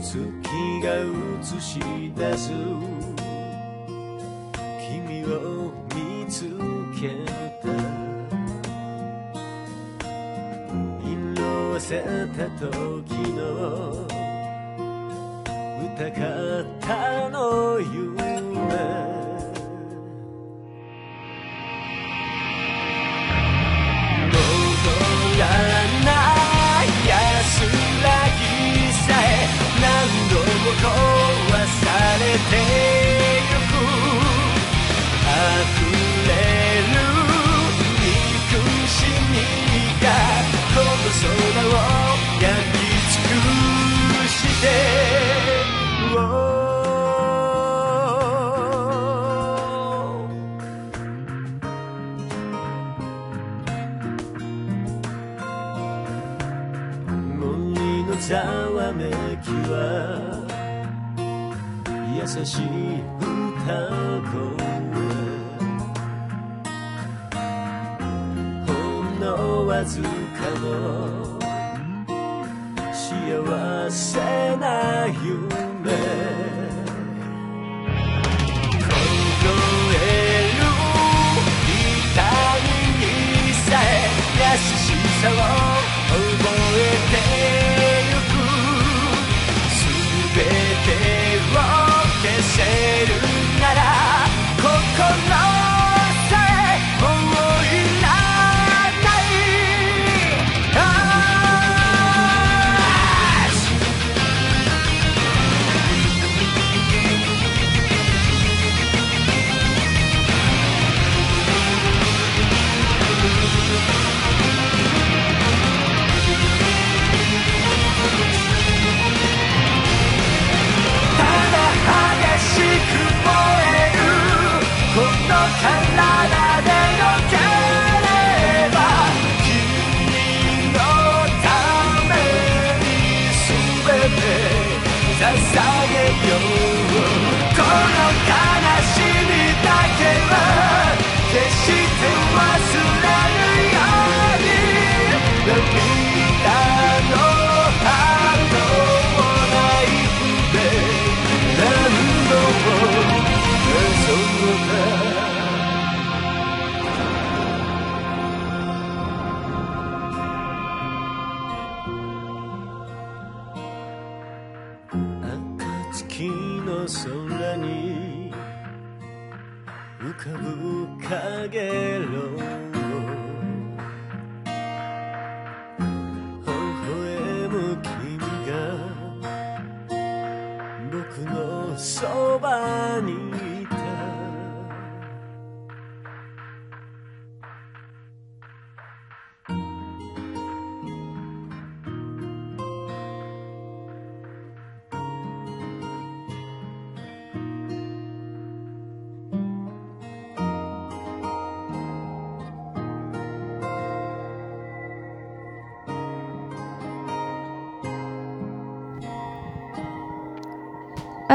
[0.01, 0.19] 月
[0.81, 1.79] が映し
[2.15, 2.51] 出す。
[4.87, 6.45] 君を見つ
[6.99, 7.01] け
[7.61, 8.00] た。
[11.81, 11.99] せ
[12.37, 12.69] た時
[13.33, 14.05] の
[15.83, 18.39] 歌方の夢。
[24.31, 24.37] 戻
[25.39, 25.80] ら
[69.81, 70.20] azul.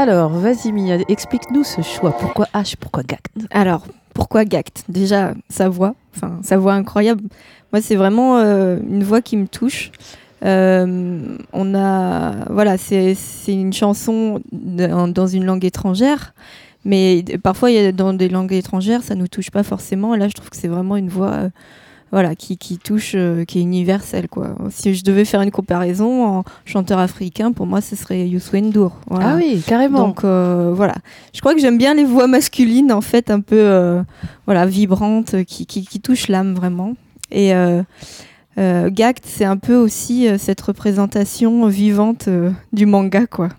[0.07, 2.11] Alors, vas-y Mia, explique-nous ce choix.
[2.17, 7.23] Pourquoi H Pourquoi Gact Alors, pourquoi Gact Déjà, sa voix, enfin, sa voix incroyable.
[7.73, 9.91] Moi, c'est vraiment euh, une voix qui me touche.
[10.45, 13.17] Euh, on a, voilà, c'est
[13.49, 16.33] une chanson dans une langue étrangère,
[16.85, 20.15] mais parfois, dans des langues étrangères, ça nous touche pas forcément.
[20.15, 21.49] Là, je trouve que c'est vraiment une voix, euh,
[22.11, 24.55] voilà, qui, qui touche, euh, qui est universelle, quoi.
[24.69, 28.97] Si je devais faire une comparaison en chanteur africain, pour moi, ce serait Youssou N'Dour.
[29.07, 29.31] Voilà.
[29.31, 30.07] Ah oui, carrément.
[30.07, 30.95] Donc euh, voilà,
[31.33, 34.01] je crois que j'aime bien les voix masculines en fait un peu euh,
[34.45, 36.93] voilà vibrantes qui, qui, qui touchent l'âme vraiment.
[37.31, 37.83] Et euh,
[38.57, 42.29] euh, Gact c'est un peu aussi euh, cette représentation vivante
[42.71, 43.49] du manga quoi.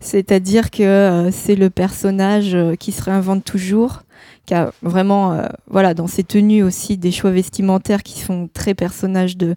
[0.00, 4.02] C'est-à-dire que euh, c'est le personnage qui se réinvente toujours,
[4.46, 8.74] qui a vraiment, euh, voilà, dans ses tenues aussi des choix vestimentaires qui sont très
[8.74, 9.54] personnages de,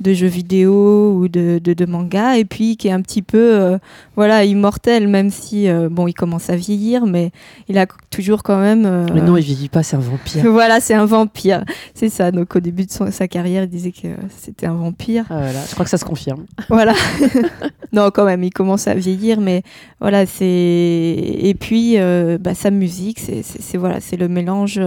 [0.00, 3.38] de jeux vidéo ou de, de, de manga, et puis qui est un petit peu,
[3.38, 3.78] euh,
[4.16, 7.30] voilà, immortel, même si, euh, bon, il commence à vieillir, mais
[7.68, 8.82] il a toujours quand même.
[9.14, 10.42] Mais non, il vieillit pas, c'est un vampire.
[10.50, 11.64] voilà, c'est un vampire.
[11.94, 12.30] C'est ça.
[12.32, 14.08] Donc au début de son- sa carrière, il disait que
[14.38, 15.24] c'était un vampire.
[15.30, 16.46] Ah, voilà, je crois que ça se confirme.
[16.68, 16.94] Voilà.
[17.92, 19.62] non, quand même, il commence à vieillir, mais
[20.00, 21.96] voilà, c'est et puis
[22.40, 24.80] bah, sa musique, c'est- voilà, c'est le mélange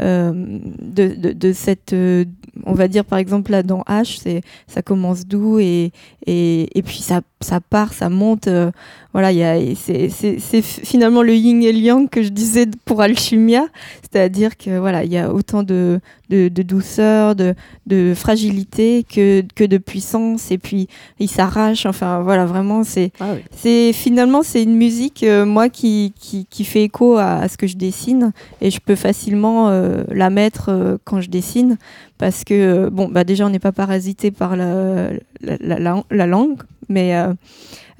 [0.00, 2.24] euh, de, de, de cette, euh,
[2.64, 5.92] on va dire par exemple là dans H, c'est ça commence doux et
[6.26, 8.48] et, et puis ça ça part, ça monte.
[8.48, 8.70] euh,
[9.14, 9.30] voilà,
[9.74, 13.66] c'est finalement le yin et le yang que je disais pour Alchimia,
[14.02, 17.54] c'est-à-dire que voilà, il y a autant de de, de douceur, de
[17.86, 20.88] de fragilité que que de puissance et puis
[21.18, 21.86] il s'arrache.
[21.86, 23.40] Enfin voilà, vraiment c'est Ah oui.
[23.56, 27.56] c'est finalement c'est une musique euh, moi qui, qui qui fait écho à, à ce
[27.56, 31.76] que je dessine et je peux facilement euh, la mettre euh, quand je dessine.
[32.18, 35.10] Parce que euh, bon bah déjà on n'est pas parasité par la
[35.40, 36.58] la, la, la- la langue
[36.88, 37.32] mais euh,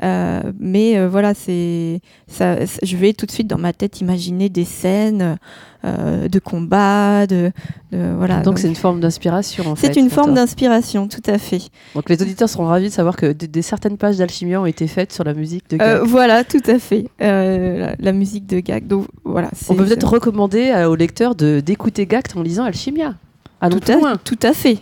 [0.03, 4.49] euh, mais euh, voilà, c'est ça, Je vais tout de suite dans ma tête imaginer
[4.49, 5.39] des scènes
[5.85, 7.51] de combat, de,
[7.93, 8.41] de- voilà.
[8.41, 9.93] Donc c'est une forme d'inspiration en fait.
[9.95, 11.61] c'est une forme d'inspiration, tout à fait.
[11.95, 14.87] Donc les auditeurs seront ravis de savoir que des, des certaines pages d'Alchimia ont été
[14.89, 16.03] faites sur la musique de Gag.
[16.05, 17.07] Voilà, tout à fait.
[17.21, 18.87] La, la musique de Gag.
[18.87, 19.51] Donc voilà.
[19.69, 23.15] On peut peut-être recommander aux lecteurs de d'écouter Gact en lisant Alchimia.
[23.61, 24.79] Allons tout à, tout à fait.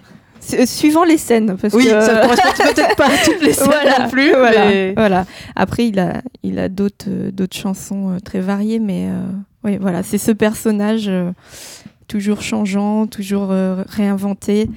[0.54, 3.66] Euh, Suivant les scènes, parce Oui, que ça correspond peut-être pas à toutes les scènes
[3.66, 5.26] voilà, non plus, Voilà, mais- voilà.
[5.54, 9.20] Après, il a, il a d'autres, euh, d'autres chansons euh, très variées, mais euh,
[9.64, 11.30] oui, voilà, c'est ce personnage euh,
[12.08, 14.68] toujours changeant, toujours euh, réinventé,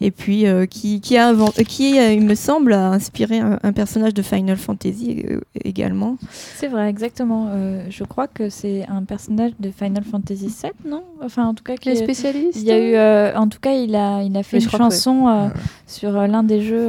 [0.00, 3.58] et puis euh, qui, qui a inventé, qui, euh, il me semble, a inspiré un,
[3.62, 6.16] un personnage de Final Fantasy euh, également.
[6.30, 7.48] C'est vrai, exactement.
[7.50, 11.02] Euh, je crois que c'est un personnage de Final Fantasy VII, non?
[11.22, 13.72] Enfin, en tout cas, qui est- spécialistes Il y a eu, euh, en tout cas,
[13.74, 15.48] il a, il a fait une que chanson euh,
[15.86, 16.88] sur l'un des jeux.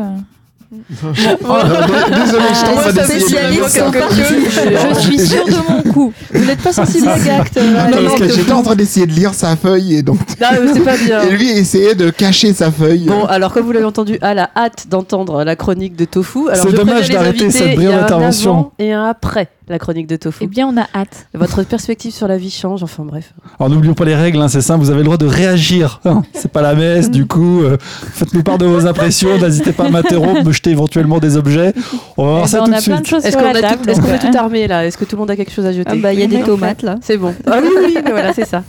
[0.72, 4.96] Désolé, je t'en partis.
[4.96, 6.14] Je suis sûre de mon coup.
[6.34, 7.58] Vous n'êtes pas sensible à Gact.
[7.58, 10.20] Non, Alex parce que j'étais en train d'essayer de lire sa feuille et donc.
[10.42, 11.22] Non, mais c'est pas bien.
[11.26, 13.06] Et lui essayait de cacher sa feuille.
[13.06, 16.50] Bon, alors comme vous l'avez entendu, à la hâte d'entendre la chronique de Tofu.
[16.50, 18.72] Alors, C'est dommage d'arrêter cette brillante intervention.
[18.80, 20.44] Et un après la chronique de Tofu.
[20.44, 21.28] Eh bien, on a hâte.
[21.34, 23.34] Votre perspective sur la vie change, enfin bref.
[23.60, 26.00] Alors n'oublions pas les règles, hein, c'est simple, vous avez le droit de réagir.
[26.06, 26.24] hein.
[26.34, 29.90] c'est pas la messe, du coup, euh, faites-nous part de vos impressions, n'hésitez pas à
[29.90, 31.74] m'interrompre, me jeter éventuellement des objets.
[32.18, 33.02] On va voir Eh ça ben, tout on de a plein suite.
[33.02, 34.86] de choses Est-ce qu'on tout, est-ce qu'on est tout armé là?
[34.86, 36.28] Est-ce que tout le monde a quelque chose à jeter Ah bah, il y a
[36.28, 36.96] des tomates là.
[37.02, 37.34] C'est bon.
[37.48, 38.64] Ah oui, oui, mais voilà, c'est ça.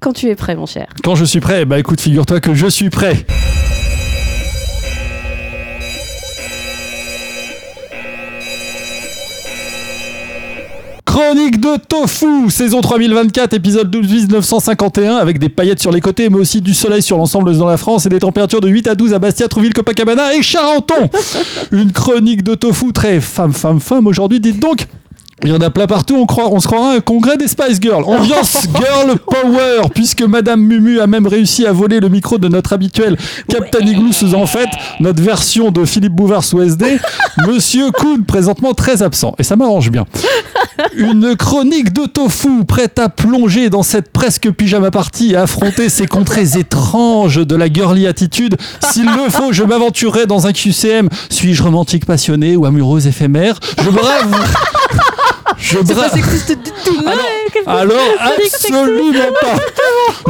[0.00, 0.86] Quand tu es prêt, mon cher.
[1.04, 3.26] Quand je suis prêt, bah écoute, figure-toi que je suis prêt.
[11.20, 16.38] Chronique de Tofu, saison 3024, épisode 12 1951, avec des paillettes sur les côtés, mais
[16.38, 19.12] aussi du soleil sur l'ensemble dans la France et des températures de 8 à 12
[19.12, 21.10] à Bastia, Trouville, Copacabana et Charenton.
[21.72, 24.86] Une chronique de Tofu très femme, femme, femme aujourd'hui, dites donc.
[25.42, 27.48] Il y en a plein partout, on, croit, on se croira à un congrès des
[27.48, 28.04] Spice Girls.
[28.04, 32.72] Ambiance Girl Power, puisque Madame Mumu a même réussi à voler le micro de notre
[32.72, 33.16] habituel
[33.48, 34.68] Captain Igloo sous en fait,
[35.00, 36.98] notre version de Philippe Bouvard sous SD.
[37.46, 39.34] Monsieur Kuhn, présentement très absent.
[39.38, 40.04] Et ça m'arrange bien.
[40.96, 46.06] Une chronique de tofu prête à plonger dans cette presque pyjama party et affronter ces
[46.06, 48.56] contrées étranges de la girly attitude.
[48.90, 51.08] S'il le faut, je m'aventurerai dans un QCM.
[51.28, 53.58] Suis-je romantique passionné ou amoureuse éphémère?
[53.82, 54.54] Je brave.
[55.60, 56.12] Je C'est pas brave.
[56.14, 56.96] sexiste du tout.
[57.66, 59.56] Alors, absolument pas.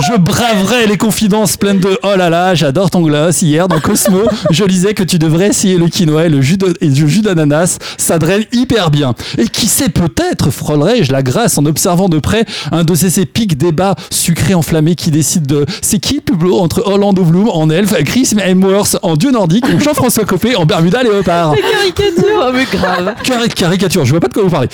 [0.01, 3.43] Je braverai les confidences pleines de oh là là, j'adore ton gloss.
[3.43, 6.77] Hier dans Cosmo, je lisais que tu devrais essayer le quinoa et le jus de-
[6.81, 7.79] et le jus d'ananas.
[7.97, 9.15] Ça draine hyper bien.
[9.39, 13.57] Et qui sait, peut-être frôlerai-je la grâce en observant de près un de ces épiques
[13.57, 17.71] débats sucrés enflammés qui décident de c'est qui le plus beau entre Orlando Bloom en
[17.71, 21.55] elfe, Chris Hemsworth en dieu nordique ou Jean-François Copé en Bermuda léopard?
[21.55, 23.15] Caricature, oh, mais grave.
[23.23, 24.69] Cari- caricature, je vois pas de quoi vous parlez.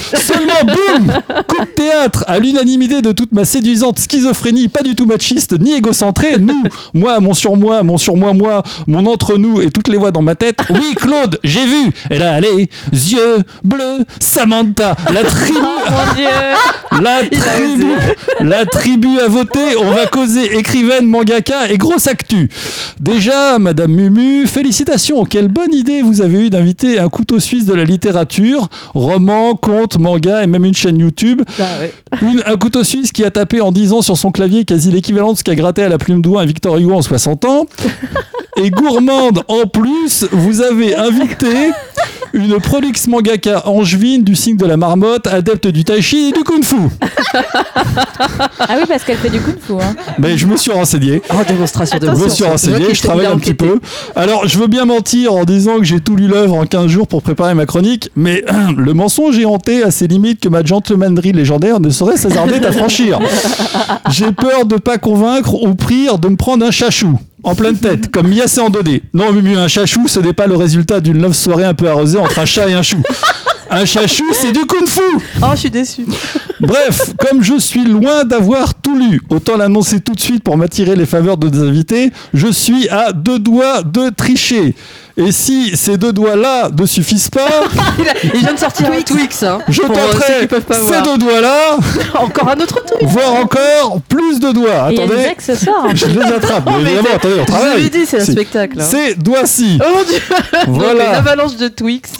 [0.65, 1.13] Boum
[1.49, 5.75] Coup de théâtre à l'unanimité de toute ma séduisante schizophrénie, pas du tout machiste ni
[5.75, 6.63] égocentrée, nous,
[6.95, 10.59] moi, mon surmoi, mon surmoi, moi, mon entre-nous et toutes les voix dans ma tête.
[10.71, 11.93] Oui, Claude, j'ai vu.
[12.11, 14.05] Elle a les yeux bleus.
[14.21, 15.59] Samantha, la tribu.
[15.59, 17.87] Mon Dieu La tribu,
[18.41, 22.49] la tribu a voté, on va causer écrivaine, mangaka et grosse actu.
[23.01, 27.75] Déjà, Madame Mumu, félicitations, quelle bonne idée vous avez eu d'inviter un couteau suisse de
[27.75, 31.43] la littérature, roman, conte, manga et même une chaîne YouTube.
[31.59, 31.93] Ah ouais.
[32.23, 35.33] Une- un couteau suisse qui a tapé en 10 ans sur son clavier quasi l'équivalent
[35.33, 37.67] de ce qu'a gratté à la plume doigt un Victor Hugo en 60 ans.
[38.63, 41.47] Et gourmande en plus, vous avez invité
[42.33, 46.43] une prolix mangaka angevine du signe de la marmotte, adepte du tai chi et du
[46.43, 46.77] kung fu.
[48.59, 49.73] Ah oui, parce qu'elle fait du kung fu.
[49.75, 49.95] Hein.
[50.19, 51.23] Mais je me suis renseigné.
[51.31, 53.79] Oh, démonstration de Je me suis renseigné, je travaille un petit peu.
[54.15, 57.09] Alors, je veux bien mentir en disant que j'ai tout lu l'œuvre en 15 jours
[57.09, 58.43] pour préparer ma chronique, mais
[58.77, 62.73] le mensonge est hanté à ses limites que ma gentlemannerie légendaire ne saurait s'hasarder à
[62.73, 63.19] franchir.
[64.11, 67.19] J'ai peur de pas convaincre ou prier de me prendre un chachou.
[67.43, 69.03] En pleine tête, comme Mia en donné.
[69.15, 71.89] Non, mais mieux, un chachou, ce n'est pas le résultat d'une love soirée un peu
[71.89, 72.99] arrosée entre un chat et un chou.
[73.71, 75.01] Un chachou, c'est du kung fu
[75.43, 76.07] Oh, je suis déçue.
[76.61, 80.97] Bref, comme je suis loin d'avoir tout lu, autant l'annoncer tout de suite pour m'attirer
[80.97, 84.75] les faveurs de nos invités, je suis à deux doigts de tricher.
[85.19, 87.49] Et si ces deux doigts-là ne suffisent pas,
[88.23, 89.43] Il, vient de sortir un Twix.
[89.43, 91.79] Hein, je euh, tenterai qui peuvent pas ces deux doigts-là,
[92.21, 93.11] Encore un autre Twix.
[93.11, 94.91] voire encore plus de doigts.
[94.91, 95.87] Et il y a des Attendez, accessoires.
[95.95, 96.69] je les attrape.
[96.83, 97.91] Mais évidemment, attendez, on Je vous travaille.
[97.91, 98.79] dit, c'est un spectacle.
[98.79, 98.85] hein.
[98.85, 99.79] Ces doigts-ci.
[99.81, 100.21] Oh mon dieu
[100.53, 101.13] mais Voilà.
[101.13, 102.11] L'avalanche de Twix.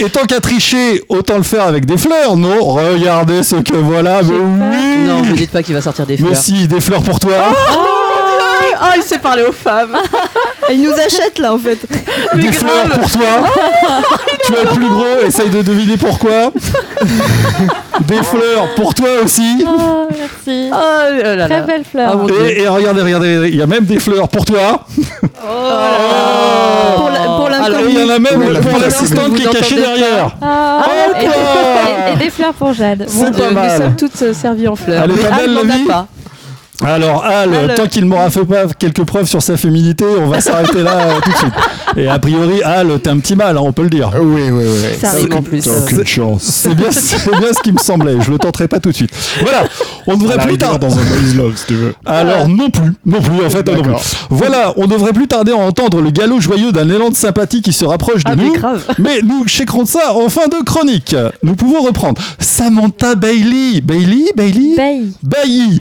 [0.00, 2.64] Et tant qu'à tricher, autant le faire avec des fleurs, non?
[2.64, 6.30] Regardez ce que voilà, mais oui Non, me dites pas qu'il va sortir des Mais
[6.30, 6.36] fleurs.
[6.42, 7.32] si, des fleurs pour toi
[7.72, 7.74] Oh,
[8.96, 9.96] il sait parler aux femmes.
[10.72, 11.78] Il nous achète là en fait.
[12.34, 13.20] Mais des fleurs pour toi.
[14.46, 16.52] tu es le plus gros, essaye de deviner pourquoi.
[18.02, 19.64] des fleurs pour toi aussi.
[19.66, 20.70] Oh, merci.
[20.72, 21.46] Oh là là.
[21.48, 22.16] Très belle fleur.
[22.28, 22.32] Ah.
[22.48, 24.84] Et, et regardez, regardez, il y a même des fleurs pour toi.
[25.42, 26.96] Oh.
[26.96, 29.76] Pour la- pour Alors, il y en a même Oui, pour l'assistante qui est cachée
[29.76, 30.30] derrière.
[30.40, 30.84] Ah,
[31.20, 33.06] et, quoi et- et des fleurs pour Jade.
[33.08, 33.76] C'est Mon pas Dieu, nous mal.
[33.76, 35.02] sommes toutes euh, servies en fleurs.
[35.04, 36.06] Elle est Mais pas belle, la vie pas.
[36.84, 37.74] Alors Al, Al.
[37.74, 41.20] tant qu'il m'aura fait pas quelques preuves sur sa féminité, on va s'arrêter là euh,
[41.22, 41.52] tout de suite.
[41.96, 44.10] Et a priori, Al, t'es un petit mal, hein, on peut le dire.
[44.20, 44.98] Oui, oui, oui.
[45.00, 45.60] Ça arrive en plus.
[45.62, 46.42] T'as aucune chance.
[46.42, 48.14] C'est bien, c'est bien ce qui me semblait.
[48.20, 49.10] Je le tenterai pas tout de suite.
[49.42, 49.64] Voilà,
[50.06, 50.78] on devrait plus tarder.
[50.86, 51.94] dans un boys love, si tu veux.
[52.06, 53.92] Alors non plus, non plus en fait, non plus.
[54.30, 57.72] Voilà, on devrait plus tarder à entendre le galop joyeux d'un élan de sympathie qui
[57.72, 58.52] se rapproche de Ah, mais nous.
[58.54, 58.82] grave.
[58.98, 61.14] Mais nous checkerons ça en fin de chronique.
[61.42, 62.20] Nous pouvons reprendre.
[62.38, 64.76] Samantha Bailey, Bailey, Bailey.
[65.22, 65.80] Bailey.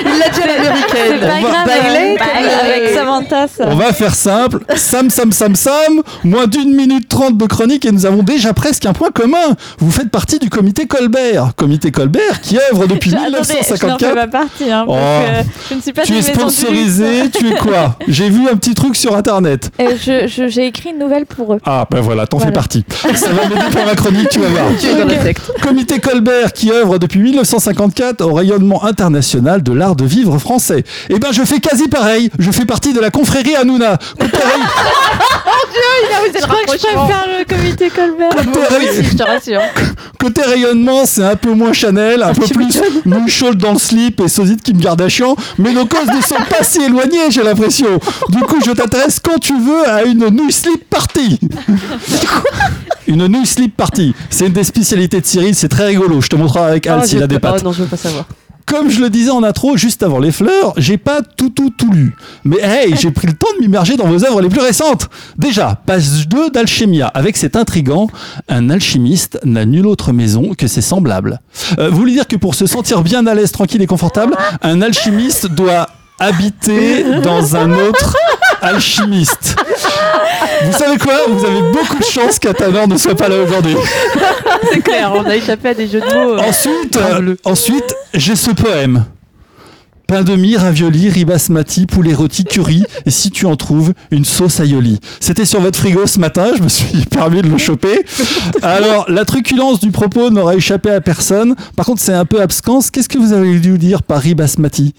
[0.00, 1.20] Il l'a dit à l'américaine.
[1.20, 1.66] C'est pas grave.
[1.66, 2.16] Bailey,
[2.62, 3.64] avec Samantha, ça.
[3.68, 4.58] On va faire simple.
[4.76, 6.02] Sam, Sam, Sam, Sam.
[6.24, 9.36] Moins d'une minute trente de chronique et nous avons déjà presque un point commun.
[9.78, 11.52] Vous faites partie du comité Colbert.
[11.56, 14.14] Comité Colbert qui œuvre depuis Je- attendez, je n'en fais 1954.
[14.14, 15.42] pas partie, hein, parce Oh.
[15.44, 17.96] que je ne suis pas Tu d'une es sponsorisé, tu es quoi?
[18.08, 19.70] J'ai vu un petit truc sur internet.
[19.80, 21.60] Euh, je- je- J'ai écrit une nouvelle pour eux.
[21.64, 22.54] Ah, ben voilà, t'en fais Voilà.
[22.54, 22.84] partie.
[23.14, 24.64] Ça va m'aider pour ma chronique, tu vas voir.
[24.80, 25.50] Tu es dans la secte.
[25.62, 30.82] Comité Colbert qui œuvre depuis 1954 au rayonnement international de l'art de vivre français.
[31.10, 32.30] Eh ben, je fais quasi pareil.
[32.38, 33.98] Je fais partie de la confrérie Hanouna.
[34.18, 38.30] Côté, ray- Je crois que je préfère le comité Colbert.
[38.30, 39.60] côté ray- Si, je te rassure.
[40.20, 44.20] côté rayonnement, c'est un peu moins Chanel, un peu Tu plus Moonshot dans le slip
[44.20, 45.36] et me garde à chiant.
[45.58, 47.98] Mais nos causes ne sont pas si éloignées, j'ai l'impression.
[48.30, 51.38] Du coup, je t'intéresse quand tu veux à une nouille slip party.
[53.06, 54.14] Une nouille slip party.
[54.30, 56.22] C'est une des spécialités de Cyril, c'est très rigolo.
[56.22, 57.56] Je te montrerai avec Al Oh, s'il a des pattes.
[57.60, 58.24] Oh non, je veux pas savoir.
[58.66, 61.90] Comme je le disais en intro, juste avant les fleurs, j'ai pas tout tout tout
[61.92, 62.14] lu.
[62.44, 65.08] Mais hey, j'ai pris le temps de m'immerger dans vos œuvres les plus récentes.
[65.36, 68.08] Déjà, page 2 d'Alchimia, avec cet intrigant,
[68.48, 71.40] un alchimiste n'a nulle autre maison que ses semblables.
[71.78, 74.80] Euh, vous voulez dire que pour se sentir bien à l'aise, tranquille et confortable, un
[74.80, 75.88] alchimiste doit
[76.18, 78.16] habiter dans un autre
[78.62, 79.56] alchimiste.
[80.64, 81.14] Vous savez quoi?
[81.28, 83.76] Vous avez beaucoup de chance qu'Atanor ne soit pas là aujourd'hui.
[84.72, 86.34] C'est clair, on a échappé à des jeux de mots.
[86.34, 89.04] euh, Ensuite, euh, ensuite j'ai ce poème.
[90.06, 94.26] Pain de mie, ravioli, riz basmati, poulet rôti, curry, et si tu en trouves, une
[94.26, 95.00] sauce aïoli.
[95.18, 98.04] C'était sur votre frigo ce matin, je me suis permis de le choper.
[98.60, 101.54] Alors, la truculence du propos n'aura échappé à personne.
[101.74, 102.90] Par contre, c'est un peu abscance.
[102.90, 104.94] Qu'est-ce que vous avez dû dire par riz basmati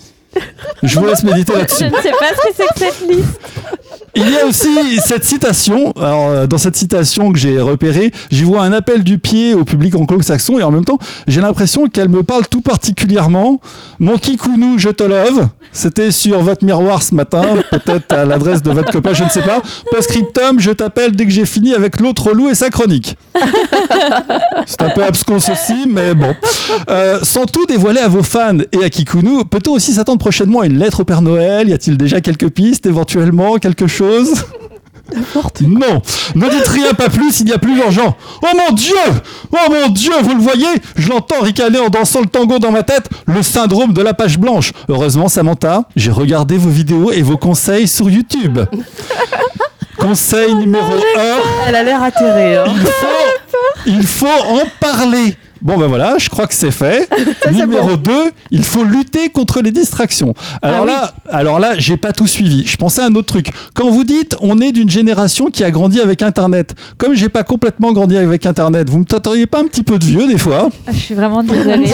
[0.83, 1.85] Je vous laisse méditer là-dessus.
[1.85, 3.39] Je ne sais pas ce que c'est que cette liste.
[4.17, 4.69] Il y a aussi
[5.05, 5.91] cette citation.
[5.97, 9.65] Alors, euh, dans cette citation que j'ai repérée, j'y vois un appel du pied au
[9.65, 13.59] public anglo-saxon et en même temps, j'ai l'impression qu'elle me parle tout particulièrement.
[13.99, 15.49] Mon kikounou, je te love.
[15.73, 19.41] C'était sur votre miroir ce matin, peut-être à l'adresse de votre copain, je ne sais
[19.41, 19.61] pas.
[19.91, 23.17] Postscriptum, je t'appelle dès que j'ai fini avec l'autre loup et sa chronique.
[24.65, 26.33] C'est un peu abscons aussi, mais bon.
[26.89, 30.79] Euh, sans tout dévoiler à vos fans et à Kikounou, peut-on aussi s'attendre prochainement une
[30.79, 31.69] lettre au Père Noël?
[31.69, 34.33] Y a-t-il déjà quelques pistes, éventuellement, quelque chose?
[35.61, 36.01] Non,
[36.33, 38.17] ne dites rien, pas plus, il n'y a plus urgent.
[38.41, 38.95] Oh mon Dieu
[39.51, 40.65] Oh mon Dieu, vous le voyez?
[40.95, 44.39] Je l'entends ricaner en dansant le tango dans ma tête, le syndrome de la page
[44.39, 44.71] blanche.
[44.89, 48.59] Heureusement, Samantha, j'ai regardé vos vidéos et vos conseils sur YouTube.
[49.99, 50.99] Conseil numéro 1.
[51.67, 52.57] Elle a l'air atterrée.
[52.57, 52.65] hein.
[52.75, 55.37] Il faut, il faut en parler.
[55.61, 57.09] Bon ben voilà, je crois que c'est fait.
[57.51, 58.11] Numéro 2,
[58.51, 60.33] il faut lutter contre les distractions.
[60.61, 60.87] Alors Ah oui.
[60.91, 62.65] là, alors là, j'ai pas tout suivi.
[62.67, 63.47] Je pensais à un autre truc.
[63.73, 66.75] Quand vous dites on est d'une génération qui a grandi avec internet.
[66.97, 70.03] Comme j'ai pas complètement grandi avec internet, vous me tâteriez pas un petit peu de
[70.05, 70.69] vieux des fois?
[70.87, 71.91] Ah, Je suis vraiment désolée.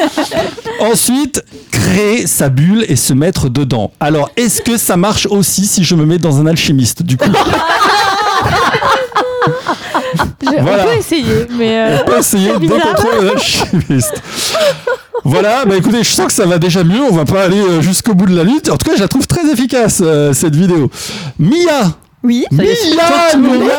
[0.80, 3.92] Ensuite, créer sa bulle et se mettre dedans.
[4.00, 7.30] Alors, est-ce que ça marche aussi si je me mets dans un alchimiste du coup?
[10.42, 10.84] Voilà.
[10.84, 11.78] On peut essayer, mais.
[11.78, 12.78] euh, On peut essayer de bizarre.
[12.78, 14.22] décontrôler l'alchimiste.
[15.24, 17.00] Voilà, bah écoutez, je sens que ça va déjà mieux.
[17.08, 18.68] On va pas aller euh, jusqu'au bout de la lutte.
[18.70, 20.90] En tout cas, je la trouve très efficace euh, cette vidéo.
[21.38, 21.92] Mia,
[22.24, 22.44] Oui.
[22.56, 23.72] Ça est, Mia, Mia,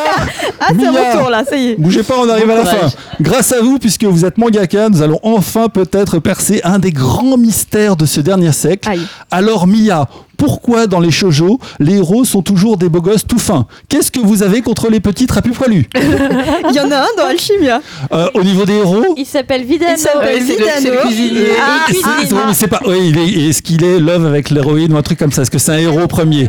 [0.60, 1.12] Ah, c'est Mia.
[1.12, 1.76] retour là, ça y est.
[1.78, 2.88] Bougez pas, on arrive à la fin.
[3.20, 7.36] Grâce à vous, puisque vous êtes mangaka, nous allons enfin peut-être percer un des grands
[7.36, 8.88] mystères de ce dernier siècle.
[8.88, 9.02] Aïe.
[9.30, 13.66] Alors Mia, pourquoi dans les shoujo, les héros sont toujours des beaux gosses tout fins?
[13.88, 17.26] Qu'est-ce que vous avez contre les petits trapus poilus Il y en a un dans
[17.26, 17.80] Alchimia.
[18.12, 19.14] Euh, Au niveau des héros?
[19.16, 19.92] Il s'appelle Vidano.
[19.94, 21.00] Il s'appelle le Vidano.
[21.06, 21.46] cuisinier.
[21.60, 25.32] Ah, Ah, oui, il est- est-ce qu'il est love avec l'héroïne ou un truc comme
[25.32, 25.42] ça?
[25.42, 26.44] Est-ce que c'est un héros premier?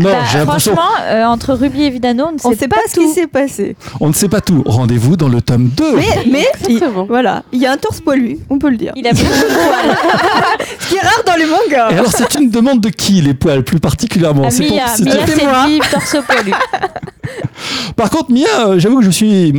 [0.00, 0.74] Non, Bah, j'ai l'impression.
[0.74, 3.26] franchement, euh, entre Ruby et Vidano, on ne sait, On sait pas, ce qui s'est
[3.26, 3.76] passé.
[4.00, 4.62] On ne sait pas tout.
[4.66, 5.96] Rendez-vous dans le tome 2.
[5.96, 8.92] Mais, mais il, voilà, il y a un torse poilu, on peut le dire.
[8.96, 9.96] Il a beaucoup de poils.
[10.80, 11.86] Ce qui est rare dans les Et mangas.
[11.86, 15.04] alors, c'est une demande de qui les poils plus particulièrement Ah, C'est pour- Mia, c'est-
[15.04, 15.64] Mia c'est moi.
[15.66, 16.52] dit torse poilu.
[17.96, 19.52] Par contre, Mia, euh, j'avoue que je suis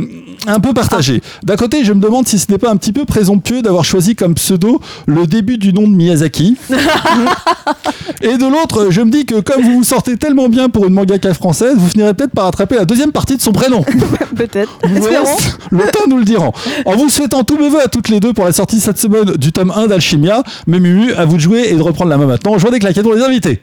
[0.46, 1.20] un peu partagé.
[1.42, 4.14] D'un côté, je me demande si ce n'est pas un petit peu présomptueux d'avoir choisi
[4.14, 6.56] comme pseudo le début du nom de Miyazaki.
[8.22, 10.94] Et de l'autre, je me dis que comme vous vous sortez tellement bien pour une
[10.94, 13.84] mangaka française, vous finirez peut-être par attraper la deuxième partie de son prénom.
[14.36, 14.78] Peut-être.
[14.84, 15.36] Espérons.
[15.70, 16.50] le temps nous le dira.
[16.84, 19.24] En vous souhaitant tous mes voeux à toutes les deux pour la sortie cette semaine
[19.36, 22.26] du tome 1 d'Alchimia, mais Mumu, à vous de jouer et de reprendre la main
[22.26, 22.54] maintenant.
[22.56, 23.62] Je vois des claquettes pour les invités.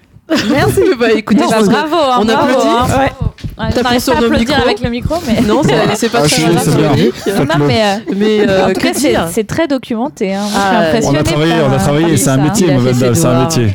[0.49, 0.81] Merci.
[0.99, 2.67] bah écoutez, Bah, je bravo, hein, on bravo, applaudit.
[2.67, 2.87] hein.
[2.97, 3.11] Ouais.
[3.57, 4.55] Ouais, sur pas nos micros.
[4.63, 5.41] avec le micro, mais.
[5.41, 5.61] Non,
[5.95, 7.41] c'est pas Ah, très je-.
[7.43, 10.33] Non, mais, euh, Mais euh, en tout cas, c'est très documenté.
[10.33, 10.43] Hein.
[10.51, 12.67] Je Ah, On a travaillé, par, on a euh, travaillé, c'est un métier,
[13.13, 13.73] c'est un métier.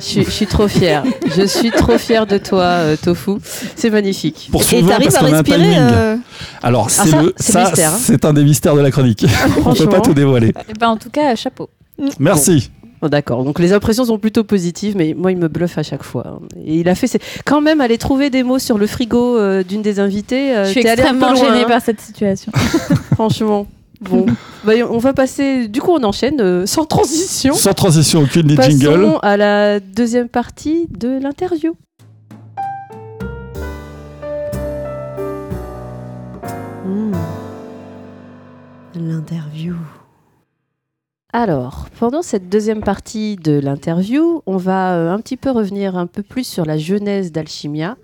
[0.00, 1.02] Je suis, je suis trop fière.
[1.36, 3.32] Je suis trop fière de toi, euh, Tofu.
[3.74, 4.46] C'est magnifique.
[4.48, 5.74] Et Poursuivons t'arrives à respirer.
[5.76, 6.16] euh,
[6.62, 7.92] Alors, c'est ça, le, c'est ça, hein.
[8.00, 9.26] c'est un des mystères de la chronique.
[9.48, 9.86] On peut Franchement.
[9.88, 10.54] pas tout dévoiler.
[10.68, 11.68] Eh ben, en tout cas, chapeau.
[12.20, 12.70] Merci.
[13.00, 16.02] Oh, D'accord, donc les impressions sont plutôt positives, mais moi il me bluffe à chaque
[16.02, 16.40] fois.
[16.64, 19.62] Et il a fait ses- quand même aller trouver des mots sur le frigo euh,
[19.62, 20.56] d'une des invitées.
[20.56, 22.50] euh, je suis extrêmement gênée hein, par cette situation.
[23.14, 23.66] Franchement.
[24.00, 24.26] Bon,
[24.64, 25.68] Bah, on va passer.
[25.68, 27.54] Du coup, on enchaîne euh, sans transition.
[27.54, 29.18] Sans transition aucune, les Passons jingles.
[29.22, 31.74] à la deuxième partie de l'interview.
[36.84, 37.12] Hmm.
[38.94, 39.74] L'interview.
[41.40, 46.08] Alors, pendant cette deuxième partie de l'interview, on va euh, un petit peu revenir un
[46.08, 47.96] peu plus sur la genèse d'Alchimia.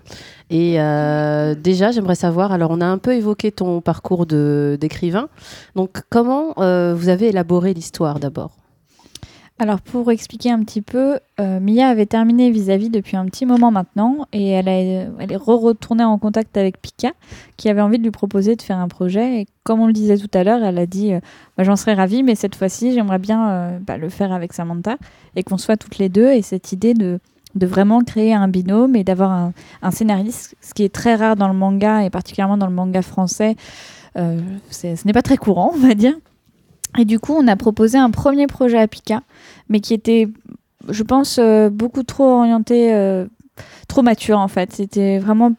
[0.49, 5.27] Et euh, déjà, j'aimerais savoir, alors on a un peu évoqué ton parcours d'écrivain.
[5.75, 8.51] Donc, comment euh, vous avez élaboré l'histoire d'abord?
[9.57, 13.71] Alors, pour expliquer un petit peu, euh, Mia avait terminé vis-à-vis depuis un petit moment
[13.71, 17.13] maintenant et elle, est re-retournée en contact avec Pika
[17.55, 19.41] qui avait envie de lui proposer de faire un projet.
[19.41, 21.21] Et comme on le disait tout à l'heure, elle a dit euh,
[21.57, 24.97] Bah, J'en serais ravie, mais cette fois-ci, j'aimerais bien euh, bah, le faire avec Samantha
[25.37, 26.31] et qu'on soit toutes les deux.
[26.33, 27.21] Et cette idée de,
[27.55, 31.37] de vraiment créer un binôme et d'avoir un, un scénariste, ce qui est très rare
[31.37, 33.55] dans le manga et particulièrement dans le manga français,
[34.15, 36.15] ce n'est pas très courant, on va dire.
[36.97, 39.21] Et du coup, on a proposé un premier projet à Pika,
[39.69, 40.27] mais qui était,
[40.89, 43.25] je pense, euh, beaucoup trop orienté, euh,
[43.87, 44.73] trop mature en fait.
[44.73, 45.53] C'était vraiment,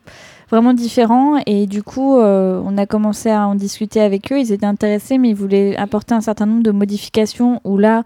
[0.51, 1.39] vraiment différent.
[1.47, 4.39] Et du coup, euh, on a commencé à en discuter avec eux.
[4.39, 7.61] Ils étaient intéressés, mais ils voulaient apporter un certain nombre de modifications.
[7.65, 8.05] Où là,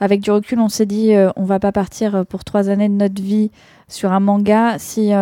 [0.00, 2.94] avec du recul, on s'est dit, euh, on va pas partir pour trois années de
[2.94, 3.50] notre vie
[3.88, 5.12] sur un manga si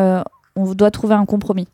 [0.54, 1.68] on doit trouver un compromis.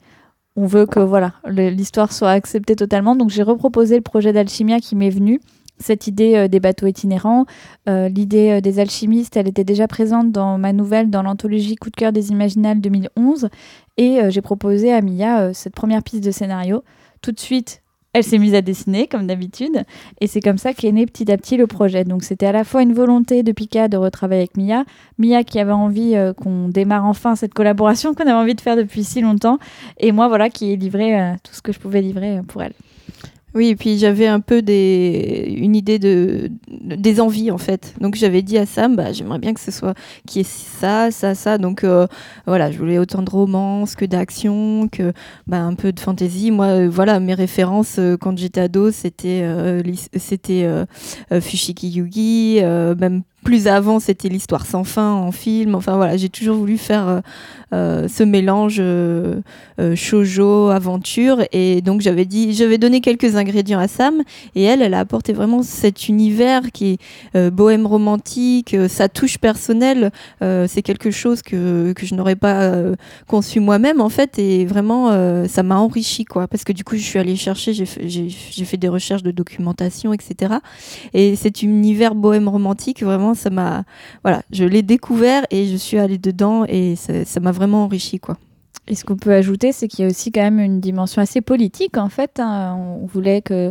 [0.57, 3.15] On veut que voilà l'histoire soit acceptée totalement.
[3.15, 5.41] Donc j'ai reproposé le projet d'Alchimia qui m'est venu
[5.81, 7.47] cette idée euh, des bateaux itinérants,
[7.89, 11.91] euh, l'idée euh, des alchimistes, elle était déjà présente dans ma nouvelle, dans l'anthologie Coup
[11.91, 13.49] de cœur des Imaginales 2011.
[13.97, 16.85] Et j'ai proposé à Mia cette première piste de scénario.
[17.21, 19.83] Tout de suite, elle s'est mise à dessiner, comme d'habitude.
[20.21, 22.05] Et c'est comme ça qu'est né petit à petit le projet.
[22.05, 24.85] Donc c'était à la fois une volonté de Pika de retravailler avec Mia,
[25.19, 29.03] Mia qui avait envie qu'on démarre enfin cette collaboration qu'on avait envie de faire depuis
[29.03, 29.59] si longtemps,
[29.99, 32.75] et moi voilà qui ai livré tout ce que je pouvais livrer pour elle.
[33.59, 37.93] Oui, et puis j'avais un peu des, une idée de, des envies en fait.
[38.01, 39.95] Donc j'avais dit à Sam, bah, j'aimerais bien que ce soit
[40.29, 41.59] qui est ça, ça, ça.
[41.59, 42.07] Donc euh,
[42.47, 45.13] voilà, je voulais autant de romance que d'action, que
[45.49, 46.53] bah, un peu de fantasy.
[46.53, 49.43] Moi, euh, voilà, mes références euh, quand j'étais ado, c'était
[50.15, 50.69] c'était
[51.41, 55.75] Fushigi Yugi, même plus avant, c'était l'histoire sans fin en film.
[55.75, 57.21] Enfin voilà, j'ai toujours voulu faire euh,
[57.73, 59.41] euh, ce mélange euh,
[59.79, 61.43] euh, shoujo aventure.
[61.53, 64.23] Et donc j'avais dit j'avais donné quelques ingrédients à Sam.
[64.55, 66.99] Et elle elle a apporté vraiment cet univers qui est
[67.37, 70.11] euh, bohème romantique euh, sa touche personnelle
[70.41, 72.73] c'est quelque chose que, que je n'aurais pas
[73.27, 74.39] conçu moi-même en fait.
[74.39, 75.09] Et vraiment
[75.47, 76.49] ça m'a enrichi quoi.
[76.49, 80.13] Parce que du coup je suis allée chercher j'ai fait, fait des recherches de documentation
[80.13, 80.55] etc
[81.13, 83.85] et cet univers bohème romantique vraiment ça m'a
[84.25, 88.37] voilà je l'ai découvert et je suis allée dedans et ça, m'a vraiment enrichi quoi
[88.87, 91.41] Et ce qu'on peut ajouter, c'est qu'il y a aussi quand même une dimension assez
[91.41, 92.41] politique en fait.
[92.41, 92.75] hein.
[92.77, 93.71] On voulait que.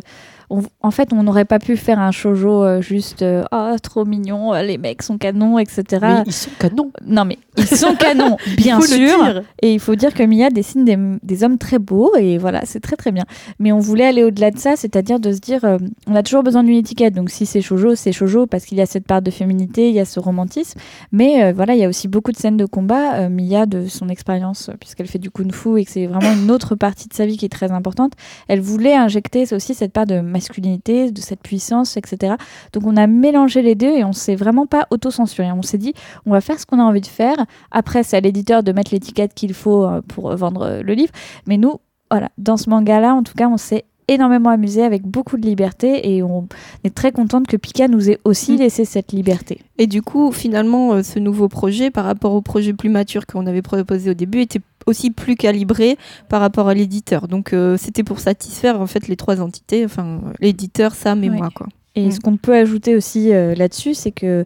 [0.49, 4.53] On- en fait, on n'aurait pas pu faire un shoujo euh, juste ah trop mignon,
[4.53, 5.83] euh, les mecs sont canons, etc.
[6.01, 6.91] Mais ils sont canons.
[7.05, 9.41] Non, mais ils sont canons, bien sûr.
[9.61, 12.79] Et il faut dire que Mia dessine des, des hommes très beaux et voilà, c'est
[12.79, 13.23] très très bien.
[13.59, 15.77] Mais on voulait aller au-delà de ça, c'est-à-dire de se dire, euh,
[16.07, 17.13] on a toujours besoin d'une étiquette.
[17.13, 19.95] Donc si c'est shoujo, c'est shoujo parce qu'il y a cette part de féminité, il
[19.95, 20.79] y a ce romantisme.
[21.11, 23.15] Mais euh, voilà, il y a aussi beaucoup de scènes de combat.
[23.15, 26.75] Euh, Mia, de son expérience, puisqu'elle fait du kung-fu et que c'est vraiment une autre
[26.75, 28.13] partie de sa vie qui est très importante,
[28.47, 32.35] elle voulait injecter aussi cette part de masculinité, de cette puissance, etc.
[32.73, 35.51] Donc on a mélangé les deux et on s'est vraiment pas auto-censuré.
[35.51, 35.93] On s'est dit,
[36.25, 37.37] on va faire ce qu'on a envie de faire.
[37.71, 40.93] Après, c'est à l'éditeur de mettre l'étiquette qu'il faut euh, pour euh, vendre euh, le
[40.93, 41.11] livre.
[41.47, 41.79] Mais nous,
[42.11, 46.15] voilà, dans ce manga-là, en tout cas, on s'est énormément amusé avec beaucoup de liberté
[46.15, 46.47] et on
[46.85, 48.59] est très contente que Pika nous ait aussi Mm.
[48.59, 49.59] laissé cette liberté.
[49.77, 53.61] Et du coup, finalement, ce nouveau projet, par rapport au projet plus mature qu'on avait
[53.61, 55.97] proposé au début, était aussi plus calibré
[56.29, 57.27] par rapport à l'éditeur.
[57.27, 61.37] Donc, euh, c'était pour satisfaire en fait les trois entités, enfin l'éditeur, Sam et Ouais.
[61.37, 61.67] moi, quoi.
[61.97, 62.11] Et Mm.
[62.11, 64.45] ce qu'on peut ajouter aussi euh, là-dessus, c'est que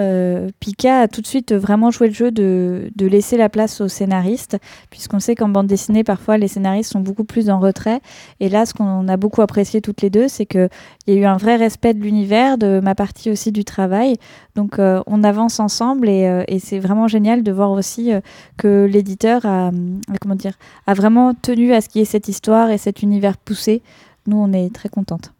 [0.00, 3.80] euh, Pika a tout de suite vraiment joué le jeu de, de laisser la place
[3.80, 4.56] aux scénaristes,
[4.88, 8.00] puisqu'on sait qu'en bande dessinée, parfois, les scénaristes sont beaucoup plus en retrait.
[8.38, 10.68] Et là, ce qu'on a beaucoup apprécié toutes les deux, c'est qu'il
[11.08, 14.14] y a eu un vrai respect de l'univers, de ma partie aussi du travail.
[14.54, 18.12] Donc, euh, on avance ensemble et, et c'est vraiment génial de voir aussi
[18.58, 19.72] que l'éditeur a,
[20.20, 20.54] comment dire,
[20.86, 23.82] a vraiment tenu à ce qu'il y ait cette histoire et cet univers poussé.
[24.28, 25.32] Nous, on est très contentes.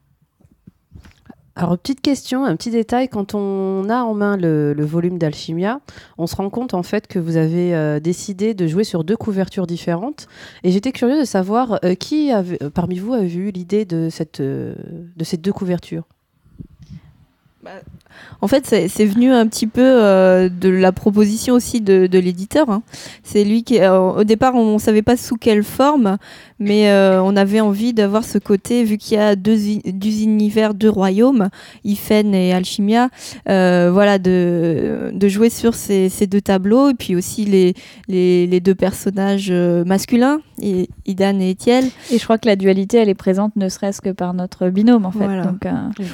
[1.54, 3.08] Alors, petite question, un petit détail.
[3.08, 5.80] Quand on a en main le, volume d'Alchimia,
[6.16, 9.16] on se rend compte en fait que vous avez euh, décidé de jouer sur deux
[9.16, 10.28] couvertures différentes.
[10.64, 15.24] Et j'étais curieux de savoir euh, qui euh, parmi vous avait eu l'idée de, de
[15.24, 16.04] ces deux couvertures?
[18.40, 22.68] En fait, c'est venu un petit peu euh, de la proposition aussi de, de l'éditeur.
[22.70, 22.82] hein.
[23.22, 26.18] C'est lui qui, euh, au départ, on ne savait pas sous quelle forme,
[26.58, 29.58] mais euh, on avait envie d'avoir ce côté, vu qu'il y a deux,
[30.22, 31.48] univers, deux royaumes,
[31.84, 33.08] Ifen et Alchimia,
[33.46, 37.74] voilà, de, de jouer sur ces, ces deux tableaux, et puis aussi les,
[38.08, 40.40] les, les deux personnages masculins,
[41.06, 41.84] Idan et Etiel.
[42.10, 45.06] Et je crois que la dualité, elle est présente ne serait-ce que par notre binôme,
[45.06, 45.24] en fait.
[45.24, 45.44] Voilà.
[45.44, 45.64] Donc,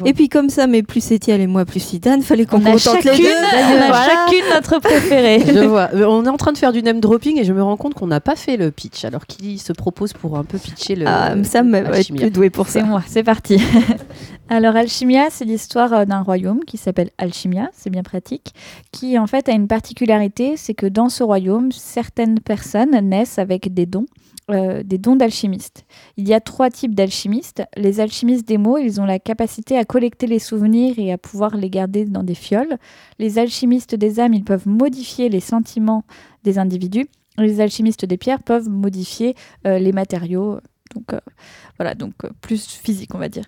[0.05, 3.11] Et puis comme ça, mais plus Etiel et moi, plus Idan, fallait qu'on contente chacune,
[3.13, 3.25] les deux.
[3.29, 4.05] on a Voilà.
[4.07, 5.41] chacune notre préféré.
[5.47, 5.89] Je vois.
[5.95, 7.95] Euh, On est en train de faire du name dropping et je me rends compte
[7.95, 9.05] qu'on n'a pas fait le pitch.
[9.05, 11.07] Alors qui se propose pour un peu pitcher le.
[11.07, 12.87] Ah, Sam va être Alchimia plus doué pour C'est ça.
[12.87, 13.61] moi, c'est parti.
[14.51, 18.55] Alors, Alchimia, c'est l'histoire euh, d'un royaume qui s'appelle Alchimia, c'est bien pratique,
[18.93, 23.75] qui en fait a une particularité, c'est que dans ce royaume, certaines personnes naissent avec
[23.75, 24.07] des dons,
[24.51, 25.85] euh, des dons d'alchimistes.
[26.17, 27.63] Il y a trois types d'alchimistes.
[27.77, 31.55] Les alchimistes des mots, ils ont la capacité à collecter les souvenirs et à pouvoir
[31.57, 32.79] les garder dans des fioles.
[33.19, 36.05] Les alchimistes des âmes, ils peuvent modifier les sentiments
[36.45, 37.09] des individus.
[37.37, 39.35] Les alchimistes des pierres peuvent modifier
[39.67, 40.61] euh, les matériaux.
[40.95, 41.21] Donc, euh,
[41.77, 43.45] voilà, donc plus physique, on va dire.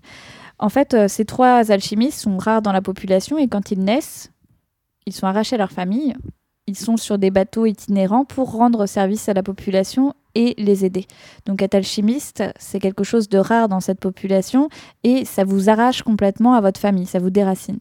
[0.58, 4.30] En fait, ces trois alchimistes sont rares dans la population et quand ils naissent,
[5.06, 6.14] ils sont arrachés à leur famille.
[6.66, 11.06] Ils sont sur des bateaux itinérants pour rendre service à la population et les aider.
[11.46, 14.68] Donc être alchimiste, c'est quelque chose de rare dans cette population
[15.02, 17.78] et ça vous arrache complètement à votre famille, ça vous déracine.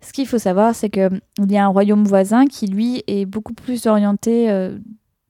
[0.00, 3.54] Ce qu'il faut savoir, c'est qu'il y a un royaume voisin qui, lui, est beaucoup
[3.54, 4.76] plus orienté euh,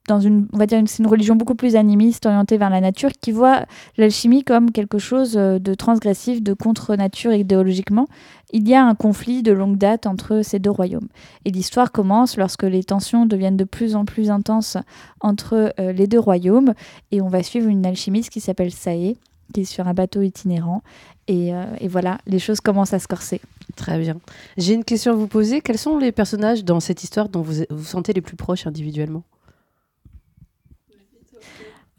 [0.09, 3.10] dans une, on va dire, c'est une religion beaucoup plus animiste, orientée vers la nature,
[3.20, 3.64] qui voit
[3.97, 8.06] l'alchimie comme quelque chose euh, de transgressif, de contre-nature idéologiquement.
[8.52, 11.09] Il y a un conflit de longue date entre ces deux royaumes.
[11.44, 14.76] Et l'histoire commence lorsque les tensions deviennent de plus en plus intenses
[15.20, 16.74] entre euh, les deux royaumes.
[17.10, 19.14] Et on va suivre une alchimiste qui s'appelle Sae,
[19.55, 20.82] qui est sur un bateau itinérant.
[21.28, 23.40] Et, euh, et voilà, les choses commencent à se corser.
[23.76, 24.16] Très bien.
[24.59, 25.62] J'ai une question à vous poser.
[25.62, 29.22] Quels sont les personnages dans cette histoire dont vous vous sentez les plus proches individuellement?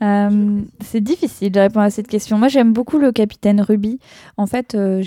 [0.04, 2.38] Euh, c'est difficile de répondre à cette question.
[2.38, 4.00] Moi, j'aime beaucoup le capitaine Ruby.
[4.36, 5.02] En fait, euh,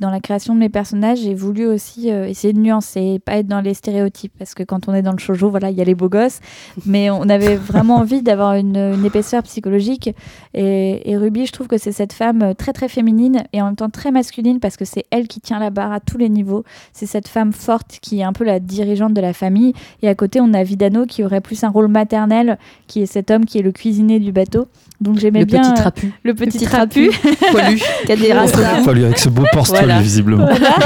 [0.00, 3.46] dans la création de mes personnages, j'ai voulu aussi euh, essayer de nuancer, pas être
[3.46, 5.84] dans les stéréotypes, parce que quand on est dans le shoujo, voilà, il y a
[5.84, 6.40] les beaux gosses,
[6.84, 8.74] mais on avait vraiment envie d'avoir une,
[9.04, 10.10] épaisseur psychologique.
[10.54, 13.76] Et, et Ruby, je trouve que c'est cette femme très très féminine et en même
[13.76, 16.64] temps très masculine, parce que c'est elle qui tient la barre à tous les niveaux.
[16.92, 19.74] C'est cette femme forte qui est un peu la dirigeante de la famille.
[20.02, 22.58] Et à côté, on a Vidano qui aurait plus un rôle maternel,
[22.88, 24.66] qui est cet homme qui est le cuisinier du bateau.
[25.00, 26.12] Donc j'aimais Le bien petit euh, trapu.
[26.22, 27.10] le petit, petit trapu,
[27.50, 27.80] Poilu.
[28.06, 28.32] Qui a des
[28.94, 30.00] lui avec ce beau porte Voilà.
[30.00, 30.46] visiblement.
[30.46, 30.76] Voilà.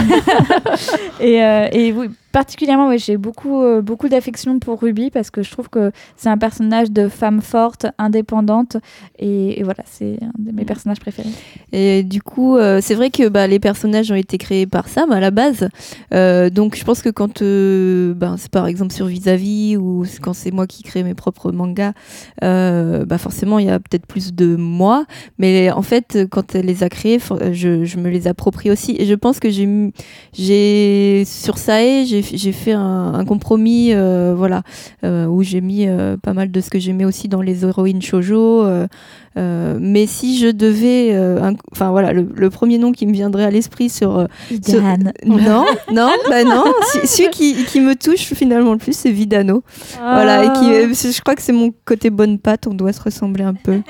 [1.21, 5.43] et, euh, et oui, particulièrement, ouais, j'ai beaucoup, euh, beaucoup d'affection pour Ruby parce que
[5.43, 8.77] je trouve que c'est un personnage de femme forte, indépendante.
[9.19, 11.31] Et, et voilà, c'est un de mes personnages préférés.
[11.73, 15.11] Et du coup, euh, c'est vrai que bah, les personnages ont été créés par Sam
[15.13, 15.69] à la base.
[16.13, 20.51] Euh, donc je pense que quand ben, c'est par exemple sur Vis-à-vis ou quand c'est
[20.51, 21.93] moi qui crée mes propres mangas,
[22.41, 25.07] bah, forcément il y a peut-être plus de moi.
[25.39, 27.19] Mais en fait, quand elle les a créés,
[27.53, 28.97] je, je me les approprie aussi.
[28.99, 34.63] Et je pense que j'ai sur Sae, j'ai j'ai fait un, un compromis, euh, voilà,
[35.05, 38.03] euh, où j'ai mis euh, pas mal de ce que j'aimais aussi dans les héroïnes
[38.03, 38.65] shoujo.
[38.65, 38.87] euh,
[39.37, 43.45] euh, mais si je devais, euh, enfin voilà, le, le premier nom qui me viendrait
[43.45, 44.27] à l'esprit sur,
[44.67, 44.83] sur-
[45.25, 46.65] non, non, bah non,
[47.05, 49.63] Celui- qui, qui me touche finalement le plus, c'est Vidano.
[50.01, 53.01] Voilà, et qui, euh, je crois que c'est mon côté bonne patte, on doit se
[53.03, 53.81] ressembler un peu.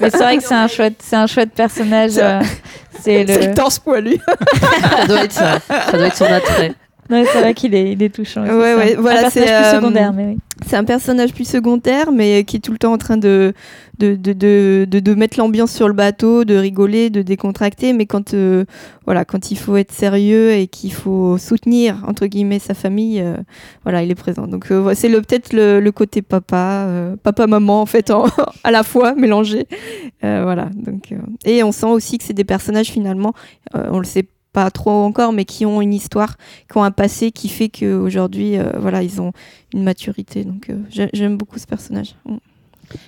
[0.00, 2.12] Mais c'est vrai que c'est un chouette, c'est un chouette personnage.
[2.16, 2.40] Euh,
[3.00, 3.48] C'est le.
[3.48, 4.16] le torse poilu.
[4.80, 5.58] Ça doit être ça.
[5.68, 6.72] Ça doit être son attrait.
[7.32, 8.44] C'est vrai qu'il est, il est touchant.
[8.46, 10.38] c'est Ouais, ouais, voilà, un personnage c'est, plus euh, secondaire, mais oui.
[10.66, 13.52] C'est un personnage plus secondaire, mais qui est tout le temps en train de,
[13.98, 17.92] de, de, de, de- mettre l'ambiance sur le bateau, de rigoler, de décontracter.
[17.92, 18.64] Mais quand, euh,
[19.04, 23.34] voilà, quand il faut être sérieux et qu'il faut soutenir, entre guillemets, sa famille, euh,
[23.82, 24.46] voilà, il est présent.
[24.46, 26.86] Donc euh, c'est le, peut-être le, le côté papa,
[27.24, 28.26] papa-maman, en fait, en-
[28.64, 29.66] à la fois, mélangé.
[30.22, 30.70] Voilà.
[30.76, 31.12] Donc,
[31.44, 33.32] et on sent aussi que c'est des personnages, finalement,
[33.74, 36.36] on le sait pas trop encore, mais qui ont une histoire,
[36.70, 39.32] qui ont un passé qui fait qu'aujourd'hui, euh, voilà, ils ont
[39.72, 40.44] une maturité.
[40.44, 42.14] Donc euh, j'ai- j'aime beaucoup ce personnage.
[42.26, 42.36] Mm.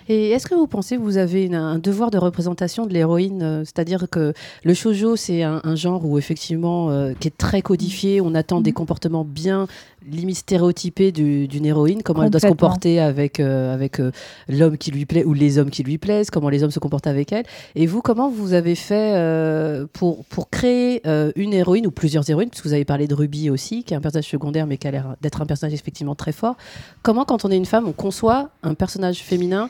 [0.09, 3.43] Et est-ce que vous pensez que vous avez une- un devoir de représentation de l'héroïne
[3.43, 4.33] euh, C'est-à-dire que
[4.65, 8.62] le shoujo, c'est un, un genre où effectivement, euh, qui est très codifié, on attend
[8.62, 9.66] des comportements bien
[10.10, 14.10] limite stéréotypés du- d'une héroïne, comment elle doit se comporter avec, euh, avec euh,
[14.48, 17.06] l'homme qui lui plaît ou les hommes qui lui plaisent, comment les hommes se comportent
[17.06, 17.44] avec elle.
[17.74, 21.02] Et vous, comment vous avez fait euh, pour, pour créer
[21.36, 23.97] une héroïne ou plusieurs héroïnes, parce que vous avez parlé de Ruby aussi, qui est
[23.97, 26.56] un personnage secondaire mais qui a l'air d'être un personnage effectivement très fort.
[27.02, 29.68] Comment, quand on est une femme, on conçoit un personnage féminin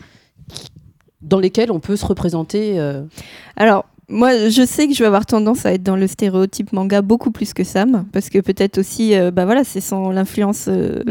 [1.22, 2.78] dans lesquels on peut se représenter
[3.56, 7.00] Alors, moi, je sais que je vais avoir tendance à être dans le stéréotype manga
[7.02, 10.66] beaucoup plus que Sam, parce que peut-être aussi, euh, bah voilà, c'est sans l'influence.
[10.68, 11.02] euh,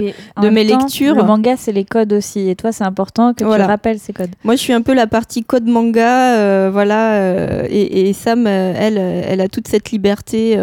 [0.41, 1.15] de mes temps, lectures.
[1.15, 2.49] Le manga, c'est les codes aussi.
[2.49, 3.65] Et toi, c'est important que Voilà.
[3.65, 4.31] tu rappelles ces codes.
[4.43, 8.45] Moi, je suis un peu la partie code manga, euh, voilà, euh, et, et Sam,
[8.47, 10.59] elle, elle a toute cette liberté,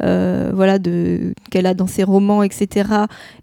[0.00, 2.88] voilà, de qu'elle a dans ses romans, etc.,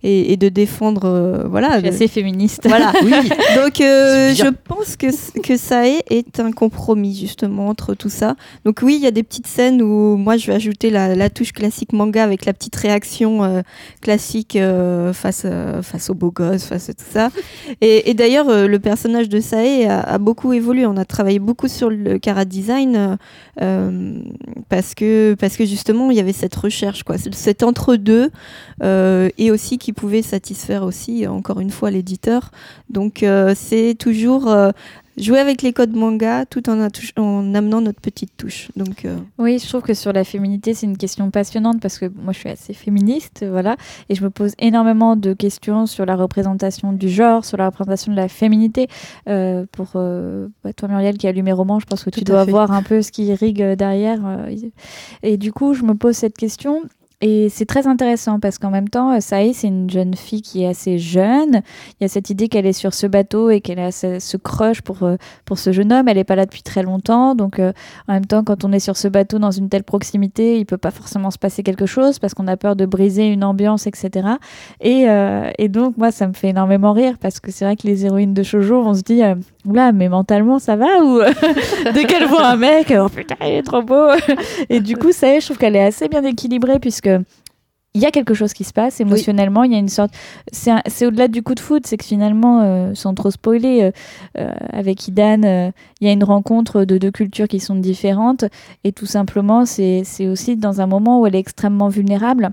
[0.04, 1.76] et, et de défendre, voilà.
[1.76, 2.62] Je suis assez féministe.
[2.66, 2.92] Voilà.
[3.04, 5.08] Oui, Donc, je pense que,
[5.42, 8.23] que ça est, est un compromis, justement, entre tout ça.
[8.66, 11.30] Donc, oui, il y a des petites scènes où moi, je vais ajouter la, la
[11.30, 13.62] touche classique manga avec la petite réaction euh,
[14.02, 17.30] classique euh, face, euh, face aux beaux gosses, face à tout ça.
[17.82, 20.86] Et, et d'ailleurs, le personnage de Sae a, a beaucoup évolué.
[20.86, 23.18] On a travaillé beaucoup sur le cara design
[23.58, 28.30] parce, que, parce que, justement, il y avait cette recherche, quoi, cet entre-deux
[28.82, 32.52] et aussi qui pouvait satisfaire aussi, encore une fois, l'éditeur.
[32.90, 33.26] Donc
[33.56, 34.54] c'est toujours
[35.18, 36.80] jouer avec les codes manga tout en,
[37.54, 38.70] amenant notre petite touche.
[38.76, 42.06] Donc euh, Oui, je trouve que sur la féminité, c'est une question passionnante parce que
[42.06, 43.76] moi, je suis assez féministe, voilà,
[44.10, 48.12] et je me pose énormément de questions sur la représentation du genre, sur la représentation
[48.12, 48.88] de la féminité.
[49.28, 52.20] Euh, pour euh, bah, toi, Muriel, qui a lu mes romans, je pense que tu
[52.20, 52.52] Tout dois fait.
[52.52, 54.20] voir un peu ce qui rigue euh, derrière.
[54.26, 54.56] euh,
[55.22, 56.82] et du coup, je me pose cette question.
[57.26, 60.64] Et c'est très intéressant parce qu'en même temps, euh, Sae, c'est une jeune fille qui
[60.64, 61.62] est assez jeune.
[61.92, 64.82] Il y a cette idée qu'elle est sur ce bateau et qu'elle a ce, crush
[64.82, 66.10] pour, euh, pour ce jeune homme.
[66.10, 67.34] Elle n'est pas là depuis très longtemps.
[67.34, 67.72] Donc, euh,
[68.10, 70.76] en même temps, quand on est sur ce bateau dans une telle proximité, il peut
[70.76, 74.28] pas forcément se passer quelque chose parce qu'on a peur de briser une ambiance, etc.
[74.82, 75.06] Et,
[75.58, 78.34] et donc, moi, ça me fait énormément rire parce que c'est vrai que les héroïnes
[78.34, 79.36] de shoujo, on se dit, euh,
[79.66, 81.22] oula, mais mentalement, ça va Ou
[81.94, 84.10] dès qu'elle voit un mec, oh putain, il est trop beau
[84.70, 87.13] Et du coup, est, je trouve qu'elle est assez bien équilibrée puisque
[87.96, 89.64] il y a quelque chose qui se passe émotionnellement.
[89.64, 90.14] Il y a une sorte.
[90.52, 93.92] C'est au-delà du coup de foot, c'est que finalement, euh, sans trop spoiler, euh,
[94.40, 95.72] euh, avec Idan, euh,
[96.02, 98.46] il y a une rencontre de deux cultures qui sont différentes.
[98.84, 102.52] Et tout simplement, c'est aussi dans un moment où elle est extrêmement vulnérable.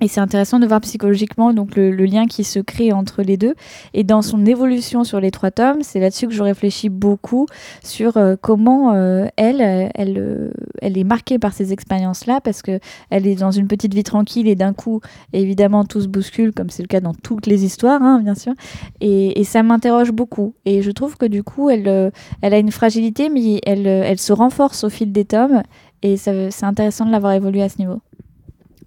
[0.00, 3.54] Et c'est intéressant de voir psychologiquement donc le, lien qui se crée entre les deux.
[3.94, 7.46] Et dans son évolution sur les trois tomes, c'est là-dessus que je réfléchis beaucoup
[7.82, 10.52] sur euh, comment euh, elle, euh, elle,
[10.82, 12.80] elle est marquée par ces expériences-là parce que
[13.10, 15.00] elle est dans une petite vie tranquille et d'un coup,
[15.32, 18.52] évidemment, tout se bouscule comme c'est le cas dans toutes les histoires, hein, bien sûr.
[19.00, 20.54] Et, et ça m'interroge beaucoup.
[20.64, 22.10] Et je trouve que du coup, elle,
[22.42, 25.62] elle a une fragilité, mais elle, elle se renforce au fil des tomes.
[26.02, 28.00] Et c'est intéressant de l'avoir évolué à ce niveau.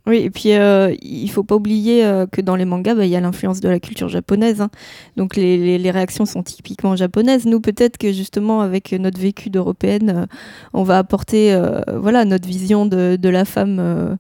[0.07, 3.11] Oui, et puis euh, il faut pas oublier euh, que dans les mangas, bah, il
[3.11, 4.61] y a l'influence de la culture japonaise.
[4.61, 4.69] hein.
[5.17, 7.45] Donc les, les- les réactions sont typiquement japonaises.
[7.45, 10.25] Nous, peut-être que justement, avec notre vécu d'européenne, euh,
[10.73, 14.17] on va apporter euh, voilà, notre vision de, de la femme,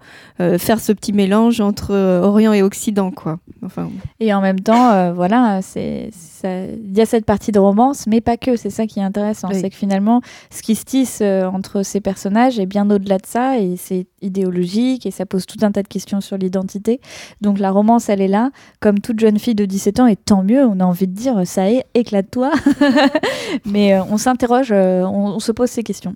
[0.57, 3.11] faire ce petit mélange entre Orient et Occident.
[3.11, 3.39] Quoi.
[3.63, 3.89] Enfin,
[4.19, 5.61] Et en même temps, voilà,
[6.43, 8.55] il y a cette partie de romance, mais pas que.
[8.55, 9.47] C'est ça qui est intéressant.
[9.51, 9.57] Oui.
[9.59, 13.59] C'est que finalement, ce qui se tisse entre ces personnages est bien au-delà de ça,
[13.59, 16.99] et c'est idéologique, et ça pose tout un tas de questions sur l'identité.
[17.41, 20.43] Donc la romance, elle est là, comme toute jeune fille de 17 ans, et tant
[20.43, 20.65] mieux.
[20.65, 21.63] On a envie de dire, ça
[21.93, 22.51] éclate-toi.
[23.65, 26.15] mais euh, on s'interroge, euh, on se pose ces questions.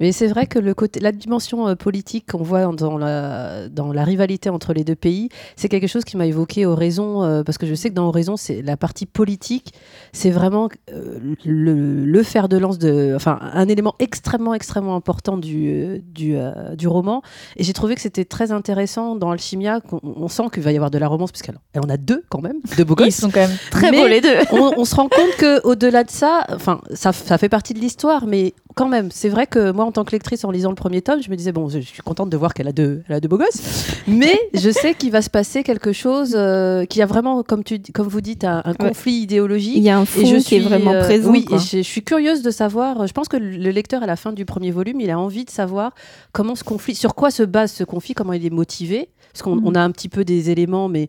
[0.00, 3.92] Mais c'est vrai que le côté, la dimension euh, politique qu'on voit dans la, dans
[3.92, 7.58] la rivalité entre les deux pays, c'est quelque chose qui m'a évoqué Horizon, euh, parce
[7.58, 9.72] que je sais que dans Horizon, c'est la partie politique,
[10.12, 15.36] c'est vraiment euh, le, le fer de lance de, enfin, un élément extrêmement, extrêmement important
[15.36, 17.22] du, euh, du, euh, du roman.
[17.56, 20.76] Et j'ai trouvé que c'était très intéressant dans Alchimia, qu'on on sent qu'il va y
[20.76, 23.14] avoir de la romance, puisqu'elle elle en a deux quand même, deux beaux Ils gosses.
[23.16, 24.36] sont quand même très Mais beaux les deux.
[24.52, 27.78] on, on se rend compte que au-delà de ça, enfin, ça, ça fait partie de
[27.78, 30.74] l'histoire, mais quand même, c'est vrai que moi, en tant que lectrice, en lisant le
[30.74, 33.02] premier tome, je me disais bon, je, je suis contente de voir qu'elle a deux,
[33.10, 36.86] elle a deux beaux gosses, mais je sais qu'il va se passer quelque chose, euh,
[36.86, 39.76] qu'il y a vraiment, comme tu, comme vous dites, un, un conflit idéologique.
[39.76, 41.30] il y a un Et fond je qui est suis, vraiment euh, présent.
[41.30, 41.58] Oui, quoi.
[41.58, 43.06] et je, je suis curieuse de savoir.
[43.06, 45.50] Je pense que le lecteur, à la fin du premier volume, il a envie de
[45.50, 45.92] savoir
[46.32, 49.10] comment ce conflit, sur quoi se base ce conflit, comment il est motivé.
[49.32, 51.06] Parce qu'on on a un petit peu des éléments, mais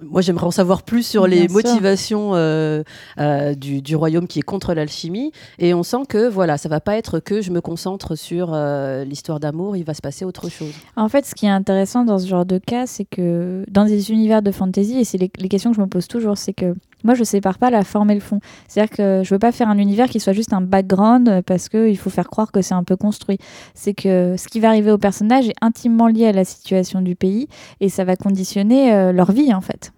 [0.00, 1.52] moi, j'aimerais en savoir plus sur Bien les sûr.
[1.52, 2.82] motivations euh,
[3.18, 5.32] euh, du, du royaume qui est contre l'alchimie.
[5.58, 9.04] Et on sent que voilà, ça va pas être que je me concentre sur euh,
[9.04, 10.72] l'histoire d'amour, il va se passer autre chose.
[10.96, 14.10] En fait, ce qui est intéressant dans ce genre de cas, c'est que dans des
[14.10, 16.74] univers de fantasy, et c'est les, les questions que je me pose toujours, c'est que
[17.06, 18.40] moi, je sépare pas la forme et le fond.
[18.68, 21.68] C'est-à-dire que je veux pas faire un univers qui soit juste un background euh, parce
[21.68, 23.38] qu'il faut faire croire que c'est un peu construit.
[23.74, 27.16] C'est que ce qui va arriver au personnage est intimement lié à la situation du
[27.16, 27.48] pays
[27.80, 29.92] et ça va conditionner euh, leur vie, en fait.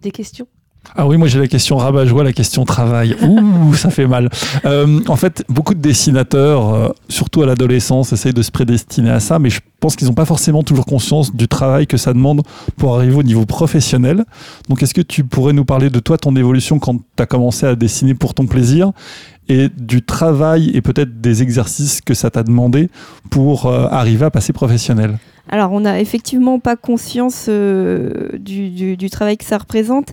[0.00, 0.46] Des questions?
[0.96, 3.16] Ah oui, moi j'ai la question rabat-joie, la question travail.
[3.22, 4.30] Ouh, ça fait mal.
[4.64, 9.20] Euh, en fait, beaucoup de dessinateurs, euh, surtout à l'adolescence, essayent de se prédestiner à
[9.20, 12.42] ça, mais je pense qu'ils n'ont pas forcément toujours conscience du travail que ça demande
[12.76, 14.24] pour arriver au niveau professionnel.
[14.68, 17.66] Donc, est-ce que tu pourrais nous parler de toi, ton évolution quand tu as commencé
[17.66, 18.92] à dessiner pour ton plaisir
[19.48, 22.90] et du travail et peut-être des exercices que ça t'a demandé
[23.30, 25.18] pour euh, arriver à passer professionnel?
[25.50, 30.12] Alors, on n'a effectivement pas conscience du travail que ça représente.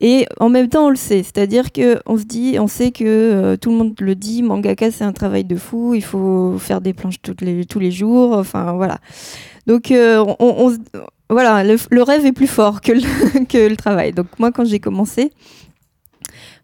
[0.00, 1.22] Et en même temps, on le sait.
[1.22, 5.04] C'est-à-dire qu'on se dit, on sait que euh, tout le monde le dit, mangaka, c'est
[5.04, 5.94] un travail de fou.
[5.94, 8.36] Il faut faire des planches les, tous les jours.
[8.36, 8.98] Enfin, voilà.
[9.66, 10.74] Donc, euh, on,
[11.30, 12.92] voilà, le, rêve est plus fort que
[13.44, 14.12] que le travail.
[14.12, 15.32] Donc, moi, quand j'ai commencé,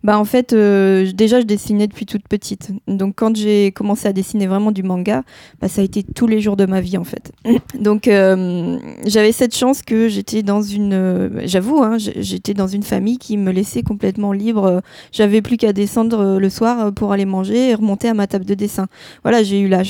[0.05, 2.73] bah en fait, euh, déjà je dessinais depuis toute petite.
[2.87, 5.23] Donc quand j'ai commencé à dessiner vraiment du manga,
[5.63, 7.33] bah, ça a été tous les jours de ma vie en fait.
[7.81, 12.83] Donc euh, j'avais cette chance que j'étais dans une, euh, j'avoue, hein, j'étais dans une
[12.83, 14.83] famille qui me laissait complètement libre.
[15.11, 18.27] J'avais plus qu'à descendre euh, le soir euh, pour aller manger et remonter à ma
[18.27, 18.89] table de dessin.
[19.23, 19.85] Voilà, j'ai eu la,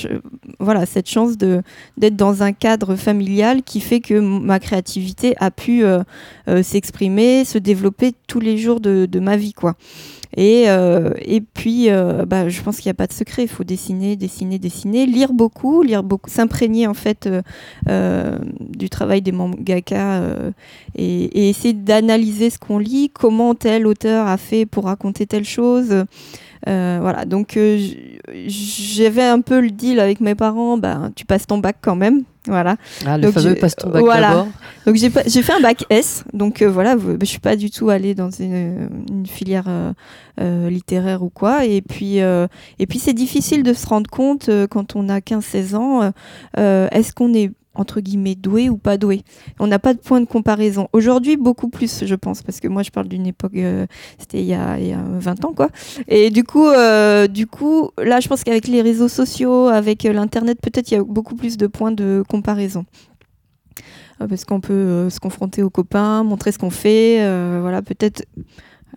[0.60, 1.62] voilà cette chance de
[1.96, 5.82] d'être dans un cadre familial qui fait que ma créativité a pu
[6.62, 9.74] s'exprimer, se développer tous les jours de, de ma vie quoi.
[10.36, 13.42] Et, euh, et puis, euh, bah, je pense qu'il n'y a pas de secret.
[13.42, 17.28] Il faut dessiner, dessiner, dessiner, lire beaucoup, lire beaucoup, s'imprégner en fait
[17.88, 20.22] euh, du travail des mangaka
[20.96, 25.44] et, et essayer d'analyser ce qu'on lit, comment tel auteur a fait pour raconter telle
[25.44, 26.04] chose.
[26.66, 27.78] Euh, voilà, donc euh,
[28.46, 32.22] j'avais un peu le deal avec mes parents, bah, tu passes ton bac quand même.
[32.46, 32.76] Voilà.
[33.06, 34.46] Ah, le Donc, fameux passe ton bac voilà.
[34.86, 38.14] Donc j'ai fait un bac S, donc euh, voilà, je suis pas du tout allée
[38.14, 39.64] dans une, une filière
[40.40, 41.64] euh, littéraire ou quoi.
[41.64, 46.12] Et puis, et puis c'est difficile de se rendre compte quand on a 15-16 ans,
[46.56, 49.22] est-ce qu'on est entre guillemets doué ou pas doué.
[49.58, 50.88] On n'a pas de point de comparaison.
[50.92, 53.86] Aujourd'hui, beaucoup plus, je pense, parce que moi, je parle d'une époque, euh,
[54.18, 55.68] c'était il, y a- il y a 20 ans, quoi.
[56.08, 60.12] Et du coup, euh, du coup, là, je pense qu'avec les réseaux sociaux, avec euh,
[60.12, 62.84] l'internet, peut-être il y a beaucoup plus de points de comparaison.
[64.28, 67.18] Parce qu'on peut se confronter aux copains, montrer ce qu'on fait,
[67.60, 68.24] voilà, peut-être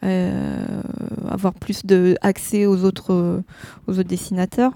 [0.03, 0.81] euh,
[1.29, 3.41] avoir plus de accès aux autres, euh,
[3.87, 4.71] aux autres dessinateurs.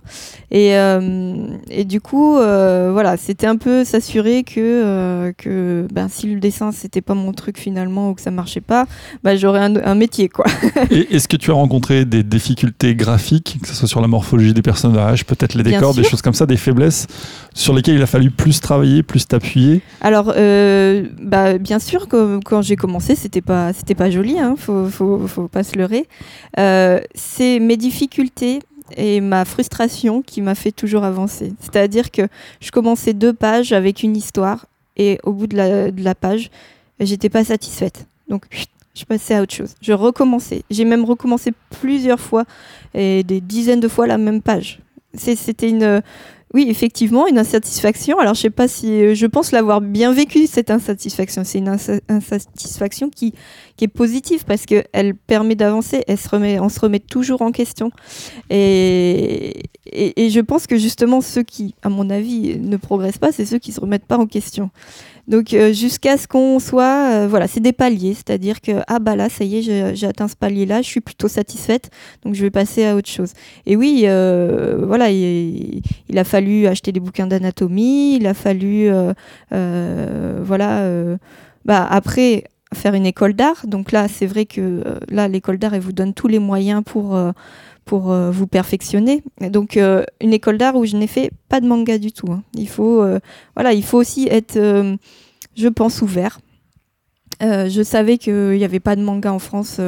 [0.52, 6.28] Et, euh, et du coup, euh, voilà, c'était un peu s'assurer que, que ben, si
[6.28, 8.86] le dessin c'était pas mon truc finalement ou que ça marchait pas,
[9.24, 10.46] ben, j'aurais un, un métier quoi.
[10.92, 14.62] Est-ce que tu as rencontré des difficultés graphiques, que ce soit sur la morphologie des
[14.62, 17.08] personnages, peut-être les Bien décors, des choses comme ça, des faiblesses
[17.54, 19.82] sur lesquelles il a fallu plus travailler, plus t'appuyer?
[20.02, 24.88] Alors, bah, bien sûr, que, quand j'ai commencé, c'était pas, c'était pas joli, hein, faut,
[24.88, 26.08] faut, faut pas se leurrer.
[26.60, 28.60] Euh, c'est mes difficultés
[28.98, 31.54] et ma frustration qui m'a fait toujours avancer.
[31.60, 32.24] C'est-à-dire que
[32.60, 34.66] je commençais deux pages avec une histoire
[34.98, 36.52] et au bout de la, page,
[37.00, 38.06] j'étais pas satisfaite.
[38.28, 38.46] Donc,
[38.94, 39.76] je passais à autre chose.
[39.82, 40.64] Je recommençais.
[40.70, 42.44] J'ai même recommencé plusieurs fois
[42.94, 44.80] et des dizaines de fois la même page.
[45.14, 46.02] C'était une,
[46.54, 48.20] oui, effectivement, une insatisfaction.
[48.20, 51.44] Alors, je sais pas si euh, je pense l'avoir bien vécu cette insatisfaction.
[51.46, 53.34] C'est une insa- insatisfaction qui,
[53.82, 56.04] est positive parce que elle permet d'avancer.
[56.08, 57.90] On se remet toujours en question.
[58.52, 63.32] Et, et, et je pense que justement ceux qui, à mon avis, ne progressent pas,
[63.32, 64.70] c'est ceux qui se remettent pas en question.
[65.28, 69.16] Donc euh, jusqu'à ce qu'on soit, euh, voilà, c'est des paliers, c'est-à-dire que ah bah
[69.16, 71.90] là, ça y est, j'ai atteint ce palier-là, je suis plutôt satisfaite,
[72.24, 73.34] donc je vais passer à autre chose.
[73.66, 78.90] Et oui, euh, voilà, il, il a fallu acheter des bouquins d'anatomie, il a fallu,
[79.50, 81.18] voilà,
[81.66, 83.68] bah après faire une école d'art.
[83.68, 87.20] Donc là, c'est vrai que là, l'école d'art, elle vous donne tous les moyens pour
[87.86, 89.24] pour euh, vous perfectionner.
[89.40, 92.32] Donc euh, une école d'art où je n'ai fait pas de manga du tout.
[92.32, 92.44] hein.
[92.54, 93.20] Il faut euh,
[93.56, 94.58] voilà, il faut aussi être,
[95.56, 96.40] je pense, ouvert.
[97.42, 99.82] Je savais qu'il n'y avait pas de manga en France,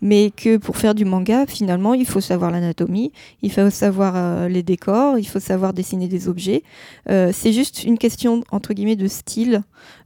[0.00, 4.62] mais que pour faire du manga, finalement, il faut savoir l'anatomie, il faut savoir les
[4.62, 6.62] décors, il faut savoir dessiner des objets.
[7.06, 9.64] C'est juste une question, entre guillemets, de style,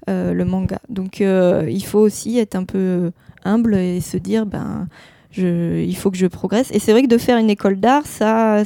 [0.09, 0.81] le manga.
[0.89, 3.13] Donc il faut aussi être un peu
[3.45, 4.89] humble et se dire, ben,
[5.37, 6.71] il faut que je progresse.
[6.73, 8.63] Et c'est vrai que de faire une école d'art, ça,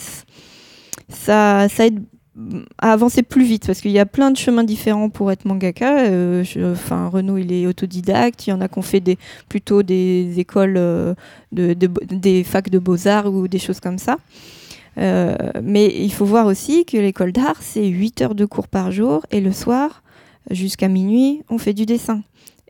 [1.09, 2.03] ça, aide
[2.83, 6.01] à avancer plus vite parce qu'il y a plein de chemins différents pour être mangaka.
[6.01, 6.45] Euh,
[6.91, 8.47] Renaud, il est autodidacte.
[8.47, 9.03] Il y en a qui ont fait
[9.49, 11.15] plutôt des écoles, euh,
[11.53, 14.19] de, de- des facs de beaux-arts ou des choses comme ça.
[14.99, 18.91] Euh, mais il faut voir aussi que l'école d'art, c'est 8 heures de cours par
[18.91, 20.03] jour et le soir,
[20.51, 22.23] jusqu'à minuit, on fait du dessin.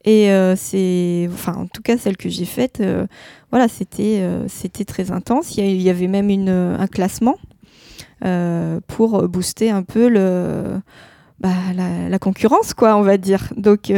[0.06, 3.06] Et euh, c'est, enfin, en tout cas, celle que j'ai faite, euh,
[3.50, 5.56] voilà, c'était, euh, c'était très intense.
[5.56, 7.36] Il y, avait même une, un classement
[8.86, 10.80] pour booster un peu le,
[11.40, 13.52] bah, la, la concurrence, quoi, on va dire.
[13.56, 13.92] Donc,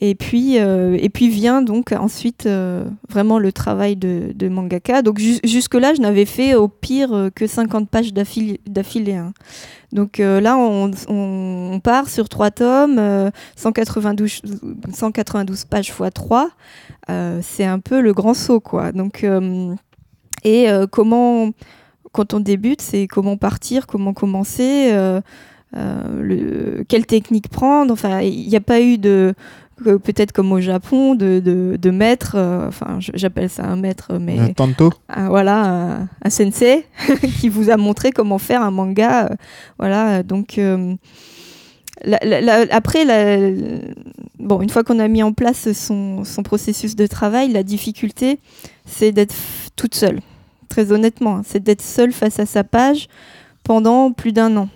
[0.00, 5.00] et puis, euh, et puis vient donc ensuite euh, vraiment le travail de, mangaka.
[5.00, 9.14] Donc jus- jusque-là, je n'avais fait au pire euh, que 50 pages d'affilée.
[9.14, 9.32] hein.
[9.92, 14.42] Donc là, on, part sur trois tomes, euh, 192,
[14.92, 16.50] 192 pages x 3.
[17.40, 18.92] c'est un peu le grand saut, quoi.
[18.92, 19.24] Donc,
[20.44, 21.50] et comment,
[22.12, 24.92] quand on débute, c'est comment partir, comment commencer,
[25.72, 27.92] le, quelle technique prendre.
[27.92, 29.34] Enfin, il n'y a pas eu de
[29.84, 34.38] peut-être comme au Japon de, de, de maître, euh, enfin j'appelle ça un maître, mais
[34.38, 36.86] Un tanto un- voilà, un, un sensei
[37.40, 39.26] qui vous a montré comment faire un manga.
[39.26, 39.34] euh,
[39.78, 40.94] voilà, donc euh,
[42.04, 43.50] la- la- la- après, la-
[44.38, 48.38] bon, une fois qu'on a mis en place son, son processus de travail, la difficulté,
[48.86, 49.34] c'est d'être
[49.76, 50.20] toute seule.
[50.68, 53.08] Très honnêtement, hein, c'est d'être seule face à sa page
[53.62, 54.68] pendant plus d'un an.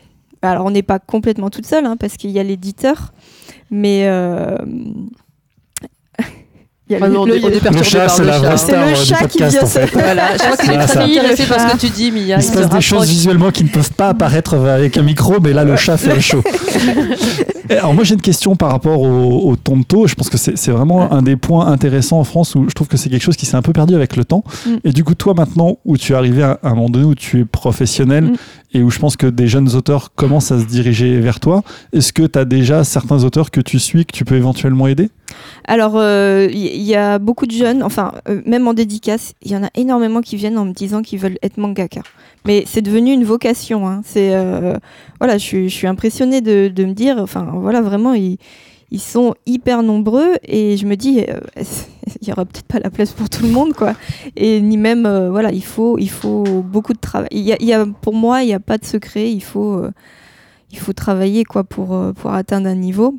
[0.42, 3.12] Alors, on n'est pas complètement toute seule, hein, parce qu'il y a l'éditeur,
[3.70, 4.56] mais euh,
[6.88, 8.18] il y a Ah le- non, on le- est- on est perturbé Le chat, par
[8.20, 8.38] le la chat.
[8.40, 9.86] vraie C'est star le du chat qui vient en se- fait.
[9.92, 12.36] Voilà, je crois qu'il est très intéressé par ce que tu dis, Mia.
[12.36, 15.52] Il se passe des choses visuellement qui ne peuvent pas apparaître avec un micro, mais
[15.52, 16.42] là, le chat fait le show.
[17.68, 20.08] Alors moi j'ai une question par rapport au, au tonto.
[20.08, 22.88] Je pense que c'est c'est vraiment un des points intéressants en France où je trouve
[22.88, 24.42] que c'est quelque chose qui s'est un peu perdu avec le temps.
[24.66, 24.70] Mm.
[24.82, 27.40] Et du coup toi maintenant où tu es arrivé à un moment donné où tu
[27.40, 28.34] es professionnel Mm.
[28.72, 31.62] Et où je pense que des jeunes auteurs commencent à se diriger vers toi.
[31.92, 35.10] Est-ce que tu as déjà certains auteurs que tu suis que tu peux éventuellement aider?
[35.66, 39.52] Alors, euh, il y, y a beaucoup de jeunes, enfin, euh, même en dédicace, il
[39.52, 42.02] y en a énormément qui viennent en me disant qu'ils veulent être mangaka.
[42.46, 43.86] Mais c'est devenu une vocation.
[43.86, 44.02] hein.
[44.04, 44.76] C'est euh,
[45.18, 48.38] voilà, je suis, impressionnée de, me dire, enfin, voilà, vraiment, ils,
[48.98, 51.40] sont hyper nombreux et je me dis, euh,
[52.22, 53.94] il y aura peut-être pas la place pour tout le monde, quoi.
[54.36, 57.28] Et ni même, euh, voilà, il faut, il faut beaucoup de travail.
[57.32, 59.30] Il y a, pour moi, il n'y a pas de secret.
[59.30, 59.90] Il faut, euh,
[60.70, 63.14] il faut travailler, quoi, pour, euh, pour atteindre un niveau.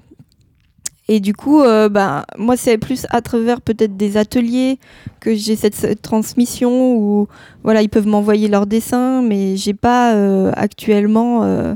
[1.08, 4.80] Et du coup, euh, bah, moi, c'est plus à travers peut-être des ateliers
[5.20, 7.28] que j'ai cette, transmission où
[7.64, 10.14] voilà, ils peuvent m'envoyer leurs dessins, mais j'ai pas
[10.54, 11.76] actuellement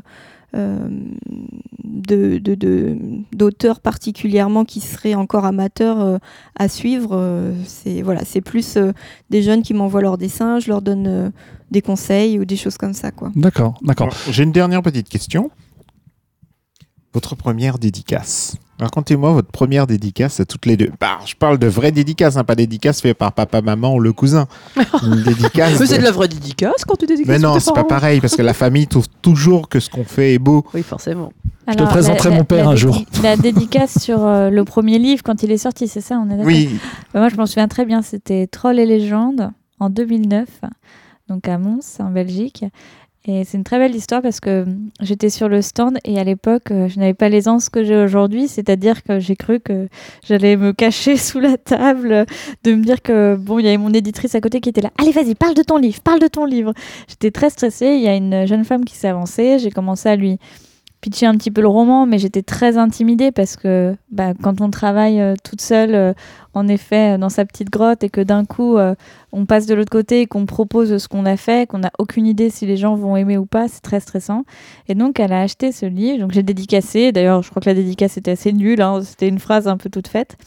[0.56, 0.88] euh, euh,
[1.84, 2.98] de, de, de-
[3.34, 6.18] d'auteurs particulièrement qui seraient encore amateurs euh,
[6.56, 7.10] à suivre.
[7.14, 8.91] Euh, c'est voilà, c'est plus euh,
[9.30, 11.30] des jeunes qui m'envoient leurs dessins, je leur donne euh,
[11.72, 13.32] des conseils ou des choses comme ça, quoi.
[13.36, 14.14] D'accord, d'accord.
[14.32, 15.52] J'ai une dernière petite question.
[17.14, 18.57] Votre première dédicace.
[18.80, 20.92] Racontez-moi votre première dédicace à toutes les deux.
[21.00, 24.12] Bah, je parle de vraie dédicace, hein, pas dédicace faite par papa, maman ou le
[24.12, 24.48] cousin.
[25.04, 25.80] Une dédicace.
[25.80, 28.36] Mais c'est de la vraie dédicace quand tu dédicaces Mais non, c'est pas pareil parce
[28.36, 30.66] que la famille trouve toujours que ce qu'on fait est beau.
[30.74, 31.32] Oui, forcément.
[31.68, 32.98] Je te présenterai mon père un jour.
[33.24, 36.38] La dédicace sur euh, le premier livre quand il est sorti, c'est ça, on est
[36.38, 36.46] d'accord?
[36.46, 36.78] Oui.
[37.14, 38.02] Bah, Moi, je m'en souviens très bien.
[38.02, 40.48] C'était Troll et légendes en 2009,
[41.30, 42.66] donc à Mons, en Belgique.
[43.28, 46.24] Et c'est une très belle histoire parce que hum, j'étais sur le stand et à
[46.24, 48.48] l'époque, euh, je n'avais pas l'aisance que j'ai aujourd'hui.
[48.48, 49.88] C'est-à-dire que j'ai cru que
[50.24, 52.26] j'allais me cacher sous la table,
[52.64, 54.92] de me dire que, bon, il y avait mon éditrice à côté qui était là.
[55.00, 56.74] Allez, vas-y, parle de ton livre, parle de ton livre.
[57.08, 57.96] J'étais très stressée.
[57.96, 59.58] Il y a une jeune femme qui s'est avancée.
[59.58, 60.38] J'ai commencé à lui
[61.06, 64.72] pitcher un petit peu le roman, mais j'étais très intimidée parce que bah, quand on
[64.72, 66.14] travaille euh, toute seule, euh,
[66.56, 68.77] en effet, euh, dans sa petite grotte, et que d'un coup,
[69.32, 72.26] on passe de l'autre côté et qu'on propose ce qu'on a fait, qu'on n'a aucune
[72.26, 74.45] idée si les gens vont aimer ou pas, c'est très stressant.
[74.88, 77.11] Et donc, elle a acheté ce livre, donc j'ai dédicacé.
[77.11, 79.91] D'ailleurs, je crois que la dédicace était assez nulle, hein, c'était une phrase un peu
[79.91, 80.38] toute faite.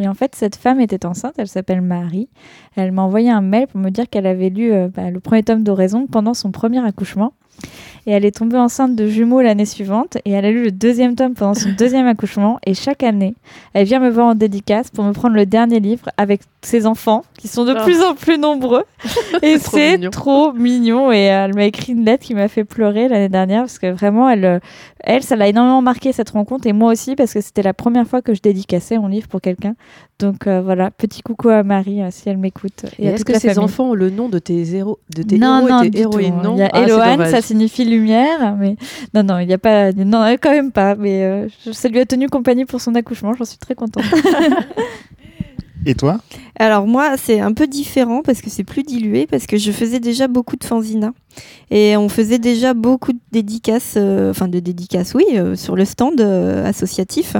[0.00, 2.28] Et en fait, cette femme était enceinte, elle s'appelle Marie.
[2.74, 5.62] Elle m'a envoyé un mail pour me dire qu'elle avait lu bah, le premier tome
[5.62, 7.34] d'Oraison pendant son premier accouchement.
[8.06, 11.14] Et elle est tombée enceinte de jumeaux l'année suivante et elle a lu le deuxième
[11.14, 12.58] tome pendant son deuxième accouchement.
[12.66, 13.34] Et chaque année,
[13.74, 17.24] elle vient me voir en dédicace pour me prendre le dernier livre avec ses enfants
[17.38, 17.84] qui sont de Oh.
[17.84, 18.84] plus en plus nombreux.
[19.42, 20.10] et C'est trop mignon.
[20.10, 21.12] trop mignon.
[21.12, 24.28] Et elle m'a écrit une lettre qui m'a fait pleurer l'année dernière parce que vraiment,
[24.30, 24.58] elle, euh,
[25.00, 28.06] elle ça l'a énormément marqué cette rencontre et moi aussi parce que c'était la première
[28.06, 29.74] fois que je dédicaçais mon livre pour quelqu'un.
[30.18, 32.86] Donc euh, voilà, petit coucou à Marie euh, si elle m'écoute.
[32.98, 33.58] Et est-ce que famille.
[33.58, 36.00] enfants ont le nom de tes héros, de tes non, héros non, et du tes
[36.00, 36.48] héroïnes tout.
[36.48, 36.54] Non?
[36.56, 37.30] Il y a Ah, Eloane, dommage.
[37.48, 38.76] Signifie lumière, mais
[39.14, 40.94] non, non, il n'y a pas, non, quand même pas.
[40.94, 43.34] Mais euh, ça lui a tenu compagnie pour son accouchement.
[43.34, 44.04] J'en suis très contente.
[45.86, 46.18] Et toi?
[46.58, 50.00] Alors moi, c'est un peu différent parce que c'est plus dilué, parce que je faisais
[50.00, 51.12] déjà beaucoup de fanzina.
[51.70, 55.84] Et on faisait déjà beaucoup de dédicaces, euh, enfin de dédicaces, oui, euh, sur le
[55.84, 57.36] stand euh, associatif.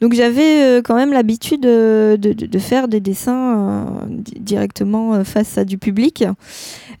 [0.00, 5.76] Donc j'avais quand même l'habitude de, de- faire des dessins di- directement face à du
[5.76, 6.24] public.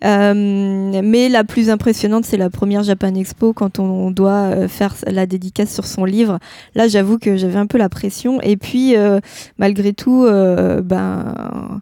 [0.02, 5.72] Mais la plus impressionnante, c'est la première Japan Expo quand on doit faire la dédicace
[5.72, 6.38] sur son livre.
[6.74, 8.40] Là, j'avoue que j'avais un peu la pression.
[8.42, 8.94] Et puis,
[9.58, 10.26] malgré tout,
[10.82, 11.80] ben,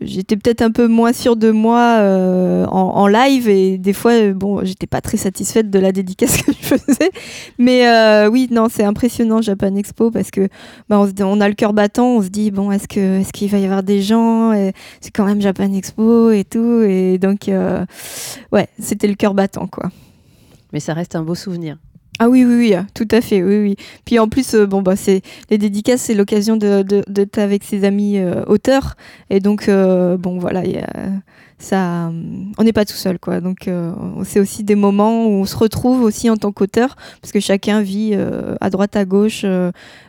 [0.00, 4.32] j'étais peut-être un peu moins sûre de moi euh, en, live et des fois, euh,
[4.32, 7.10] bon, j'étais pas très satisfaite de la dédicace que je faisais.
[7.58, 10.48] Mais euh, oui, non, c'est impressionnant Japan Expo parce que
[10.88, 13.50] ben, on, on a le cœur battant, on se dit bon, est-ce que est-ce qu'il
[13.50, 14.52] va y avoir des gens?
[15.00, 17.84] C'est quand même Japan Expo et tout, et donc euh,
[18.52, 19.90] ouais, c'était le cœur battant quoi.
[20.72, 21.78] Mais ça reste un beau souvenir.
[22.18, 23.76] Ah oui, oui, oui, tout à fait, oui, oui.
[24.06, 25.20] Puis en plus, euh, bon, bah, c'est
[25.50, 28.94] les dédicaces, c'est l'occasion de, de, d'être avec ses amis euh, auteurs.
[29.28, 30.62] Et donc, euh, bon, voilà,
[31.58, 32.10] ça,
[32.58, 33.40] on n'est pas tout seul, quoi.
[33.40, 33.68] Donc,
[34.24, 37.82] c'est aussi des moments où on se retrouve aussi en tant qu'auteur, parce que chacun
[37.82, 38.14] vit
[38.60, 39.44] à droite, à gauche,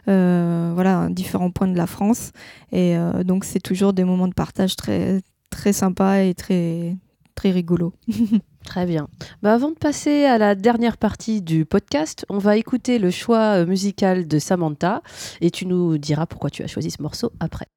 [0.06, 2.32] voilà, à différents points de la France.
[2.72, 6.96] Et donc, c'est toujours des moments de partage très, très sympas et très,
[7.36, 7.94] très rigolos.
[8.68, 9.08] Très bien.
[9.42, 13.62] Bah, avant de passer à la dernière partie du podcast, on va écouter le choix
[13.62, 15.02] euh, musical de Samantha
[15.40, 17.77] et tu nous diras pourquoi tu as choisi ce morceau après.「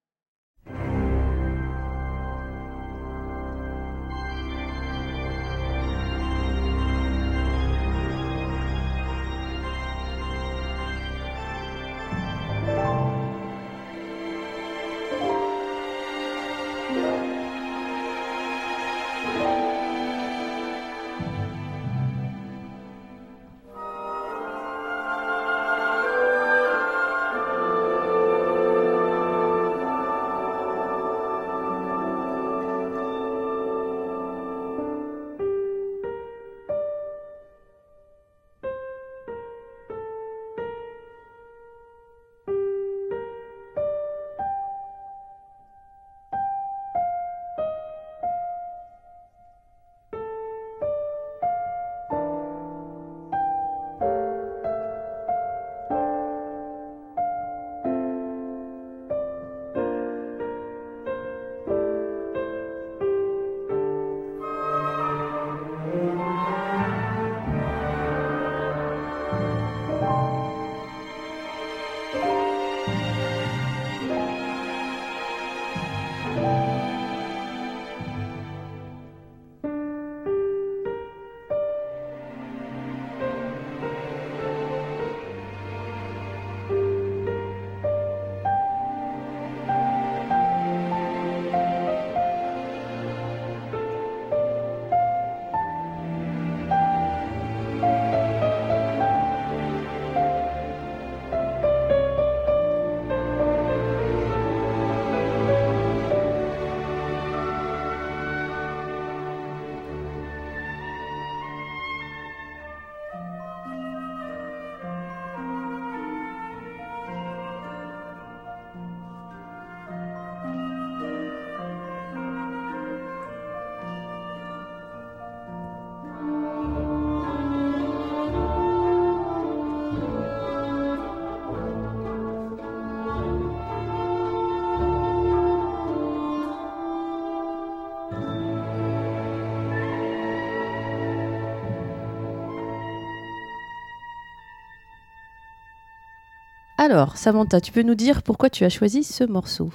[146.91, 149.71] Alors, Samantha, tu peux nous dire pourquoi tu as choisi ce morceau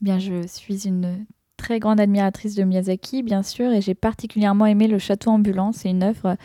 [0.00, 1.24] Eh Bien, je suis une
[1.56, 5.70] très grande admiratrice de Miyazaki, bien sûr, et j'ai particulièrement aimé Le Château ambulant.
[5.70, 6.36] C'est une œuvre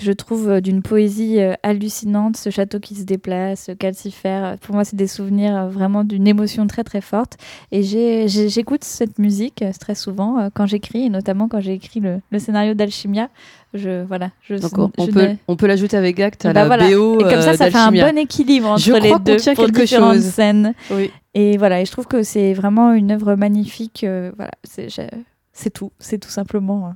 [0.00, 4.56] que je trouve euh, d'une poésie euh, hallucinante, ce château qui se déplace, calcifère.
[4.58, 7.36] Pour moi, c'est des souvenirs euh, vraiment d'une émotion très très forte.
[7.70, 7.82] Et
[8.28, 12.20] j'écoute cette musique euh, très souvent euh, quand j'écris, et notamment quand j'ai écrit le,
[12.30, 13.28] le scénario d'Alchimia.
[13.72, 16.66] Je, voilà, je, Donc, on, je peut, on peut l'ajouter avec Act à Bah la
[16.66, 16.90] voilà.
[16.90, 19.54] BO Et comme ça, euh, ça fait un bon équilibre entre Je les deux tient
[19.54, 20.24] pour quelque différentes chose.
[20.24, 20.74] scènes.
[20.90, 21.12] Oui.
[21.34, 24.02] Et voilà, et je trouve que c'est vraiment une œuvre magnifique.
[24.02, 26.90] euh, voilà, c'est tout, c'est tout simplement euh,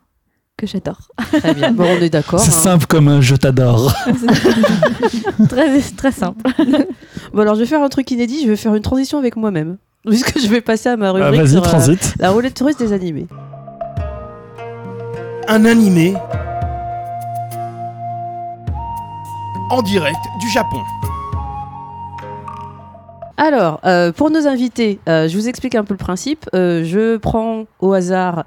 [0.56, 1.08] que j'adore.
[1.32, 1.72] Très bien.
[1.72, 2.40] Bon, on est d'accord.
[2.40, 2.52] C'est hein.
[2.52, 3.92] simple comme un je t'adore.
[5.48, 6.48] très, très simple.
[7.32, 9.78] Bon, alors je vais faire un truc inédit, je vais faire une transition avec moi-même.
[10.08, 12.14] Puisque je vais passer à ma rubrique Ah, vas-y, sur, euh, transite.
[12.18, 13.26] la roulette russe des animés.
[15.48, 16.14] Un animé
[19.70, 20.80] en direct du Japon.
[23.36, 26.48] Alors, euh, pour nos invités, euh, je vous explique un peu le principe.
[26.54, 28.44] Euh, je prends au hasard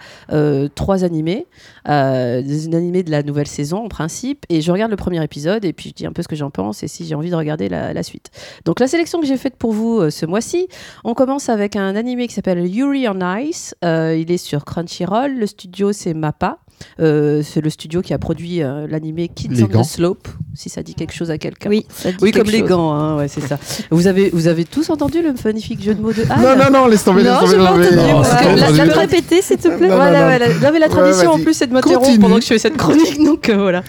[0.75, 1.45] trois animés,
[1.85, 5.73] des animés de la nouvelle saison en principe, et je regarde le premier épisode et
[5.73, 7.69] puis je dis un peu ce que j'en pense et si j'ai envie de regarder
[7.69, 8.31] la, la suite.
[8.65, 10.67] Donc la sélection que j'ai faite pour vous ce mois-ci,
[11.03, 13.75] on commence avec un animé qui s'appelle Yuri on Ice.
[13.83, 15.37] Il est sur Crunchyroll.
[15.37, 16.59] Le studio c'est Mappa.
[16.99, 19.81] Euh, c'est le studio qui a produit euh, l'animé Kids Les on gants.
[19.81, 21.69] the Slope, si ça dit quelque chose à quelqu'un.
[21.69, 23.57] Oui, ça dit Oui, quelque comme les gants, hein, ouais, c'est ça.
[23.91, 26.69] Vous avez, vous avez tous entendu le magnifique jeu de mots de Anne Non, non,
[26.71, 27.83] non, laisse tomber, laisse Non, tomber, j'ai pas entendu.
[27.83, 28.89] Non, que pas la- entendu.
[28.89, 30.47] la- répéter, s'il te plaît Non, voilà, non, voilà.
[30.49, 31.43] Non, mais la Ouais, tradition en vas-y.
[31.43, 33.23] plus, c'est de m'interrompre pendant que je fais cette chronique.
[33.23, 33.83] Donc euh, voilà.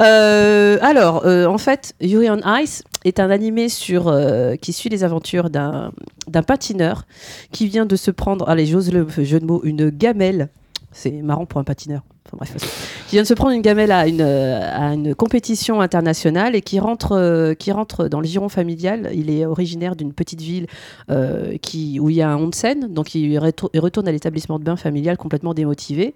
[0.00, 4.88] Euh, alors, euh, en fait, Yuri on Ice est un animé sur, euh, qui suit
[4.88, 5.92] les aventures d'un
[6.28, 7.06] d'un patineur
[7.50, 10.48] qui vient de se prendre, allez, j'ose le jeu de mots, une gamelle.
[10.92, 12.02] C'est marrant pour un patineur.
[12.26, 15.80] Enfin, bref, qui vient de se prendre une gamelle à une, euh, à une compétition
[15.80, 19.10] internationale et qui rentre, euh, qui rentre dans le giron familial.
[19.14, 20.66] Il est originaire d'une petite ville
[21.10, 24.58] euh, qui, où il y a un onsen, donc il, retour- il retourne à l'établissement
[24.58, 26.14] de bain familial complètement démotivé.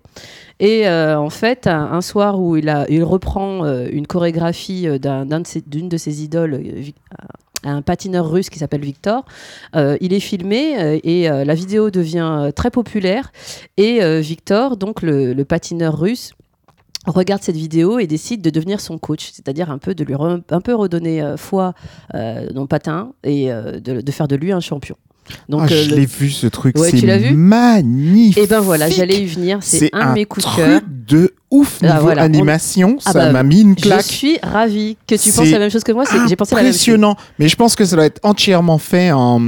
[0.61, 2.71] Et en fait, un, soir où il,
[3.03, 6.61] reprend une chorégraphie d'une de, ses idoles,
[7.65, 9.25] un patineur russe qui s'appelle Victor.
[9.75, 13.33] Euh, il est filmé euh, et euh, la vidéo devient très populaire.
[13.77, 16.33] Et Victor, donc le, patineur russe,
[17.07, 20.61] regarde cette vidéo et décide de devenir son coach, c'est-à-dire un peu de lui un
[20.61, 21.75] peu redonner foi
[22.13, 24.97] dans le patin et de faire de lui un champion.
[25.49, 27.35] Donc, Ah, euh, je le- l'ai vu ce truc, Ouais, c'est tu l'as vu?
[27.35, 28.39] magnifique.
[28.39, 30.81] Et ben voilà, j'allais y venir, c'est un, de mes coups de cœur.
[30.81, 34.03] truc de ouf Ah, niveau voilà, animation, Ah ça bah, m'a mis une Je claque.
[34.03, 36.05] suis ravie que tu C'est penses la même chose que moi.
[36.07, 36.77] c'est que J'ai pensé la même chose.
[36.77, 39.41] Impressionnant, mais je pense que ça doit être entièrement fait en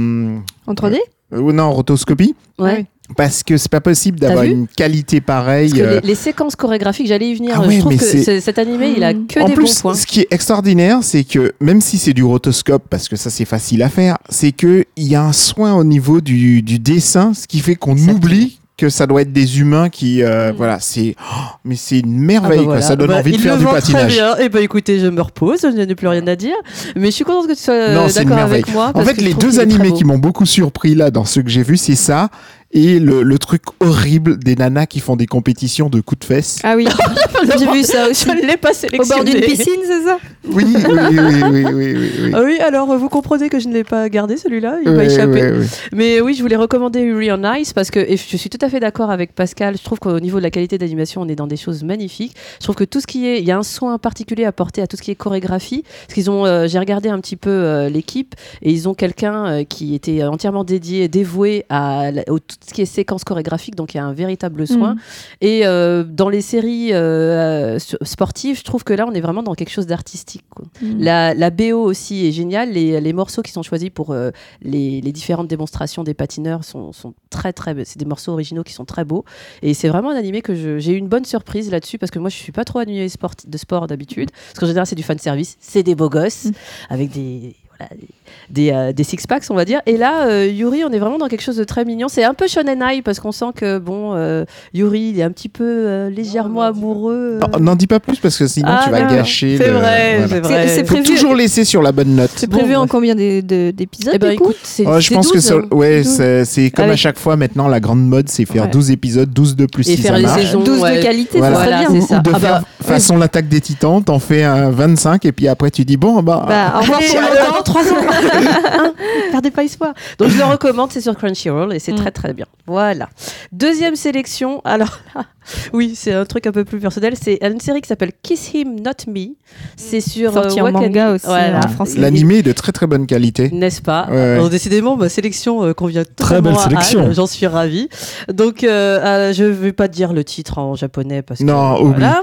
[0.67, 0.97] En 3D
[1.33, 2.85] euh, non, en rotoscopie Ouais.
[3.15, 5.69] Parce que c'est pas possible d'avoir une qualité pareille.
[5.69, 7.53] Parce que euh, les, les séquences chorégraphiques, j'allais y venir.
[7.57, 9.93] Ah je trouve que cet animé, il a que en des plus, bons points.
[9.95, 13.45] ce qui est extraordinaire, c'est que même si c'est du rotoscope, parce que ça c'est
[13.45, 17.33] facile à faire, c'est que il y a un soin au niveau du, du dessin,
[17.33, 21.15] ce qui fait qu'on oublie que ça doit être des humains qui, euh, voilà, c'est,
[21.19, 21.35] oh,
[21.65, 22.73] mais c'est une Ah merveille, bah quoi.
[22.73, 22.81] voilà.
[22.85, 24.15] ça donne Bah, envie de faire du patinage.
[24.15, 24.37] Très bien.
[24.37, 26.53] Et bah écoutez, je me repose, je n'ai plus rien à dire.
[26.95, 28.61] Mais je suis contente que tu sois Non, euh, c'est une d'accord merveille.
[28.61, 28.89] avec moi.
[28.89, 31.63] En parce fait, les deux animés qui m'ont beaucoup surpris là dans ceux que j'ai
[31.63, 32.29] vus, c'est ça
[32.71, 36.59] et le, le truc horrible des nanas qui font des compétitions de coups de fesses.
[36.63, 36.85] Ah oui,
[37.59, 38.25] j'ai vu ça aussi.
[38.27, 39.23] Je ne l'ai pas Au sélectionné.
[39.23, 40.17] bord d'une piscine, c'est ça?
[40.49, 42.31] Oui, oui, oui, oui, oui, oui, oui, oui.
[42.33, 45.53] Ah oui, alors vous comprenez que je ne l'ai pas gardé celui-là, il m'a échappé.
[45.93, 48.69] Mais oui, je voulais recommander Yuri on Ice parce que et je suis tout à
[48.69, 49.77] fait d'accord avec Pascal.
[49.77, 52.35] Je trouve qu'au niveau de la qualité d'animation, on est dans des choses magnifiques.
[52.59, 54.87] Je trouve que tout ce qui est, il y a un soin particulier apporté à
[54.87, 55.83] tout ce qui est chorégraphie.
[56.07, 59.45] Parce qu'ils ont, euh, j'ai regardé un petit peu euh, l'équipe et ils ont quelqu'un
[59.47, 63.75] euh, qui était entièrement dédié, dévoué à la- au- tout ce qui est séquence chorégraphique.
[63.75, 64.95] Donc il y a un véritable soin.
[64.95, 64.99] Mm.
[65.41, 69.53] Et euh, dans les séries euh, sportives, je trouve que là, on est vraiment dans
[69.55, 70.45] quelque chose d'artistique.
[70.81, 70.99] Mm.
[70.99, 72.71] La, la BO aussi est géniale.
[72.71, 74.31] Les, les morceaux qui sont choisis pour euh,
[74.61, 77.75] les, les différentes démonstrations des patineurs sont, sont très très.
[77.85, 79.25] C'est des morceaux originaux qui sont très beaux.
[79.61, 82.29] Et c'est vraiment un animé que j'ai eu une bonne surprise là-dessus parce que moi
[82.29, 84.31] je suis pas trop animé sport, de sport d'habitude.
[84.31, 86.51] Parce qu'en général c'est du fan service, c'est des beaux gosses Mm.
[86.89, 88.07] avec des voilà, des,
[88.49, 89.81] des, euh, des six packs on va dire.
[89.85, 92.07] Et là euh, Yuri on est vraiment dans quelque chose de très mignon.
[92.07, 95.49] C'est un peu shonen parce qu'on sent que bon euh, Yuri il est un petit
[95.49, 97.39] peu euh, légèrement amoureux.
[97.41, 97.47] euh.
[97.53, 99.57] Non, N'en dis pas plus parce que sinon Ah, tu vas non, gâcher.
[99.57, 100.27] c'est le- vrai, voilà.
[100.27, 100.67] c'est vrai.
[100.67, 102.31] C'est- c'est Faut prévu- toujours laisser sur la bonne note.
[102.35, 105.27] C'est Bon, prévu en combien d'é- de- d'épisodes Eh ben écoute, c'est Oh, je pense
[105.29, 105.67] que 12, ça- hein.
[105.75, 106.43] ouais, 12.
[106.45, 108.69] c'est comme à chaque fois maintenant la grande mode, c'est faire Ouais.
[108.69, 110.41] 12 épisodes, 12 de plus Et si faire ça les marche.
[110.41, 110.61] saisons.
[110.63, 110.97] 12 ouais.
[110.97, 111.55] de qualité, Voilà.
[111.55, 112.01] ça serait Voilà, bien.
[112.01, 112.17] c'est ça.
[112.19, 115.47] Ou de Ah bah, faire, Façon l'attaque des titans, t'en fais un 25 et puis
[115.49, 116.45] après tu dis bon bah.
[116.47, 116.99] Bah, au revoir
[117.65, 118.03] pour euh, longtemps.
[118.03, 118.53] dans trois ans.
[118.77, 118.93] Hein,
[119.31, 119.93] Perdez pas espoir.
[120.19, 121.95] Donc je le recommande, c'est sur Crunchyroll et c'est Mm.
[121.97, 122.45] très très bien.
[122.67, 123.09] Voilà.
[123.51, 124.61] Deuxième sélection.
[124.65, 125.25] Alors là,
[125.73, 127.13] oui, c'est un truc un peu plus personnel.
[127.19, 129.35] C'est une série qui s'appelle Kiss Him Not Me.
[129.77, 130.87] C'est sur Sorti en Wakanim.
[130.87, 131.59] manga aussi, Voilà.
[131.65, 131.99] en français.
[131.99, 133.49] L'animé est de très très bonne qualité.
[133.51, 134.17] N'est-ce pas Ouais.
[134.35, 137.11] Alors, Décidément, ma sélection euh, convient Très belle sélection.
[137.13, 137.89] J'en suis ravie.
[138.31, 141.79] Donc, euh, euh, je ne vais pas dire le titre en japonais parce que Non,
[141.81, 141.99] oublie.
[141.99, 142.21] voilà.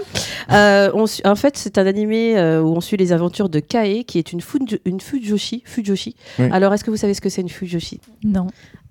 [0.53, 3.61] Euh, on su- en fait, c'est un animé euh, où on suit les aventures de
[3.61, 5.01] Kae, qui est une, fujo- une
[5.37, 5.63] fujoshi.
[5.67, 6.17] fujoshi.
[6.39, 6.47] Oui.
[6.53, 8.01] Alors, est-ce que vous savez ce que c'est une fujoshi?
[8.25, 8.47] Non.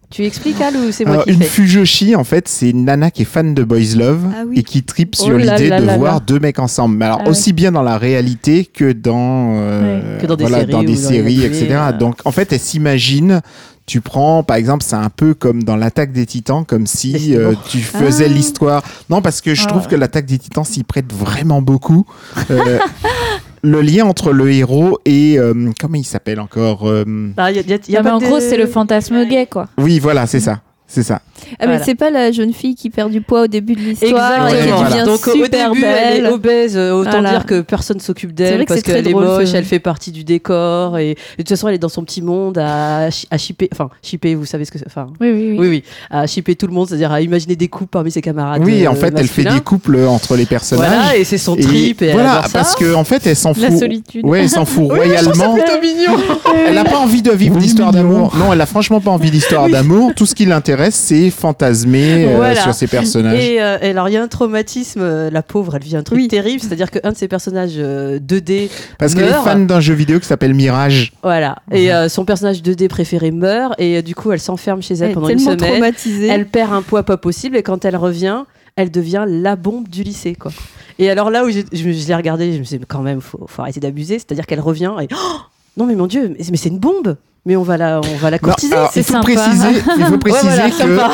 [0.09, 1.45] Tu expliques, Al, ou c'est moi Alors, qui une fais?
[1.45, 4.59] Fujoshi, en fait, c'est une nana qui est fan de Boys Love Ah oui.
[4.59, 6.19] et qui tripe Oh sur là l'idée de là voir là.
[6.19, 6.95] deux mecs ensemble.
[6.97, 10.59] Mais alors, Ah aussi bien dans la réalité que dans, euh, Que dans des voilà,
[10.59, 11.67] séries dans des etc.
[11.71, 11.91] euh.
[11.97, 13.41] Donc, en fait, elle s'imagine.
[13.87, 17.53] Tu prends, par exemple, c'est un peu comme dans l'attaque des titans, comme si euh,
[17.67, 18.33] tu faisais Ah.
[18.33, 18.83] l'histoire.
[19.09, 19.67] Non, parce que je Ah.
[19.67, 22.05] trouve que l'attaque des titans s'y prête vraiment beaucoup.
[22.51, 22.77] Euh,
[23.63, 27.05] le lien entre le héros et euh, comment il s'appelle encore euh,
[27.37, 29.25] Ah, y a- y a- y a Non, mais pas en gros, c'est le fantasme
[29.25, 29.69] gay, quoi.
[29.77, 31.21] Oui, voilà, c'est ça, c'est ça.
[31.51, 31.83] Ah, mais Voilà.
[31.83, 34.65] c'est pas la jeune fille qui perd du poids au début de l'histoire et qui
[34.67, 36.25] devient Donc au super début, elle belle.
[36.25, 37.29] est obèse, euh, autant Voilà.
[37.31, 40.97] dire que personne s'occupe d'elle parce qu'elle est drôle, moche, elle fait partie du décor
[40.97, 43.89] et, et de toute façon elle est dans son petit monde à, à shipper, enfin
[44.01, 45.55] shipper, vous savez ce que c'est, enfin Oui, oui, oui.
[45.59, 48.61] oui oui, à shipper tout le monde, c'est-à-dire à imaginer des couples parmi ses camarades.
[48.63, 50.87] oui, euh, en fait, elle fait des couples entre les personnages.
[50.87, 53.63] Voilà et c'est son trip et, elle voilà, parce que en fait, elle s'en fout.
[53.63, 54.25] La solitude.
[54.25, 55.57] Ouais, elle s'en fout royalement.
[56.67, 58.35] Elle n'a pas envie de vivre d'histoire d'amour.
[58.37, 60.11] Non, elle a franchement pas envie d'histoire d'amour.
[60.15, 62.61] Tout ce qui l'intéresse, c'est fantasmer euh, Voilà.
[62.61, 63.39] sur ses personnages.
[63.39, 66.03] Et, euh, et alors il y a un traumatisme, euh, la pauvre, elle vit un
[66.03, 66.27] truc Oui.
[66.27, 68.69] terrible, c'est-à-dire qu'un de ses personnages euh, 2D
[68.99, 69.43] Parce qu'elle est meurt.
[69.43, 71.11] fan d'un jeu vidéo qui s'appelle Mirage.
[71.23, 71.57] Voilà.
[71.71, 75.09] Et euh, son personnage 2D préféré meurt et euh, du coup elle s'enferme chez elle
[75.09, 75.57] Elle pendant une semaine.
[75.57, 76.27] traumatisée.
[76.27, 78.43] Elle perd un poids pas possible et quand elle revient,
[78.75, 80.51] elle devient la bombe du lycée quoi.
[80.99, 83.19] Et alors là où je, je l'ai regardé, je me suis dit mais quand même
[83.21, 85.37] faut, faut arrêter d'abuser, c'est-à-dire qu'elle revient et Oh
[85.77, 87.17] non mais mon dieu, mais, mais c'est une bombe.
[87.45, 88.75] Mais on va la on va la Non, courtiser.
[88.91, 89.67] c'est il faut préciser,
[89.97, 90.69] il faut préciser voilà,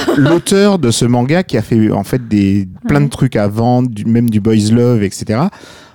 [0.06, 3.82] que l'auteur de ce manga qui a fait en fait des plein de trucs avant,
[3.82, 5.40] du, même du boys love, etc.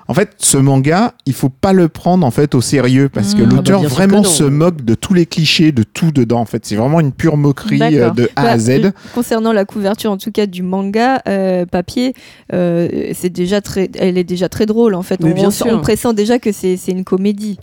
[0.09, 3.41] En fait, ce manga, il faut pas le prendre en fait au sérieux parce que
[3.41, 3.45] Mmh.
[3.45, 6.41] Ah bah, l'auteur vraiment que se moque de tous les clichés, de tout dedans.
[6.41, 8.69] En fait, c'est vraiment une pure moquerie euh, de A Bah, à Z.
[8.71, 12.15] euh, Concernant la couverture, en tout cas du manga euh, papier,
[12.53, 15.21] euh, c'est déjà très, elle est déjà très drôle en fait.
[15.21, 15.67] Mais on, bien on- sûr.
[15.71, 17.59] on pressent déjà que c'est c'est une comédie.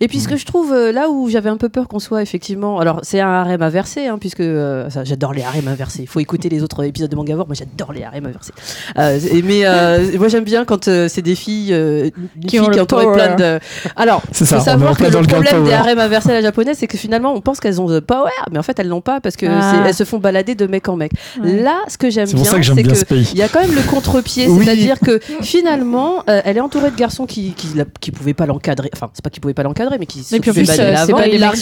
[0.00, 2.78] Et puis ce que je trouve là où j'avais un peu peur qu'on soit effectivement,
[2.80, 6.00] alors c'est un harem inversé, hein, puisque euh, ça, j'adore les harems inversés.
[6.02, 8.52] Il faut écouter les autres épisodes de Mangavore, moi j'adore les harems inversés.
[8.98, 11.74] Euh, mais euh, moi j'aime bien quand euh, c'est des filles,
[12.36, 13.24] une Qui ont qui le est entourée de power.
[13.24, 13.60] plein de.
[13.96, 16.86] Alors, C'est faut ça, savoir que le problème des harems inversés à la japonaise, c'est
[16.86, 19.36] que finalement on pense qu'elles ont the power, mais en fait elles l'ont pas parce
[19.36, 19.84] que Ah.
[19.86, 21.12] elles se font balader de mec en mec.
[21.42, 21.60] Ouais.
[21.62, 23.28] Là, ce que j'aime bien, c'est bien que ce pays.
[23.32, 24.64] il y a quand même le contre-pied, Oui.
[24.64, 28.46] c'est-à-dire que finalement, euh, elle est entourée de garçons qui qui, la- qui pouvaient pas
[28.46, 28.90] l'encadrer.
[28.92, 30.76] Enfin, c'est pas qu'ils pouvaient pas l'encadrer, mais qui Et puis en s'occupaient plus, pas
[30.76, 31.18] d'elle euh, c'est avant.
[31.18, 31.52] pas la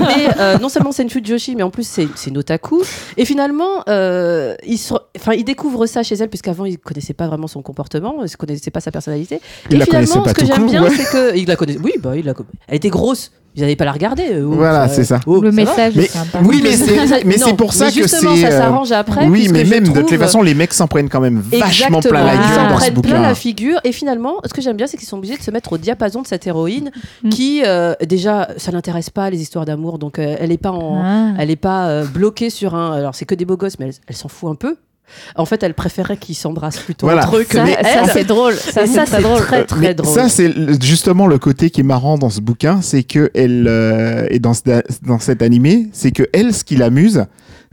[0.00, 2.82] mais euh, non seulement c'est une fujoshi, mais en plus c'est c'est une otaku.
[3.16, 7.46] Et finalement, il, se- enfin, il découvre ça chez elle, puisqu'avant il connaissait pas vraiment
[7.46, 9.40] son comportement, il connaissait pas sa personnalité.
[9.70, 10.90] Il et la finalement, pas ce que j'aime bien, ouais.
[10.96, 11.80] c'est que il la connaissait.
[11.82, 12.32] Oui, bah il la.
[12.68, 13.30] Elle était grosse.
[13.56, 14.24] Ils n'allaient pas la regarder.
[14.32, 15.20] euh, oh, Voilà, c'est ça.
[15.28, 16.40] oh, Le ça message Mais- sympa.
[16.44, 18.40] Oui, mais c'est mais Non, c'est pour ça mais que justement, c'est.
[18.40, 19.28] ça euh, s'arrange après.
[19.28, 22.24] oui, mais même de trouve- toute façon, les mecs s'en prennent quand même vachement plein
[22.24, 22.40] la Exactement.
[22.40, 23.78] gueule Ils s'en prennent plein la figure.
[23.84, 26.22] Et finalement, ce que j'aime bien, c'est qu'ils sont obligés de se mettre au diapason
[26.22, 26.90] de cette héroïne
[27.22, 27.28] Mm.
[27.28, 30.00] qui, euh, déjà, ça l'intéresse pas, les histoires d'amour.
[30.00, 31.00] Donc, euh, elle est pas en.
[31.04, 31.34] Ah.
[31.38, 32.92] Elle est pas euh, bloquée sur un.
[32.92, 34.74] Alors, c'est que des beaux gosses, mais elle, elle s'en fout un peu.
[35.36, 37.22] En fait, elle préférait qu'ils s'embrassent plutôt Voilà.
[37.26, 38.54] entre eux que Ça, ça, c'est drôle.
[38.54, 39.40] Ça, c'est ça, très c'est drôle.
[39.40, 40.14] très, très Mais drôle.
[40.14, 40.52] Ça, c'est
[40.82, 44.54] justement le côté qui est marrant dans ce bouquin, c'est que elle euh, et dans,
[44.54, 44.62] ce,
[45.02, 47.26] dans cet animé, c'est que elle, ce qui l'amuse,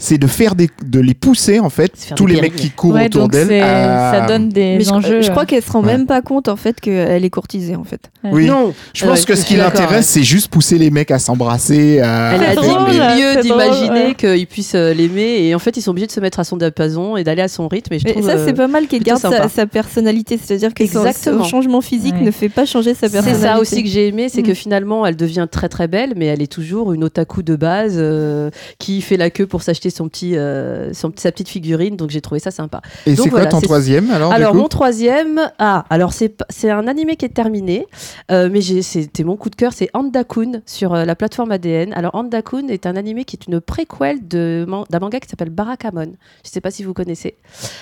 [0.04, 3.06] c'est de faire des, de les pousser en fait, tous les mecs qui courent Ouais,
[3.06, 3.48] autour donc d'elle.
[3.48, 5.22] c'est- à- ça donne des Mais enjeux.
[5.22, 5.96] je crois qu'elle se rend Ouais.
[5.96, 8.02] même pas compte en fait qu'elle est courtisée en fait.
[8.24, 8.46] Oui.
[8.48, 10.02] Non, Je pense que je ce qui l'intéresse, ouais.
[10.02, 12.00] c'est juste pousser les mecs à s'embrasser.
[12.00, 13.16] à- Elle a dit là.
[13.16, 14.16] mieux c'est d'imaginer ouais.
[14.16, 16.58] qu'ils puissent euh, l'aimer et en fait ils sont obligés de se mettre à son
[16.58, 18.88] diapason et d'aller à son rythme et je Mais trouve ça, euh, c'est pas mal
[18.88, 23.08] qu'elle garde sa, sa personnalité, c'est-à-dire que son, changement physique ne fait pas changer sa
[23.08, 23.48] C'est personnalité.
[23.48, 24.56] ça aussi que j'ai aimé, c'est que Mm.
[24.56, 28.50] finalement elle devient très très belle, mais elle est toujours une otaku de base euh,
[28.80, 31.96] qui fait la queue pour s'acheter son petit, euh, son- sa petite figurine.
[31.98, 32.82] Donc j'ai trouvé ça sympa.
[33.06, 36.14] Et c'est quoi voilà, ton c'est- troisième alors, Alors du coup mon troisième, ah alors
[36.14, 37.86] c'est un animé qui est terminé,
[38.32, 41.94] euh, mais c'était mon coup de cœur, c'est Andakun sur euh, la plateforme ADN.
[41.94, 44.20] Alors Andakun est un animé qui est une préquelle
[44.68, 46.14] man- d'un manga qui s'appelle Barakamon.
[46.46, 47.36] Je sais pas si vous connaissez.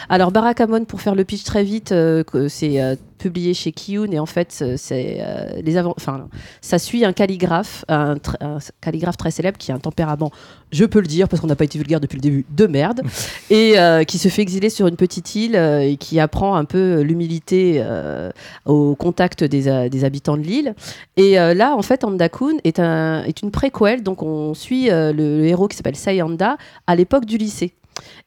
[0.09, 1.93] Alors Barakamon, pour faire le pitch très vite,
[2.47, 6.27] c'est publié chez Kiyun et en fait c'est- c'est euh, les enfin
[6.61, 8.15] ça suit un calligraphe, un,
[8.81, 10.31] calligraphe très célèbre qui a un tempérament,
[10.71, 13.01] je peux le dire parce qu'on n'a pas été vulgaire depuis le début, de merde
[13.51, 16.65] et euh, qui se fait exiler sur une petite île euh, et qui apprend un
[16.65, 18.31] peu l'humilité euh,
[18.65, 20.73] au contact des, euh, des habitants de l'île.
[21.17, 25.11] Et euh, là, en fait, Andakun est, un, est une préquelle, donc on suit euh,
[25.13, 27.73] le, le héros qui s'appelle Sayanda à l'époque du lycée.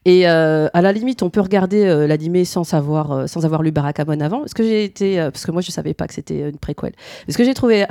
[0.05, 3.63] Et euh, à la limite, on peut regarder euh, l'animé sans savoir, euh, sans avoir
[3.63, 4.45] lu Barakamon avant.
[4.47, 6.93] Ce que j'ai été, euh, parce que moi je savais pas que c'était une préquelle.
[7.29, 7.85] Ce que j'ai trouvé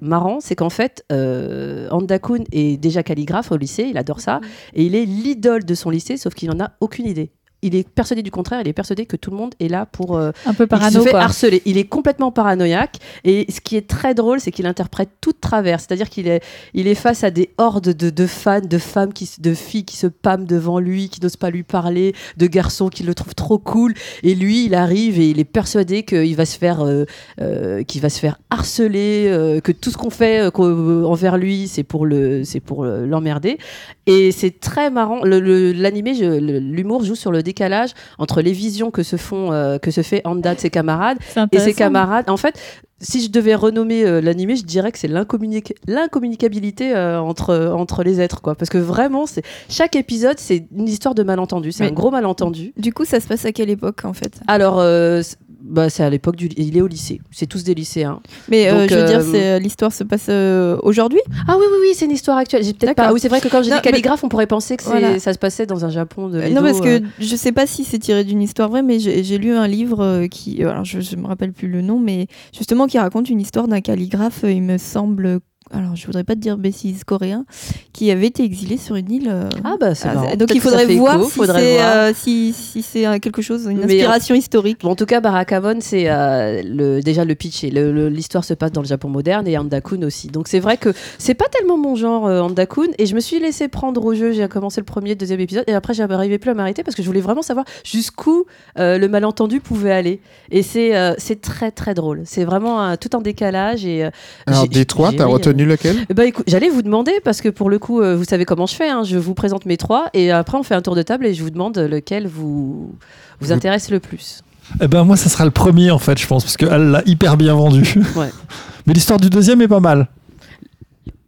[0.00, 4.40] marrant, c'est qu'en fait, euh, Andakun est déjà calligraphe au lycée, il adore ça,
[4.74, 7.30] et il est l'idole de son lycée, sauf qu'il en a aucune idée.
[7.64, 10.16] Il est persuadé du contraire, il est persuadé que tout le monde est là pour
[10.16, 11.22] euh, Un peu il parano, se fait quoi.
[11.22, 11.62] harceler.
[11.64, 12.98] Il est complètement paranoïaque.
[13.24, 15.80] Et ce qui est très drôle, c'est qu'il interprète tout de travers.
[15.80, 16.42] C'est-à-dire qu'il est,
[16.74, 19.96] il est face à des hordes de, de fans, de femmes, qui, de filles qui
[19.96, 23.58] se pâment devant lui, qui n'osent pas lui parler, de garçons qui le trouvent trop
[23.58, 23.94] cool.
[24.22, 27.04] Et lui, il arrive et il est persuadé qu'il va se faire, euh,
[27.40, 31.82] euh, qu'il va se faire harceler, euh, que tout ce qu'on fait envers lui, c'est
[31.82, 33.58] pour le, c'est pour l'emmerder.
[34.06, 35.24] Et c'est très marrant.
[35.24, 40.02] L'animé, l'humour joue sur le décalage entre les visions que se font, euh, que se
[40.02, 41.18] fait Anda de ses camarades
[41.52, 42.28] et ses camarades.
[42.28, 42.54] En fait,
[43.00, 48.02] si je devais renommer euh, l'animé, je dirais que c'est l'incommunica- l'incommunicabilité euh, entre, entre
[48.02, 48.54] les êtres, quoi.
[48.54, 51.70] Parce que vraiment, c'est chaque épisode, c'est une histoire de malentendu.
[51.72, 52.72] C'est un gros malentendu.
[52.76, 54.40] Du coup, ça se passe à quelle époque en fait?
[54.46, 55.22] Alors, euh,
[55.64, 56.48] bah, c'est à l'époque du.
[56.56, 57.20] Il est au lycée.
[57.30, 58.20] C'est tous des lycéens.
[58.48, 61.20] Mais euh, Donc, je veux dire, euh, c'est- l'histoire se passe euh, aujourd'hui?
[61.48, 62.62] Ah oui, oui, oui, c'est une histoire actuelle.
[62.62, 63.12] J'ai peut-être pas.
[63.12, 65.18] Oui, c'est vrai que quand j'ai dit calligraphe, on pourrait penser que Voilà.
[65.18, 66.38] ça se passait dans un Japon de.
[66.38, 67.06] Euh, Non, parce que euh.
[67.18, 70.26] je sais pas si c'est tiré d'une histoire vraie, mais j'ai lu un livre euh,
[70.28, 72.26] qui, euh, alors je, je me rappelle plus le nom, mais
[72.56, 75.40] justement qui raconte une histoire d'un calligraphe, euh, il me semble,
[75.72, 77.46] alors je voudrais pas te dire bêtise, coréen,
[77.92, 79.28] qui avait été exilé sur une île.
[79.30, 81.96] euh, Ah bah c'est ah, donc il faudrait voir écho, si faudrait c'est voir.
[81.96, 84.78] euh, si, si c'est euh, quelque chose, une Mais, inspiration historique.
[84.82, 88.44] Bon, en tout cas, Barakamon, c'est euh, le, déjà le pitch et le- le- l'histoire
[88.44, 90.28] se passe dans le Japon moderne et Andakun aussi.
[90.28, 93.40] Donc c'est vrai que c'est pas tellement mon genre euh, Andakun et je me suis
[93.40, 94.32] laissé prendre au jeu.
[94.32, 97.06] J'ai commencé le premier, deuxième épisode et après j'arrivais plus à m'arrêter parce que je
[97.08, 98.44] voulais vraiment savoir jusqu'où
[98.78, 100.20] euh, le malentendu pouvait aller.
[100.50, 102.22] Et c'est euh, c'est très très drôle.
[102.26, 104.04] C'est vraiment un- tout en décalage et.
[104.04, 104.10] euh,
[104.46, 106.06] Alors, j'ai- des trois, j'ai t'as euh, retenu lequel?
[106.08, 108.74] Eh ben, j'allais vous demander parce que pour le coup, euh, vous savez comment je
[108.74, 108.88] fais.
[108.88, 109.02] hein.
[109.04, 111.42] je vous présente mes trois et après on fait un tour de table et je
[111.42, 112.94] vous demande lequel vous
[113.40, 114.42] vous Vous- intéresse le plus.
[114.80, 117.36] Eh ben moi, ça sera le premier en fait, je pense, parce qu'elle l'a hyper
[117.36, 117.82] bien vendu.
[118.16, 118.30] Ouais.
[118.86, 120.08] Mais l'histoire du deuxième est pas mal.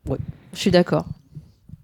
[0.09, 0.19] Ouais,
[0.55, 1.05] je suis d'accord.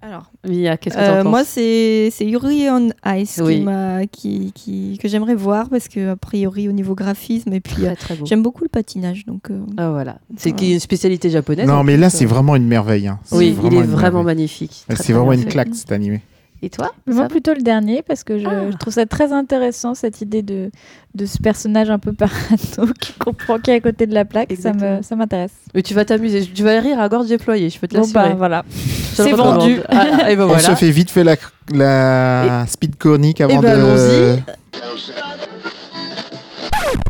[0.05, 2.89] Alors, Mia, qu'est-ce que Euh, t'en penses moi, c'est c'est Yuri on
[3.19, 3.59] Ice Oui.
[3.59, 7.61] qui m'a- qui, qui- que j'aimerais voir parce que a priori au niveau graphisme et
[7.61, 8.27] puis euh, très beau.
[8.27, 9.51] j'aime beaucoup le patinage donc.
[9.51, 10.67] euh, Ah voilà, c'est voilà.
[10.75, 11.69] une spécialité japonaise.
[11.69, 13.07] Non, mais là, c'est vraiment une merveille.
[13.07, 13.21] hein.
[13.25, 14.25] C'est Oui, il est vraiment merveille.
[14.37, 14.85] magnifique.
[14.89, 16.21] C'est très vraiment une claque cet animé.
[16.65, 20.21] Et toi Moi plutôt le dernier parce que je, je trouve ça très intéressant cette
[20.21, 20.71] idée de,
[21.17, 24.49] de ce personnage un peu parano qui comprend qui est à côté de la plaque.
[24.51, 24.99] Ça Exactement.
[24.99, 25.51] me ça m'intéresse.
[25.75, 28.29] Mais tu vas t'amuser, tu vas rire à gorge déployée, je peux te Bon l'assurer.
[28.31, 29.81] bah voilà, c'est vendu.
[29.89, 31.35] Ah, et ben On se fait vite fait la,
[31.75, 33.83] la speed chronique avant ben, de.
[33.83, 34.43] allons-y.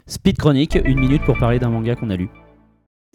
[0.06, 2.28] Speed chronique, une minute pour parler d'un manga qu'on a lu.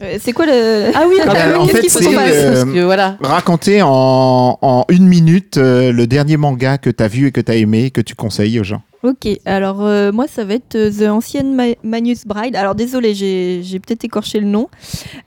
[0.01, 3.17] Euh, c'est quoi le Ah oui, Ah bah, en fait, c'est, euh, voilà.
[3.21, 7.55] Raconter en, en une minute euh, le dernier manga que t'as vu et que t'as
[7.55, 8.81] aimé et que tu conseilles aux gens.
[9.07, 12.57] Ok, alors euh, moi ça va être euh, The Ancienne Ma- Magnus Bride.
[12.57, 14.67] Alors désolé, j'ai peut-être écorché le nom.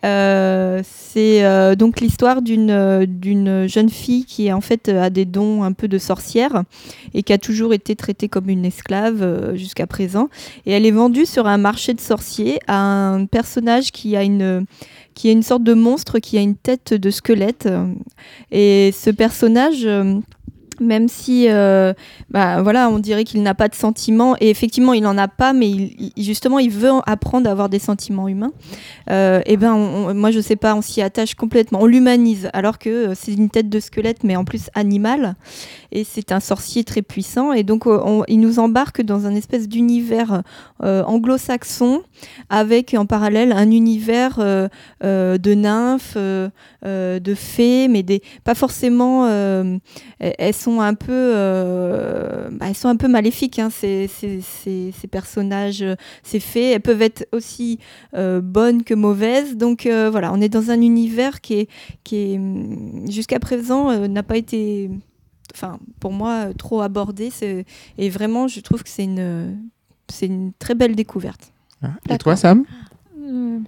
[0.04, 5.88] Euh, c'est donc l'histoire d'une jeune fille qui en fait a des dons un peu
[5.88, 6.64] de sorcière
[7.14, 10.28] et qui a toujours été traitée comme une esclave jusqu'à présent.
[10.66, 14.66] Et elle est vendue sur un marché de sorciers à un personnage qui a une
[15.14, 17.68] qui est une sorte de monstre qui a une tête de squelette.
[18.52, 19.88] Et ce personnage
[20.80, 21.92] même si euh,
[22.30, 25.52] bah, voilà, on dirait qu'il n'a pas de sentiments et effectivement il n'en a pas,
[25.52, 28.52] mais justement il veut apprendre à avoir des sentiments humains.
[29.10, 33.10] Euh, et ben moi je sais pas, on s'y attache complètement, on l'humanise alors que
[33.10, 35.34] euh, c'est une tête de squelette mais en plus animale
[35.92, 39.68] et c'est un sorcier très puissant et donc euh, il nous embarque dans un espèce
[39.68, 40.42] d'univers
[40.82, 42.02] anglo-saxon
[42.48, 49.26] avec en parallèle un univers de nymphes, de fées, mais des pas forcément.
[49.26, 49.80] elles
[50.38, 53.58] elles sont un peu, euh, bah, elles sont un peu maléfiques.
[53.58, 57.78] Hein, ces, ces- ces- ces personnages, euh, ces fées, elles peuvent être aussi
[58.14, 59.56] euh, bonnes que mauvaises.
[59.56, 61.68] Donc euh, voilà, on est dans un univers qui est,
[62.04, 64.90] qui est hum, jusqu'à présent euh, n'a pas été,
[65.54, 67.30] enfin pour moi trop abordé.
[67.98, 69.58] Et vraiment, je trouve que c'est une,
[70.08, 71.52] c'est une très belle découverte.
[72.08, 72.64] Et toi, Sam?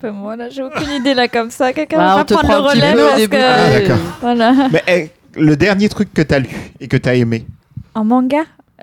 [0.01, 1.73] Pas moi là, j'ai aucune idée là comme ça.
[1.73, 3.99] Quelqu'un Bah, va prendre prend le relais parce que Ah, d'accord.
[4.21, 4.69] voilà.
[4.73, 6.51] Mais eh, le dernier truc que t'as lu
[6.81, 7.47] et que t'as aimé,
[7.95, 8.43] En manga,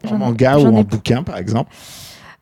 [0.10, 1.72] en manga ou en bouquin par exemple.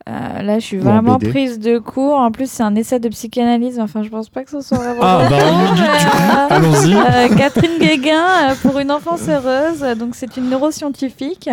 [0.10, 2.16] Euh, là, je suis vraiment prise de cours.
[2.16, 3.78] En plus, c'est un essai de psychanalyse.
[3.78, 5.02] Enfin, je pense pas que ce soit vraiment.
[5.02, 6.96] Ah, bah, Euh, allons-y.
[6.96, 9.82] euh, Catherine Guéguin, euh, pour une enfance heureuse.
[9.98, 11.50] Donc, c'est une neuroscientifique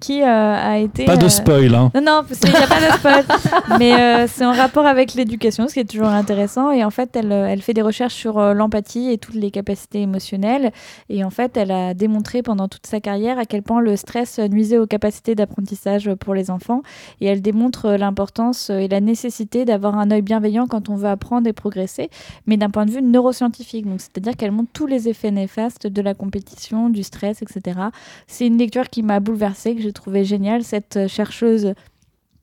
[0.00, 1.04] qui euh, a été.
[1.04, 1.90] Pas de euh, spoil, hein.
[1.94, 3.24] Non, non, il n'y a pas de spoil.
[3.78, 6.70] Mais euh, c'est en rapport avec l'éducation, ce qui est toujours intéressant.
[6.70, 10.72] Et en fait, elle, elle fait des recherches sur l'empathie et toutes les capacités émotionnelles.
[11.08, 14.38] Et en fait, elle a démontré pendant toute sa carrière à quel point le stress
[14.38, 16.82] nuisait aux capacités d'apprentissage pour les enfants.
[17.20, 21.46] Et elle démontre l'importance et la nécessité d'avoir un œil bienveillant quand on veut apprendre
[21.46, 22.10] et progresser,
[22.46, 23.86] mais d'un point de vue neuroscientifique.
[23.86, 27.80] Donc, c'est-à-dire qu'elle montre tous les effets néfastes de la compétition, du stress, etc.
[28.26, 30.64] C'est une lecture qui m'a bouleversée, que j'ai trouvé géniale.
[30.64, 31.74] Cette euh, chercheuse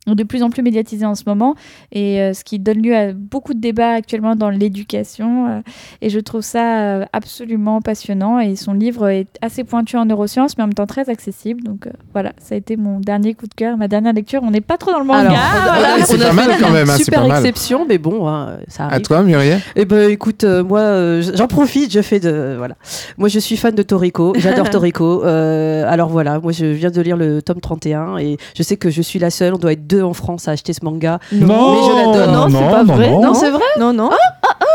[0.08, 1.56] de plus en plus médiatisée en ce moment
[1.92, 5.60] et euh, ce qui donne lieu à beaucoup de débats actuellement dans l'éducation euh,
[6.02, 10.58] et je trouve ça euh, absolument passionnant et son livre est assez pointu en neurosciences
[10.58, 13.46] mais en même temps très accessible donc euh, voilà ça a été mon dernier coup
[13.46, 15.96] de cœur ma dernière lecture on n'est pas trop dans le manga Alors, voilà.
[15.98, 17.38] Ouais, c'est on a pas mal quand même, hein, super pas mal.
[17.38, 19.02] exception, mais bon, hein, ça À arrive.
[19.04, 22.76] toi, Muriel Eh ben, écoute, euh, moi, euh, j'en profite, je fais de, voilà.
[23.18, 25.24] Moi, je suis fan de Toriko, j'adore Toriko.
[25.26, 28.90] Euh, alors voilà, moi, je viens de lire le tome 31 et je sais que
[28.90, 29.54] je suis la seule.
[29.54, 31.20] On doit être deux en France à acheter ce manga.
[31.34, 32.34] Non, mais je l'adore.
[32.34, 33.10] non, c'est non, pas non, vrai.
[33.12, 33.34] non.
[33.34, 33.64] c'est vrai.
[33.80, 34.10] Non, non.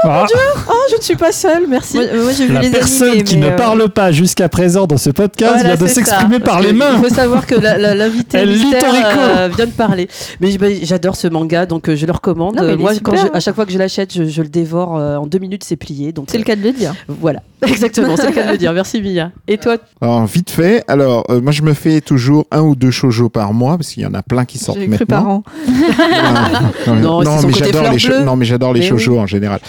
[0.04, 0.24] Ah,
[0.68, 1.64] Oh, je ne suis pas seule.
[1.68, 1.96] Merci.
[1.96, 4.86] Moi, moi, j'ai vu la les personne animés, qui ne euh, parle pas jusqu'à présent
[4.86, 6.92] dans ce podcast Voilà, vient de s'exprimer par les mains.
[6.96, 10.08] Il faut savoir que l'invité euh, vient de parler.
[10.40, 12.56] Mais bah, j'adore ce manga, donc euh, je le recommande.
[12.56, 14.48] Non, est moi, super, quand je- à chaque fois que je l'achète, je, je le
[14.48, 16.12] dévore euh, en deux minutes, c'est plié.
[16.12, 16.92] Donc C'est le cas de le dire.
[17.10, 18.72] euh, voilà, exactement, c'est le cas de le dire.
[18.72, 19.30] Merci Mia.
[19.48, 20.84] Et toi, Alors, vite fait.
[20.88, 24.02] Alors, euh, moi, je me fais toujours un ou deux shoujo par mois parce qu'il
[24.02, 24.96] y en a plein qui sortent J'ai maintenant.
[24.96, 26.94] cru par an.
[26.94, 29.60] Non, Non, mais j'adore les non, mais j'adore les Mais shoujo en général.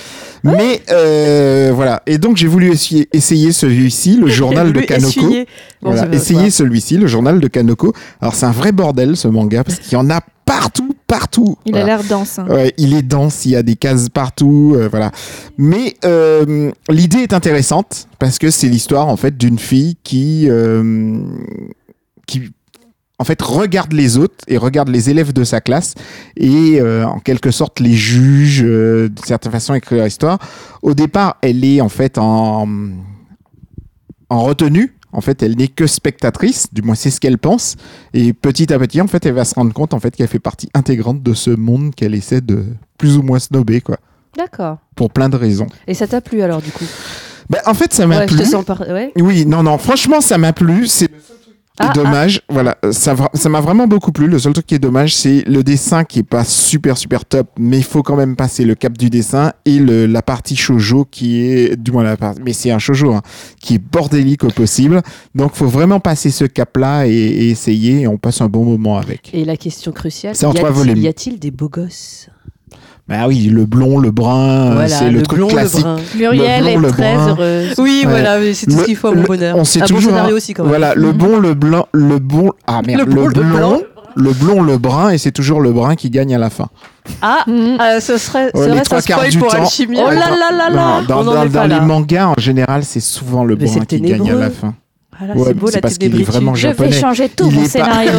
[0.44, 2.02] Mais euh, voilà.
[2.06, 5.22] Et donc j'ai voulu essayer, essayer celui-ci, le journal de Kanoko.
[5.22, 7.94] Bon, Voilà, essayer celui-ci, le journal de Kanoko.
[8.22, 11.57] Alors c'est un vrai bordel ce manga parce qu'il y en a partout, partout.
[11.65, 11.85] Il Voilà.
[11.85, 12.38] a l'air dense.
[12.39, 12.47] hein.
[12.49, 15.11] Ouais, il est dense, il y a des cases partout, euh, voilà.
[15.57, 21.19] Mais euh, l'idée est intéressante parce que c'est l'histoire en fait d'une fille qui euh,
[22.25, 22.51] qui
[23.19, 25.95] en fait regarde les autres et regarde les élèves de sa classe
[26.35, 30.38] et en quelque sorte les juge d'une certaine façon écrire l'histoire.
[30.84, 32.67] Au départ, elle est en fait en
[34.29, 34.97] en retenue.
[35.13, 37.75] En fait, elle n'est que spectatrice, du moins c'est ce qu'elle pense.
[38.13, 40.39] Et petit à petit, en fait, elle va se rendre compte en fait qu'elle fait
[40.39, 42.65] partie intégrante de ce monde qu'elle essaie de
[42.97, 43.97] plus ou moins snober, quoi,
[44.38, 44.77] D'accord.
[44.95, 45.67] pour plein de raisons.
[45.88, 46.85] Et ça t'a plu alors du coup?
[47.49, 48.43] Ben, en fait, ça m'a Ouais, je plu.
[48.43, 48.81] te sens par...
[48.81, 49.13] ouais.
[49.17, 50.85] Oui, non, non, franchement, ça m'a plu.
[50.88, 51.38] C'est le seul
[51.79, 52.41] est Ah, dommage.
[52.49, 54.27] Voilà, ça vra- ça m'a vraiment beaucoup plu.
[54.27, 57.47] Le seul truc qui est dommage, c'est le dessin qui est pas super, super top,
[57.59, 61.05] mais il faut quand même passer le cap du dessin et le, la partie shoujo
[61.09, 63.21] qui est, du moins la partie, mais c'est un shoujo, hein,
[63.61, 65.01] qui est bordélique au possible.
[65.35, 68.97] Donc, faut vraiment passer ce cap-là et, et essayer et on passe un bon moment
[68.97, 69.29] avec.
[69.33, 71.03] Et la question cruciale, C'est en y trois a-t-il- volumes.
[71.03, 72.29] y a-t-il des beaux gosses?
[73.09, 75.77] Bah oui, le blond, le brun, euh, Voilà, c'est le, truc blond, classique.
[75.85, 75.99] le brun.
[76.17, 77.27] Muriel Le blond, est le très brun.
[77.29, 78.09] heureuse Oui, Ouais.
[78.11, 79.55] voilà, mais c'est tout Le- ce qu'il faut à mon le- bonheur.
[79.57, 80.11] On sait Un bon toujours.
[80.11, 80.69] scénario hein, aussi quand même.
[80.69, 82.51] Voilà, le bon, le blanc, le bon.
[82.67, 83.77] Ah merde, Le le, bon, le blond, blanc.
[84.15, 86.67] le blond, le brun, et c'est toujours le brun qui gagne à la fin.
[87.21, 89.61] Ah, euh, ce serait, Ouais, serait trois ça quarts spoil du pour temps.
[89.61, 90.03] Alchimia.
[90.05, 92.27] Oh là dans- là là là Dans, On dans- en est dans pas les mangas,
[92.27, 94.73] en général, c'est souvent le Mais brun qui gagne à la fin.
[95.19, 96.91] Là, Ouais, c'est beau la parce qu'il est vraiment je vais japonais.
[96.91, 98.11] changer tout Il mon est pas- scénario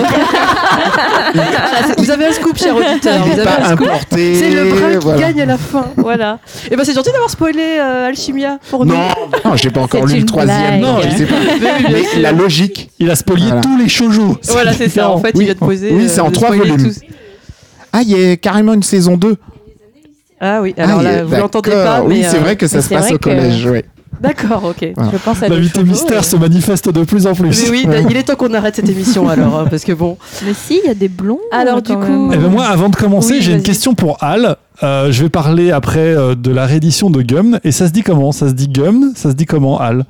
[1.33, 3.25] c'est- Vous avez un scoop, cher auditeur.
[3.25, 3.89] Vous avez pas un scoop.
[4.11, 5.20] C'est le brun qui voilà.
[5.20, 5.87] gagne à la fin.
[5.97, 6.39] Voilà.
[6.70, 8.95] Et ben c'est gentil d'avoir spoilé euh, Alchimia pour nous.
[8.95, 9.09] Non,
[9.45, 10.81] non, j'ai pas encore lu le troisième.
[10.81, 11.37] Non, je sais pas.
[11.93, 12.91] Mais la logique.
[12.99, 13.61] Il a spolié Voilà.
[13.61, 14.37] tous les shoujo.
[14.49, 15.09] Voilà, c'est ça.
[15.11, 15.43] En fait, Oui.
[15.43, 15.93] il vient de poser.
[15.93, 16.91] Oui, euh, c'est en trois volumes.
[17.93, 19.37] Ah, il y a carrément une saison 2.
[20.41, 22.07] Ah oui, alors Ah, là, vous l'entendez pas, mais.
[22.16, 23.65] Oui, c'est euh, vrai que ça se passe au collège.
[23.66, 23.85] ouais.
[24.20, 24.93] D'accord, ok.
[24.97, 25.12] Voilà.
[25.12, 27.62] je pense à L'invité des mystère se manifeste de plus en plus.
[27.65, 30.16] Mais oui, il est temps qu'on arrête cette émission alors, hein, parce que bon.
[30.45, 31.40] Mais si, il y a des blonds.
[31.53, 32.31] Alors, euh, du coup-.
[32.32, 34.57] Eh ben moi, avant de commencer, Oui, j'ai une question pour Al.
[34.82, 37.59] Euh, je vais parler après euh, de la réédition de Gum.
[37.65, 38.32] Et ça se dit comment?
[38.32, 39.12] Ça se dit Gum?
[39.15, 40.05] Ça se dit comment, Al?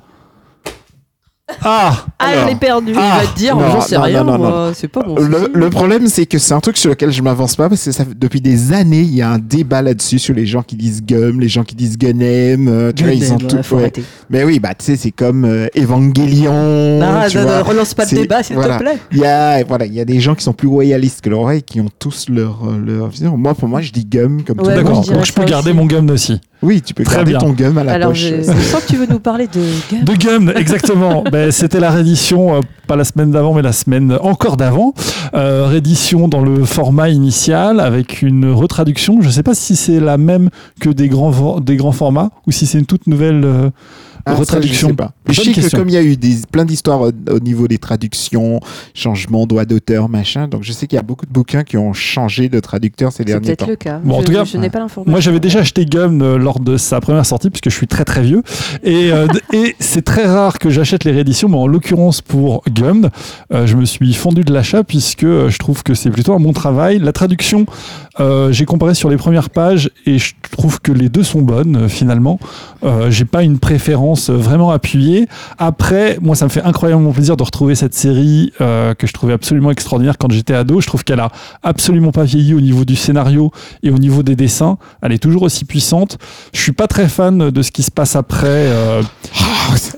[1.63, 2.43] Ah Ah, Alors.
[2.43, 2.93] je l'ai perdu.
[2.95, 5.01] Ah, il va te dire, non, j'en sais non, rien, non, non, moi, c'est pas
[5.03, 5.15] bon.
[5.15, 7.91] Le, le problème, c'est que c'est un truc sur lequel je m'avance pas parce que
[7.91, 10.75] ça, fait- depuis des années, il y a un débat là-dessus sur les gens qui
[10.75, 12.67] disent gum, les gens qui disent gunem.
[12.67, 13.57] euh, tu vois, ils ont tout.
[13.75, 13.91] ouais.
[14.29, 16.99] Mais oui, bah tu sais, c'est comme euh, Evangelion.
[17.01, 17.57] Ah, tu non, vois.
[17.59, 18.77] non, relance pas le débat, s'il voilà.
[18.77, 18.97] te plaît.
[19.11, 21.63] Il y a, voilà, il y a des gens qui sont plus royalistes que l'oreille,
[21.63, 23.37] qui ont tous leur, euh, leur vision.
[23.37, 25.05] Moi, pour moi, je dis gum comme tout le monde.
[25.05, 25.77] donc je peux garder aussi.
[25.79, 26.39] mon Gum aussi.
[26.61, 27.39] Oui, tu peux Très garder bien.
[27.39, 28.19] ton gum à la Alors, poche.
[28.19, 30.03] je, je sens que tu veux nous parler de Gum.
[30.03, 31.23] De Gum, exactement.
[31.31, 34.93] ben, C'était la réédition, euh, pas la semaine d'avant, mais la semaine encore d'avant.
[35.33, 39.21] Euh, réédition dans le format initial avec une retraduction.
[39.21, 40.49] Je ne sais pas si c'est la même
[40.81, 43.69] que des grands, des grands formats ou si c'est une toute nouvelle euh,
[44.25, 45.11] Ah, ça, retraduction Je sais pas.
[45.27, 47.67] Je Bonne sais que comme il y a eu des, plein d'histoires au, au niveau
[47.67, 48.59] des traductions,
[48.93, 51.93] changement, droit d'auteur, machin, donc je sais qu'il y a beaucoup de bouquins qui ont
[51.93, 53.67] changé de traducteur ces C'est derniers peut-être temps.
[53.67, 53.99] le cas.
[54.03, 55.11] Bon, en tout cas, je n'ai pas l'information.
[55.11, 58.05] Moi, j'avais déjà acheté Gum euh, lors de sa première sortie, puisque je suis très
[58.05, 58.43] très vieux.
[58.83, 63.09] Et, euh, et c'est très rare que j'achète les rééditions, mais en l'occurrence pour Gum,
[63.53, 66.39] euh, je me suis fondu de l'achat, puisque euh, je trouve que c'est plutôt un
[66.39, 66.99] bon travail.
[66.99, 67.65] La traduction,
[68.19, 71.75] euh, j'ai comparé sur les premières pages, et je trouve que les deux sont bonnes,
[71.75, 72.39] euh, finalement.
[72.83, 75.27] Euh, j'ai pas une préférence euh, vraiment appuyée.
[75.57, 79.33] Après, moi, ça me fait incroyablement plaisir de retrouver cette série euh, que je trouvais
[79.33, 80.81] absolument extraordinaire quand j'étais ado.
[80.81, 81.29] Je trouve qu'elle a
[81.63, 83.51] absolument pas vieilli au niveau du scénario
[83.83, 84.77] et au niveau des dessins.
[85.01, 86.17] Elle est toujours aussi puissante.
[86.53, 89.01] Je suis pas très fan de ce qui se passe après euh,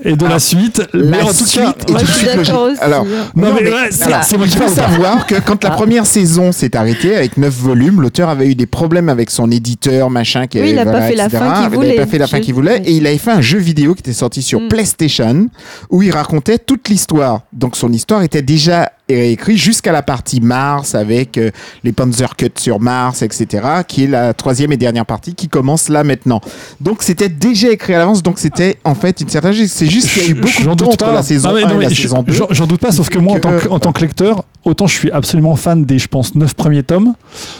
[0.03, 0.81] et de la suite.
[0.93, 2.79] mais La en tout suite cas, suite aussi.
[2.81, 3.11] Alors, Non,
[3.49, 5.75] non, mais mais ouais, c'est- moi qui il faut savoir que quand la Ah.
[5.75, 10.09] première saison s'est arrêtée avec 9 volumes, l'auteur avait eu des problèmes avec son éditeur,
[10.09, 11.37] machin, qui Oui, avait, il a pas voilà, fait la etc.
[11.39, 11.95] fin qu'il Il avait voulait.
[11.95, 14.17] pas fait la fin qu'il voulait, et il avait fait un jeu vidéo qui était
[14.17, 14.67] sorti sur Mm.
[14.67, 15.49] PlayStation,
[15.89, 17.41] où il racontait toute l'histoire.
[17.53, 21.51] Donc son histoire était déjà réécrite jusqu'à la partie Mars, avec euh,
[21.83, 26.03] les Panzercuts sur Mars, etc., qui est la troisième et dernière partie, qui commence là
[26.03, 26.41] maintenant.
[26.79, 29.53] Donc c'était déjà écrit à l'avance, donc c'était en fait une certaine...
[29.67, 31.13] C'est juste qu'il y a eu beaucoup J'en de temps doute entre pas.
[31.13, 32.33] la saison Ah ouais, 1 non, et la mais je- saison 2.
[32.33, 34.87] j'en- J'en doute pas, sauf que moi, en tant que, en tant que lecteur, autant
[34.87, 37.13] je suis absolument fan des, je pense, neuf premiers tomes.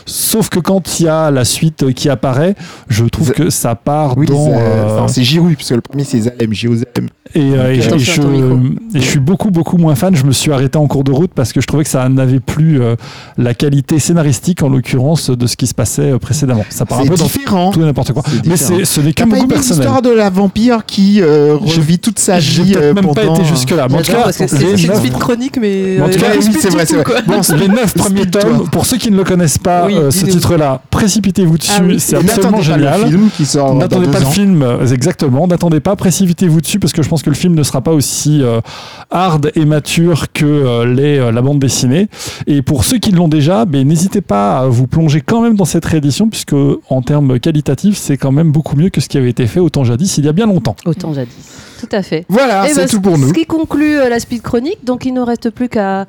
[0.06, 2.56] Sauf que quand il y a la suite euh, qui apparaît,
[2.90, 4.46] je trouve que ça part Oui, dans.
[4.46, 7.08] c'est- euh, enfin, c'est Giroud, puisque le premier c'est Zalem, J-O-Z-M.
[7.34, 8.60] et, euh, et je- et micro.
[8.96, 10.16] et je suis beaucoup, beaucoup moins fan.
[10.16, 12.40] Je me suis arrêté en cours de route parce que je trouvais que ça n'avait
[12.40, 12.96] plus euh,
[13.36, 16.64] la qualité scénaristique, en l'occurrence, de ce qui se passait euh, précédemment.
[16.70, 17.72] Ça part un peu dans différent.
[17.72, 18.22] tout et n'importe quoi.
[18.46, 19.80] Mais ce n'est que T'as mon pas goût personnel.
[19.80, 23.06] l'histoire de la vampire qui euh, J'ai- revit toute sa J'ai vie peut-être euh, même
[23.08, 23.34] pendant...
[23.34, 23.88] pas été jusque-là.
[23.90, 26.00] Mais en tout cas, c'est une suite chronique, mais.
[26.00, 26.28] En tout cas,
[26.60, 27.24] c'est vrai, c'est vrai.
[27.26, 31.58] Bon, les neuf premiers tomes, pour ceux qui ne le connaissent pas, ce titre-là, précipitez-vous
[31.58, 33.02] dessus, Ah c'est absolument génial.
[33.02, 35.48] le film qui sort N'attendez pas le film, exactement.
[35.48, 38.44] N'attendez pas, précipitez-vous dessus parce que je pense que le film ne sera pas aussi
[39.10, 42.08] hard et mature que les, la bande dessinée.
[42.48, 45.66] Et pour ceux qui l'ont déjà, ben, n'hésitez pas à vous plonger quand même dans
[45.66, 46.56] cette réédition puisque
[46.90, 49.84] en termes qualitatifs, c'est quand même beaucoup mieux que ce qui avait été fait autant
[49.84, 50.76] jadis il y a bien longtemps.
[50.86, 51.34] Autant jadis.
[51.80, 52.26] Tout à fait.
[52.30, 53.30] Voilà, Eh c'est ben, tout pour nous.
[53.30, 54.84] Ce qui conclut euh, la speed chronique.
[54.84, 56.06] Donc, il ne reste plus qu'à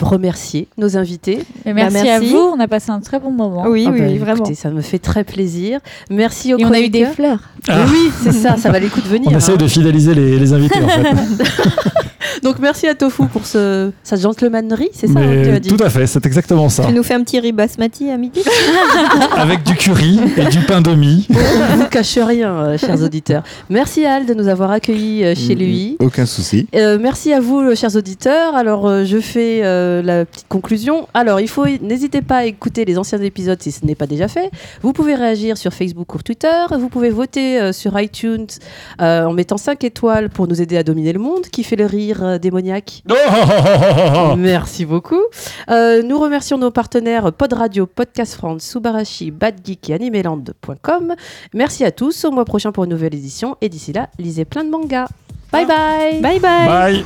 [0.00, 1.44] remercier nos invités.
[1.64, 2.08] Merci, Bah, merci.
[2.08, 3.64] à vous, on a passé un très bon moment.
[3.68, 4.36] Oui, Ah oui, bah, oui, vraiment.
[4.38, 5.78] écoutez, ça me fait très plaisir.
[6.10, 7.38] Merci aux Et on a eu des fleurs.
[7.68, 7.84] Mais Ah.
[7.90, 9.30] oui, c'est ça, ça va les coups de venir.
[9.32, 9.56] On essaie hein.
[9.56, 11.02] de fidéliser les, les invités en fait.
[12.42, 15.60] Donc merci à Tofu pour ce, sa gentlemannerie, c'est ça hein, que tu Mais as
[15.60, 16.84] dit tout à fait, c'est exactement ça.
[16.86, 18.42] Tu nous fais un petit riz basmati à midi
[19.36, 21.26] Avec du curry et du pain de mie.
[21.30, 23.42] On ne vous cache rien, euh, chers auditeurs.
[23.70, 25.96] Merci à Al de nous avoir accueillis euh, chez lui.
[26.00, 26.66] Aucun souci.
[26.74, 28.56] Euh, merci à vous, euh, chers auditeurs.
[28.56, 31.08] Alors, euh, je fais euh, la petite conclusion.
[31.14, 34.28] Alors, il faut n'hésitez pas à écouter les anciens épisodes si ce n'est pas déjà
[34.28, 34.50] fait.
[34.82, 36.64] Vous pouvez réagir sur Facebook ou Twitter.
[36.70, 38.46] Vous pouvez voter euh, sur iTunes
[39.00, 41.42] euh, en mettant 5 étoiles pour nous aider à dominer le monde.
[41.46, 43.02] Qui fait le rire euh, démoniaque
[44.36, 45.22] Merci beaucoup.
[45.70, 51.14] Euh, nous remercions nos partenaires Pod Radio, Podcast France, Subarashi, Bad Geek et Animeland.com.
[51.54, 52.24] Merci à tous.
[52.24, 53.56] Au mois prochain pour une nouvelle édition.
[53.60, 55.08] Et d'ici là, lisez plein de mangas.
[55.52, 56.20] Bye bye.
[56.20, 57.04] Bye bye Bye